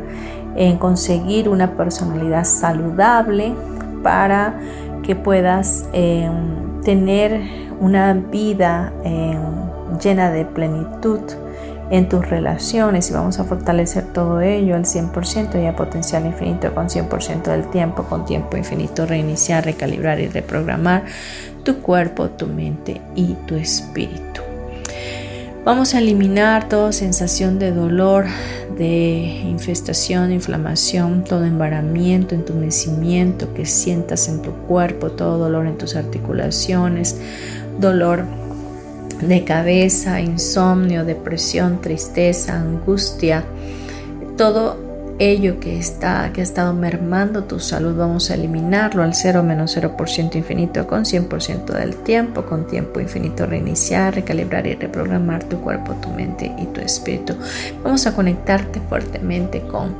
en 0.55 0.77
conseguir 0.77 1.49
una 1.49 1.75
personalidad 1.75 2.43
saludable, 2.43 3.55
para 4.03 4.59
que 5.03 5.15
puedas 5.15 5.85
em, 5.93 6.81
tener 6.83 7.41
una 7.79 8.13
vida 8.13 8.93
em, 9.03 9.39
llena 9.99 10.29
de 10.29 10.45
plenitud 10.45 11.21
en 11.91 12.07
tus 12.07 12.27
relaciones 12.27 13.09
y 13.09 13.13
vamos 13.13 13.37
a 13.39 13.43
fortalecer 13.43 14.05
todo 14.13 14.39
ello 14.39 14.75
al 14.75 14.85
100% 14.85 15.61
y 15.61 15.67
a 15.67 15.75
potencial 15.75 16.25
infinito 16.25 16.73
con 16.73 16.87
100% 16.87 17.43
del 17.43 17.69
tiempo, 17.69 18.03
con 18.03 18.25
tiempo 18.25 18.55
infinito, 18.55 19.05
reiniciar, 19.05 19.65
recalibrar 19.65 20.19
y 20.21 20.27
reprogramar 20.27 21.03
tu 21.63 21.81
cuerpo, 21.81 22.29
tu 22.29 22.47
mente 22.47 23.01
y 23.13 23.33
tu 23.45 23.55
espíritu. 23.55 24.41
Vamos 25.65 25.93
a 25.93 25.99
eliminar 25.99 26.69
toda 26.69 26.91
sensación 26.91 27.59
de 27.59 27.71
dolor, 27.71 28.25
de 28.77 29.43
infestación, 29.45 30.31
inflamación, 30.31 31.23
todo 31.23 31.43
embaramiento, 31.43 32.33
entumecimiento 32.33 33.53
que 33.53 33.65
sientas 33.65 34.27
en 34.27 34.41
tu 34.41 34.53
cuerpo, 34.53 35.11
todo 35.11 35.37
dolor 35.37 35.67
en 35.67 35.77
tus 35.77 35.95
articulaciones, 35.95 37.17
dolor 37.79 38.25
de 39.21 39.43
cabeza, 39.43 40.19
insomnio, 40.21 41.05
depresión, 41.05 41.81
tristeza, 41.81 42.59
angustia, 42.59 43.43
todo 44.37 44.91
ello 45.21 45.59
que 45.59 45.77
está 45.77 46.31
que 46.33 46.41
ha 46.41 46.43
estado 46.43 46.73
mermando 46.73 47.43
tu 47.43 47.59
salud 47.59 47.95
vamos 47.95 48.31
a 48.31 48.33
eliminarlo 48.33 49.03
al 49.03 49.13
0 49.13 49.43
menos 49.43 49.77
0% 49.77 50.35
infinito 50.35 50.87
con 50.87 51.03
100% 51.03 51.65
del 51.65 51.95
tiempo 51.97 52.43
con 52.43 52.65
tiempo 52.65 52.99
infinito 52.99 53.45
reiniciar 53.45 54.15
recalibrar 54.15 54.65
y 54.65 54.73
reprogramar 54.73 55.43
tu 55.43 55.61
cuerpo 55.61 55.93
tu 56.01 56.09
mente 56.09 56.51
y 56.57 56.65
tu 56.65 56.81
espíritu. 56.81 57.35
Vamos 57.83 58.07
a 58.07 58.15
conectarte 58.15 58.81
fuertemente 58.89 59.61
con 59.61 59.93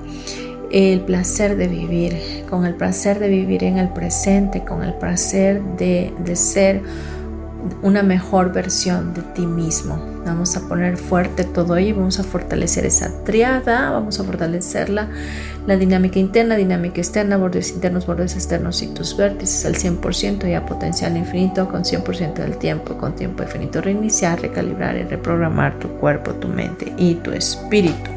el 0.71 1.01
placer 1.01 1.55
de 1.55 1.67
vivir 1.67 2.17
con 2.49 2.65
el 2.65 2.73
placer 2.73 3.19
de 3.19 3.27
vivir 3.27 3.63
en 3.63 3.77
el 3.77 3.89
presente 3.89 4.63
con 4.63 4.81
el 4.81 4.95
placer 4.95 5.61
de, 5.77 6.11
de 6.25 6.35
ser 6.35 6.81
una 7.81 8.03
mejor 8.03 8.51
versión 8.51 9.13
de 9.13 9.21
ti 9.21 9.45
mismo. 9.45 9.99
Vamos 10.25 10.55
a 10.55 10.67
poner 10.67 10.97
fuerte 10.97 11.43
todo 11.43 11.77
ello, 11.77 11.95
vamos 11.95 12.19
a 12.19 12.23
fortalecer 12.23 12.85
esa 12.85 13.23
triada, 13.23 13.91
vamos 13.91 14.19
a 14.19 14.23
fortalecerla, 14.23 15.09
la 15.65 15.77
dinámica 15.77 16.19
interna, 16.19 16.55
dinámica 16.55 17.01
externa, 17.01 17.37
bordes 17.37 17.71
internos, 17.71 18.05
bordes 18.05 18.35
externos 18.35 18.81
y 18.81 18.87
tus 18.87 19.17
vértices 19.17 19.65
al 19.65 19.75
100% 19.75 20.49
y 20.49 20.53
a 20.53 20.65
potencial 20.65 21.17
infinito 21.17 21.67
con 21.67 21.83
100% 21.83 22.33
del 22.35 22.57
tiempo, 22.57 22.97
con 22.97 23.15
tiempo 23.15 23.43
infinito, 23.43 23.81
reiniciar, 23.81 24.41
recalibrar 24.41 24.95
y 24.97 25.03
reprogramar 25.03 25.79
tu 25.79 25.87
cuerpo, 25.97 26.33
tu 26.33 26.47
mente 26.47 26.93
y 26.97 27.15
tu 27.15 27.31
espíritu. 27.31 28.11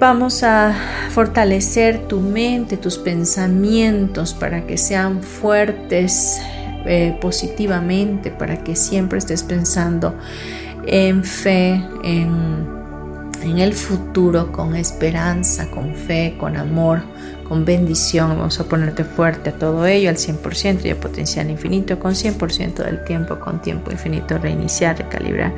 Vamos 0.00 0.42
a 0.42 0.74
fortalecer 1.10 2.08
tu 2.08 2.20
mente, 2.20 2.76
tus 2.76 2.98
pensamientos 2.98 4.34
para 4.34 4.66
que 4.66 4.76
sean 4.76 5.22
fuertes, 5.22 6.40
eh, 6.86 7.16
positivamente, 7.20 8.30
para 8.30 8.62
que 8.62 8.76
siempre 8.76 9.18
estés 9.18 9.42
pensando 9.42 10.14
en 10.86 11.24
fe, 11.24 11.82
en, 12.02 12.74
el 13.42 13.72
futuro, 13.72 14.50
con 14.52 14.74
esperanza, 14.74 15.70
con 15.70 15.94
fe, 15.94 16.34
con 16.38 16.56
amor, 16.56 17.02
con 17.48 17.64
bendición. 17.64 18.30
Vamos 18.30 18.58
a 18.58 18.64
ponerte 18.64 19.04
fuerte 19.04 19.50
a 19.50 19.52
todo 19.52 19.86
ello 19.86 20.08
al 20.08 20.16
100% 20.16 20.84
y 20.84 20.90
a 20.90 20.98
potencial 20.98 21.50
infinito, 21.50 21.98
con 21.98 22.12
100% 22.12 22.84
del 22.84 23.04
tiempo, 23.04 23.38
con 23.38 23.60
tiempo 23.62 23.90
infinito, 23.90 24.38
reiniciar, 24.38 24.98
recalibrar 24.98 25.54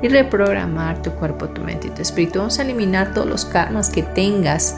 y 0.00 0.08
reprogramar 0.08 1.02
tu 1.02 1.10
cuerpo, 1.10 1.48
tu 1.48 1.60
mente 1.62 1.88
y 1.88 1.90
tu 1.90 2.02
espíritu. 2.02 2.38
Vamos 2.38 2.58
a 2.58 2.62
eliminar 2.62 3.12
todos 3.14 3.28
los 3.28 3.44
karmas 3.44 3.90
que 3.90 4.02
tengas 4.02 4.76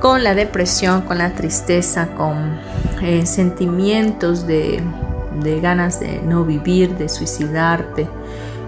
con 0.00 0.22
la 0.22 0.34
depresión, 0.34 1.02
con 1.02 1.18
la 1.18 1.34
tristeza, 1.34 2.08
con 2.16 2.58
eh, 3.02 3.26
sentimientos 3.26 4.46
de 4.46 4.82
de 5.42 5.60
ganas 5.60 6.00
de 6.00 6.20
no 6.22 6.44
vivir, 6.44 6.96
de 6.96 7.08
suicidarte, 7.08 8.08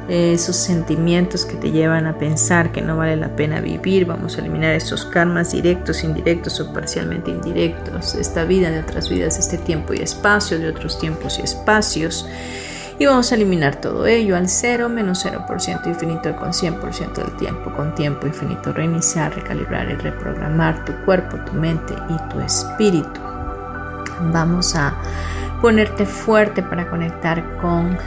esos 0.09 0.57
sentimientos 0.57 1.45
que 1.45 1.57
te 1.57 1.71
llevan 1.71 2.07
a 2.07 2.16
pensar 2.16 2.73
que 2.73 2.81
no 2.81 2.97
vale 2.97 3.16
la 3.16 3.37
pena 3.37 3.61
vivir. 3.61 4.07
Vamos 4.07 4.37
a 4.37 4.41
eliminar 4.41 4.73
esos 4.73 5.05
karmas 5.05 5.53
directos, 5.53 6.03
indirectos 6.03 6.61
o 6.61 6.73
parcialmente 6.73 7.31
indirectos. 7.31 8.14
Esta 8.14 8.45
vida 8.45 8.71
de 8.71 8.81
otras 8.81 9.11
vidas, 9.11 9.39
este 9.39 9.59
tiempo 9.59 9.93
y 9.93 9.99
espacio, 9.99 10.59
de 10.59 10.69
otros 10.69 10.99
tiempos 10.99 11.39
y 11.39 11.43
espacios. 11.43 12.27
Y 12.99 13.07
vamos 13.07 13.31
a 13.31 13.35
eliminar 13.35 13.81
todo 13.81 14.07
ello 14.07 14.35
al 14.37 14.49
0 14.49 14.89
menos 14.89 15.25
0% 15.25 15.87
infinito 15.87 16.35
con 16.37 16.53
100% 16.53 17.12
del 17.14 17.37
tiempo, 17.37 17.73
con 17.75 17.95
tiempo 17.95 18.27
infinito. 18.27 18.73
Reiniciar, 18.73 19.35
recalibrar 19.35 19.91
y 19.91 19.95
reprogramar 19.95 20.85
tu 20.85 20.93
cuerpo, 21.05 21.37
tu 21.45 21.53
mente 21.53 21.95
y 22.09 22.33
tu 22.33 22.41
espíritu. 22.41 23.21
Vamos 24.33 24.75
a 24.75 24.95
ponerte 25.61 26.07
fuerte 26.07 26.63
para 26.63 26.89
conectar 26.89 27.57
con 27.59 27.99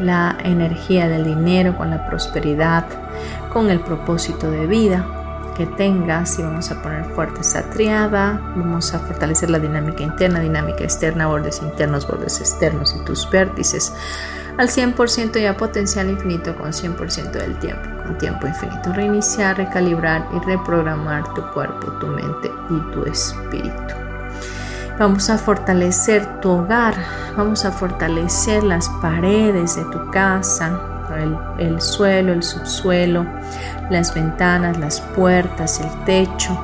la 0.00 0.36
energía 0.42 1.08
del 1.08 1.24
dinero, 1.24 1.76
con 1.76 1.90
la 1.90 2.06
prosperidad, 2.06 2.84
con 3.52 3.70
el 3.70 3.80
propósito 3.80 4.50
de 4.50 4.66
vida 4.66 5.04
que 5.56 5.66
tengas 5.66 6.38
y 6.38 6.42
vamos 6.42 6.70
a 6.70 6.82
poner 6.82 7.04
fuerte 7.14 7.42
esa 7.42 7.62
triada, 7.70 8.40
vamos 8.56 8.94
a 8.94 8.98
fortalecer 9.00 9.50
la 9.50 9.58
dinámica 9.58 10.02
interna, 10.02 10.40
dinámica 10.40 10.84
externa, 10.84 11.26
bordes 11.26 11.60
internos, 11.62 12.06
bordes 12.06 12.40
externos 12.40 12.96
y 12.98 13.04
tus 13.04 13.28
vértices 13.30 13.92
al 14.58 14.68
100% 14.68 15.40
y 15.40 15.46
a 15.46 15.56
potencial 15.56 16.10
infinito 16.10 16.54
con 16.56 16.72
100% 16.72 17.32
del 17.32 17.58
tiempo, 17.58 17.82
con 18.04 18.18
tiempo 18.18 18.46
infinito. 18.46 18.92
Reiniciar, 18.92 19.56
recalibrar 19.56 20.26
y 20.34 20.46
reprogramar 20.46 21.32
tu 21.34 21.42
cuerpo, 21.52 21.92
tu 21.92 22.06
mente 22.06 22.50
y 22.70 22.92
tu 22.92 23.04
espíritu. 23.04 24.01
Vamos 24.98 25.30
a 25.30 25.38
fortalecer 25.38 26.40
tu 26.40 26.50
hogar, 26.50 26.94
vamos 27.36 27.64
a 27.64 27.72
fortalecer 27.72 28.62
las 28.62 28.88
paredes 29.00 29.76
de 29.76 29.84
tu 29.86 30.10
casa, 30.10 30.78
el, 31.18 31.36
el 31.58 31.80
suelo, 31.80 32.32
el 32.32 32.42
subsuelo, 32.42 33.26
las 33.90 34.14
ventanas, 34.14 34.78
las 34.78 35.00
puertas, 35.00 35.80
el 35.80 36.04
techo. 36.04 36.56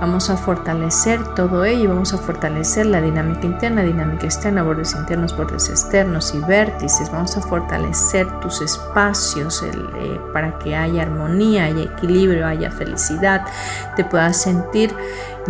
Vamos 0.00 0.28
a 0.28 0.36
fortalecer 0.36 1.22
todo 1.34 1.64
ello, 1.64 1.88
vamos 1.88 2.12
a 2.12 2.18
fortalecer 2.18 2.84
la 2.84 3.00
dinámica 3.00 3.46
interna, 3.46 3.82
dinámica 3.82 4.26
externa, 4.26 4.62
bordes 4.62 4.94
internos, 4.94 5.34
bordes 5.34 5.70
externos 5.70 6.34
y 6.34 6.40
vértices. 6.40 7.10
Vamos 7.10 7.36
a 7.36 7.40
fortalecer 7.40 8.26
tus 8.40 8.60
espacios 8.60 9.62
eh, 9.62 10.20
para 10.34 10.58
que 10.58 10.76
haya 10.76 11.02
armonía, 11.02 11.64
haya 11.64 11.84
equilibrio, 11.84 12.46
haya 12.46 12.70
felicidad, 12.70 13.46
te 13.96 14.04
puedas 14.04 14.36
sentir 14.36 14.94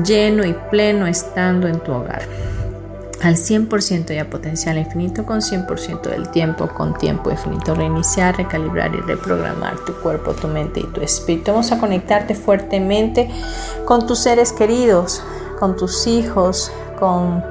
lleno 0.05 0.45
y 0.45 0.55
pleno 0.71 1.09
estando 1.09 1.67
en 1.67 1.81
tu 1.81 1.93
hogar 1.93 2.23
al 3.23 3.35
100% 3.35 4.15
y 4.15 4.19
a 4.19 4.29
potencial 4.29 4.79
infinito 4.79 5.25
con 5.25 5.41
100% 5.41 6.03
del 6.03 6.29
tiempo, 6.31 6.69
con 6.69 6.95
tiempo 6.95 7.31
infinito. 7.31 7.75
Reiniciar, 7.75 8.37
recalibrar 8.37 8.95
y 8.95 9.01
reprogramar 9.01 9.77
tu 9.85 9.95
cuerpo, 9.95 10.33
tu 10.33 10.49
mente 10.49 10.81
y 10.81 10.87
tu 10.87 11.01
espíritu. 11.01 11.53
Vamos 11.53 11.73
a 11.73 11.79
conectarte 11.79 12.35
fuertemente 12.35 13.31
con 13.85 14.07
tus 14.07 14.19
seres 14.19 14.53
queridos, 14.53 15.23
con 15.59 15.77
tus 15.77 16.07
hijos, 16.07 16.71
con 16.99 17.43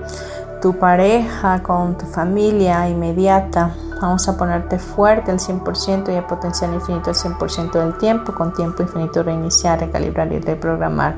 tu 0.61 0.77
pareja, 0.77 1.61
con 1.63 1.97
tu 1.97 2.05
familia 2.05 2.87
inmediata. 2.87 3.75
Vamos 4.01 4.27
a 4.27 4.37
ponerte 4.37 4.77
fuerte 4.77 5.31
al 5.31 5.39
100% 5.39 6.13
y 6.13 6.17
a 6.17 6.27
potencial 6.27 6.73
infinito 6.73 7.09
al 7.09 7.15
100% 7.15 7.71
del 7.71 7.97
tiempo, 7.97 8.33
con 8.33 8.53
tiempo 8.53 8.83
infinito 8.83 9.23
reiniciar, 9.23 9.79
recalibrar 9.79 10.31
y 10.31 10.39
reprogramar 10.39 11.17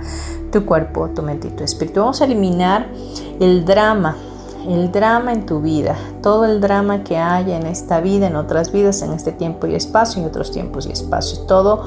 tu 0.51 0.63
cuerpo, 0.65 1.09
tu 1.09 1.21
mente 1.21 1.47
y 1.47 1.51
tu 1.51 1.63
espíritu. 1.63 2.01
Vamos 2.01 2.21
a 2.21 2.25
eliminar 2.25 2.87
el 3.39 3.65
drama 3.65 4.15
el 4.67 4.91
drama 4.91 5.31
en 5.31 5.45
tu 5.45 5.61
vida, 5.61 5.95
todo 6.21 6.45
el 6.45 6.59
drama 6.59 7.03
que 7.03 7.17
haya 7.17 7.55
en 7.55 7.65
esta 7.65 8.01
vida, 8.01 8.27
en 8.27 8.35
otras 8.35 8.71
vidas, 8.71 9.01
en 9.01 9.13
este 9.13 9.31
tiempo 9.31 9.65
y 9.65 9.75
espacio, 9.75 10.21
en 10.21 10.27
otros 10.27 10.51
tiempos 10.51 10.85
y 10.87 10.91
espacios, 10.91 11.47
todo 11.47 11.83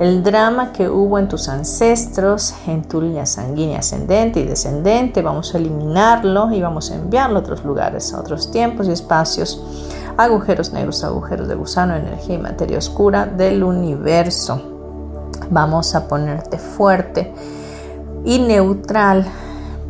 el 0.00 0.22
drama 0.22 0.72
que 0.72 0.88
hubo 0.88 1.18
en 1.18 1.28
tus 1.28 1.48
ancestros, 1.48 2.54
en 2.66 2.82
tu 2.82 3.02
línea 3.02 3.26
sanguínea 3.26 3.80
ascendente 3.80 4.40
y 4.40 4.44
descendente, 4.44 5.20
vamos 5.20 5.54
a 5.54 5.58
eliminarlo 5.58 6.50
y 6.52 6.62
vamos 6.62 6.90
a 6.90 6.94
enviarlo 6.94 7.38
a 7.38 7.40
otros 7.40 7.64
lugares, 7.64 8.14
a 8.14 8.20
otros 8.20 8.50
tiempos 8.50 8.88
y 8.88 8.92
espacios, 8.92 9.62
agujeros 10.16 10.72
negros, 10.72 11.04
agujeros 11.04 11.48
de 11.48 11.54
gusano, 11.54 11.94
energía 11.94 12.36
y 12.36 12.38
materia 12.38 12.78
oscura 12.78 13.26
del 13.26 13.62
universo. 13.62 14.60
Vamos 15.50 15.94
a 15.94 16.08
ponerte 16.08 16.56
fuerte 16.56 17.32
y 18.24 18.38
neutral 18.38 19.26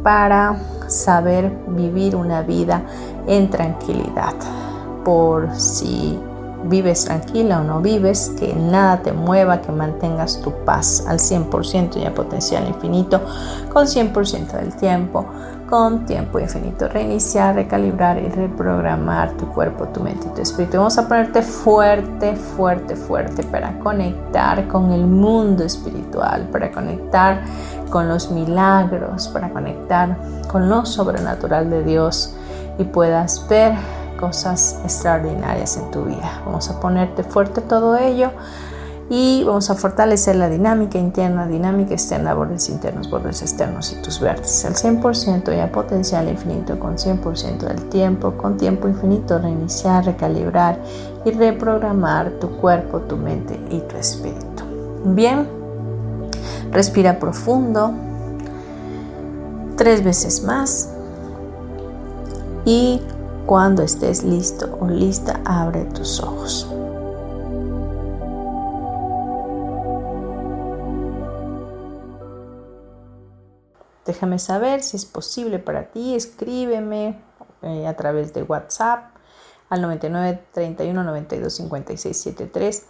para 0.03 0.71
saber 0.93 1.51
vivir 1.68 2.14
una 2.16 2.43
vida 2.43 2.82
en 3.26 3.51
tranquilidad. 3.51 4.34
Por 5.05 5.55
si 5.57 6.18
vives 6.64 7.05
tranquila 7.05 7.61
o 7.61 7.64
no 7.64 7.80
vives, 7.80 8.32
que 8.38 8.55
nada 8.55 9.03
te 9.03 9.12
mueva, 9.12 9.61
que 9.61 9.72
mantengas 9.72 10.40
tu 10.40 10.53
paz 10.64 11.05
al 11.07 11.18
100% 11.18 12.01
y 12.01 12.05
a 12.05 12.14
potencial 12.14 12.66
infinito, 12.68 13.20
con 13.72 13.86
100% 13.86 14.53
del 14.53 14.74
tiempo, 14.76 15.26
con 15.68 16.05
tiempo 16.05 16.38
infinito. 16.38 16.86
Reiniciar, 16.88 17.55
recalibrar 17.55 18.18
y 18.18 18.28
reprogramar 18.28 19.32
tu 19.38 19.47
cuerpo, 19.49 19.88
tu 19.88 20.01
mente 20.01 20.28
y 20.28 20.34
tu 20.34 20.43
espíritu. 20.43 20.76
Vamos 20.76 20.99
a 20.99 21.09
ponerte 21.09 21.43
fuerte, 21.43 22.36
fuerte, 22.36 22.95
fuerte 22.95 23.43
para 23.43 23.78
conectar 23.78 24.68
con 24.68 24.93
el 24.93 25.07
mundo 25.07 25.64
espiritual, 25.64 26.49
para 26.53 26.70
conectar 26.70 27.43
con 27.93 28.09
los 28.09 28.30
milagros, 28.30 29.28
para 29.28 29.51
conectar 29.51 30.16
con 30.51 30.70
lo 30.70 30.86
sobrenatural 30.86 31.68
de 31.68 31.84
Dios 31.84 32.34
y 32.78 32.84
puedas 32.84 33.47
ver 33.49 33.74
cosas 34.18 34.80
extraordinarias 34.82 35.76
en 35.76 35.90
tu 35.90 36.05
vida. 36.05 36.40
Vamos 36.47 36.70
a 36.70 36.80
ponerte 36.80 37.22
fuerte 37.22 37.61
todo 37.61 37.99
ello 37.99 38.30
y 39.11 39.45
vamos 39.45 39.68
a 39.68 39.74
fortalecer 39.74 40.36
la 40.36 40.49
dinámica 40.49 40.99
interna, 40.99 41.47
dinámica 41.47 41.93
externa, 41.93 42.32
bordes 42.32 42.70
internos, 42.70 43.11
bordes 43.11 43.43
externos 43.43 43.93
y 43.93 44.01
tus 44.01 44.20
vértices 44.20 44.64
al 44.64 44.74
100% 44.74 45.55
y 45.55 45.61
a 45.61 45.70
potencial 45.70 46.28
infinito 46.30 46.78
con 46.78 46.97
100% 46.97 47.59
del 47.59 47.90
tiempo, 47.90 48.32
con 48.38 48.57
tiempo 48.57 48.88
infinito 48.88 49.38
reiniciar, 49.38 50.07
recalibrar 50.07 50.78
y 51.26 51.30
reprogramar 51.32 52.30
tu 52.40 52.49
cuerpo, 52.53 53.01
tu 53.01 53.18
mente 53.18 53.61
y 53.70 53.80
tu 53.80 53.99
espíritu. 53.99 54.64
Bien, 55.05 55.61
respira 56.72 57.18
profundo. 57.18 57.92
Tres 59.76 60.02
veces 60.02 60.42
más. 60.42 60.90
Y 62.64 63.00
cuando 63.46 63.82
estés 63.82 64.22
listo 64.24 64.78
o 64.80 64.88
lista 64.88 65.40
abre 65.44 65.84
tus 65.84 66.20
ojos. 66.20 66.66
Déjame 74.04 74.38
saber 74.38 74.82
si 74.82 74.96
es 74.96 75.06
posible 75.06 75.58
para 75.58 75.90
ti, 75.90 76.14
escríbeme 76.14 77.20
eh, 77.62 77.86
a 77.86 77.96
través 77.96 78.32
de 78.34 78.42
WhatsApp 78.42 79.14
al 79.68 79.80
99 79.80 80.42
31 80.52 81.04
92 81.04 81.54
56 81.54 82.20
73 82.20 82.86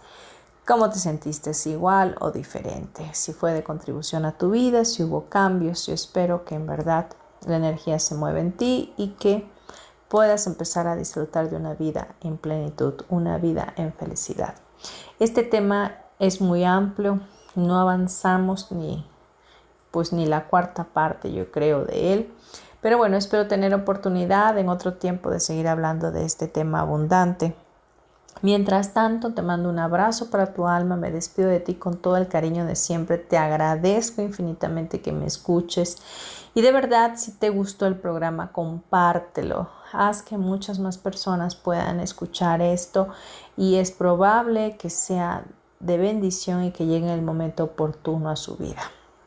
cómo 0.65 0.89
te 0.89 0.99
sentiste, 0.99 1.51
igual 1.69 2.15
o 2.19 2.31
diferente, 2.31 3.09
si 3.13 3.33
fue 3.33 3.53
de 3.53 3.63
contribución 3.63 4.25
a 4.25 4.37
tu 4.37 4.51
vida, 4.51 4.85
si 4.85 5.03
hubo 5.03 5.25
cambios. 5.25 5.85
Yo 5.87 5.93
espero 5.93 6.45
que 6.45 6.55
en 6.55 6.67
verdad 6.67 7.07
la 7.45 7.57
energía 7.57 7.99
se 7.99 8.15
mueva 8.15 8.39
en 8.39 8.53
ti 8.53 8.93
y 8.97 9.09
que 9.19 9.47
puedas 10.07 10.47
empezar 10.47 10.87
a 10.87 10.95
disfrutar 10.95 11.49
de 11.49 11.57
una 11.57 11.73
vida 11.73 12.15
en 12.21 12.37
plenitud, 12.37 12.93
una 13.09 13.37
vida 13.37 13.73
en 13.77 13.93
felicidad. 13.93 14.55
Este 15.19 15.43
tema 15.43 15.97
es 16.19 16.39
muy 16.39 16.63
amplio, 16.63 17.21
no 17.55 17.79
avanzamos 17.79 18.71
ni 18.71 19.05
pues 19.91 20.11
ni 20.11 20.25
la 20.25 20.47
cuarta 20.47 20.85
parte 20.85 21.31
yo 21.31 21.51
creo 21.51 21.85
de 21.85 22.13
él. 22.13 22.33
Pero 22.81 22.97
bueno, 22.97 23.15
espero 23.15 23.47
tener 23.47 23.73
oportunidad 23.75 24.57
en 24.57 24.67
otro 24.67 24.95
tiempo 24.95 25.29
de 25.29 25.39
seguir 25.39 25.67
hablando 25.67 26.11
de 26.11 26.25
este 26.25 26.47
tema 26.47 26.79
abundante. 26.79 27.55
Mientras 28.41 28.93
tanto, 28.93 29.33
te 29.33 29.41
mando 29.41 29.69
un 29.69 29.79
abrazo 29.79 30.29
para 30.29 30.53
tu 30.53 30.67
alma, 30.67 30.97
me 30.97 31.11
despido 31.11 31.49
de 31.49 31.61
ti 31.61 31.75
con 31.75 31.97
todo 31.97 32.17
el 32.17 32.27
cariño 32.27 32.65
de 32.65 32.75
siempre, 32.75 33.17
te 33.17 33.37
agradezco 33.37 34.21
infinitamente 34.21 35.01
que 35.01 35.13
me 35.13 35.25
escuches 35.25 35.97
y 36.55 36.61
de 36.61 36.71
verdad, 36.71 37.13
si 37.15 37.31
te 37.31 37.49
gustó 37.49 37.87
el 37.87 37.95
programa, 37.95 38.51
compártelo, 38.51 39.69
haz 39.91 40.21
que 40.21 40.37
muchas 40.37 40.77
más 40.79 40.97
personas 40.97 41.55
puedan 41.55 41.99
escuchar 41.99 42.61
esto 42.61 43.07
y 43.57 43.75
es 43.75 43.91
probable 43.91 44.77
que 44.77 44.89
sea 44.89 45.45
de 45.79 45.97
bendición 45.97 46.63
y 46.63 46.71
que 46.71 46.85
llegue 46.85 47.11
el 47.13 47.23
momento 47.23 47.63
oportuno 47.63 48.29
a 48.29 48.35
su 48.35 48.55
vida. 48.57 48.81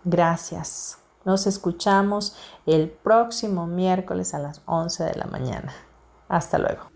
Gracias. 0.04 0.98
Nos 1.24 1.48
escuchamos 1.48 2.36
el 2.64 2.88
próximo 2.88 3.66
miércoles 3.66 4.32
a 4.32 4.38
las 4.38 4.62
11 4.66 5.04
de 5.04 5.14
la 5.16 5.26
mañana. 5.26 5.74
Hasta 6.28 6.58
luego. 6.58 6.95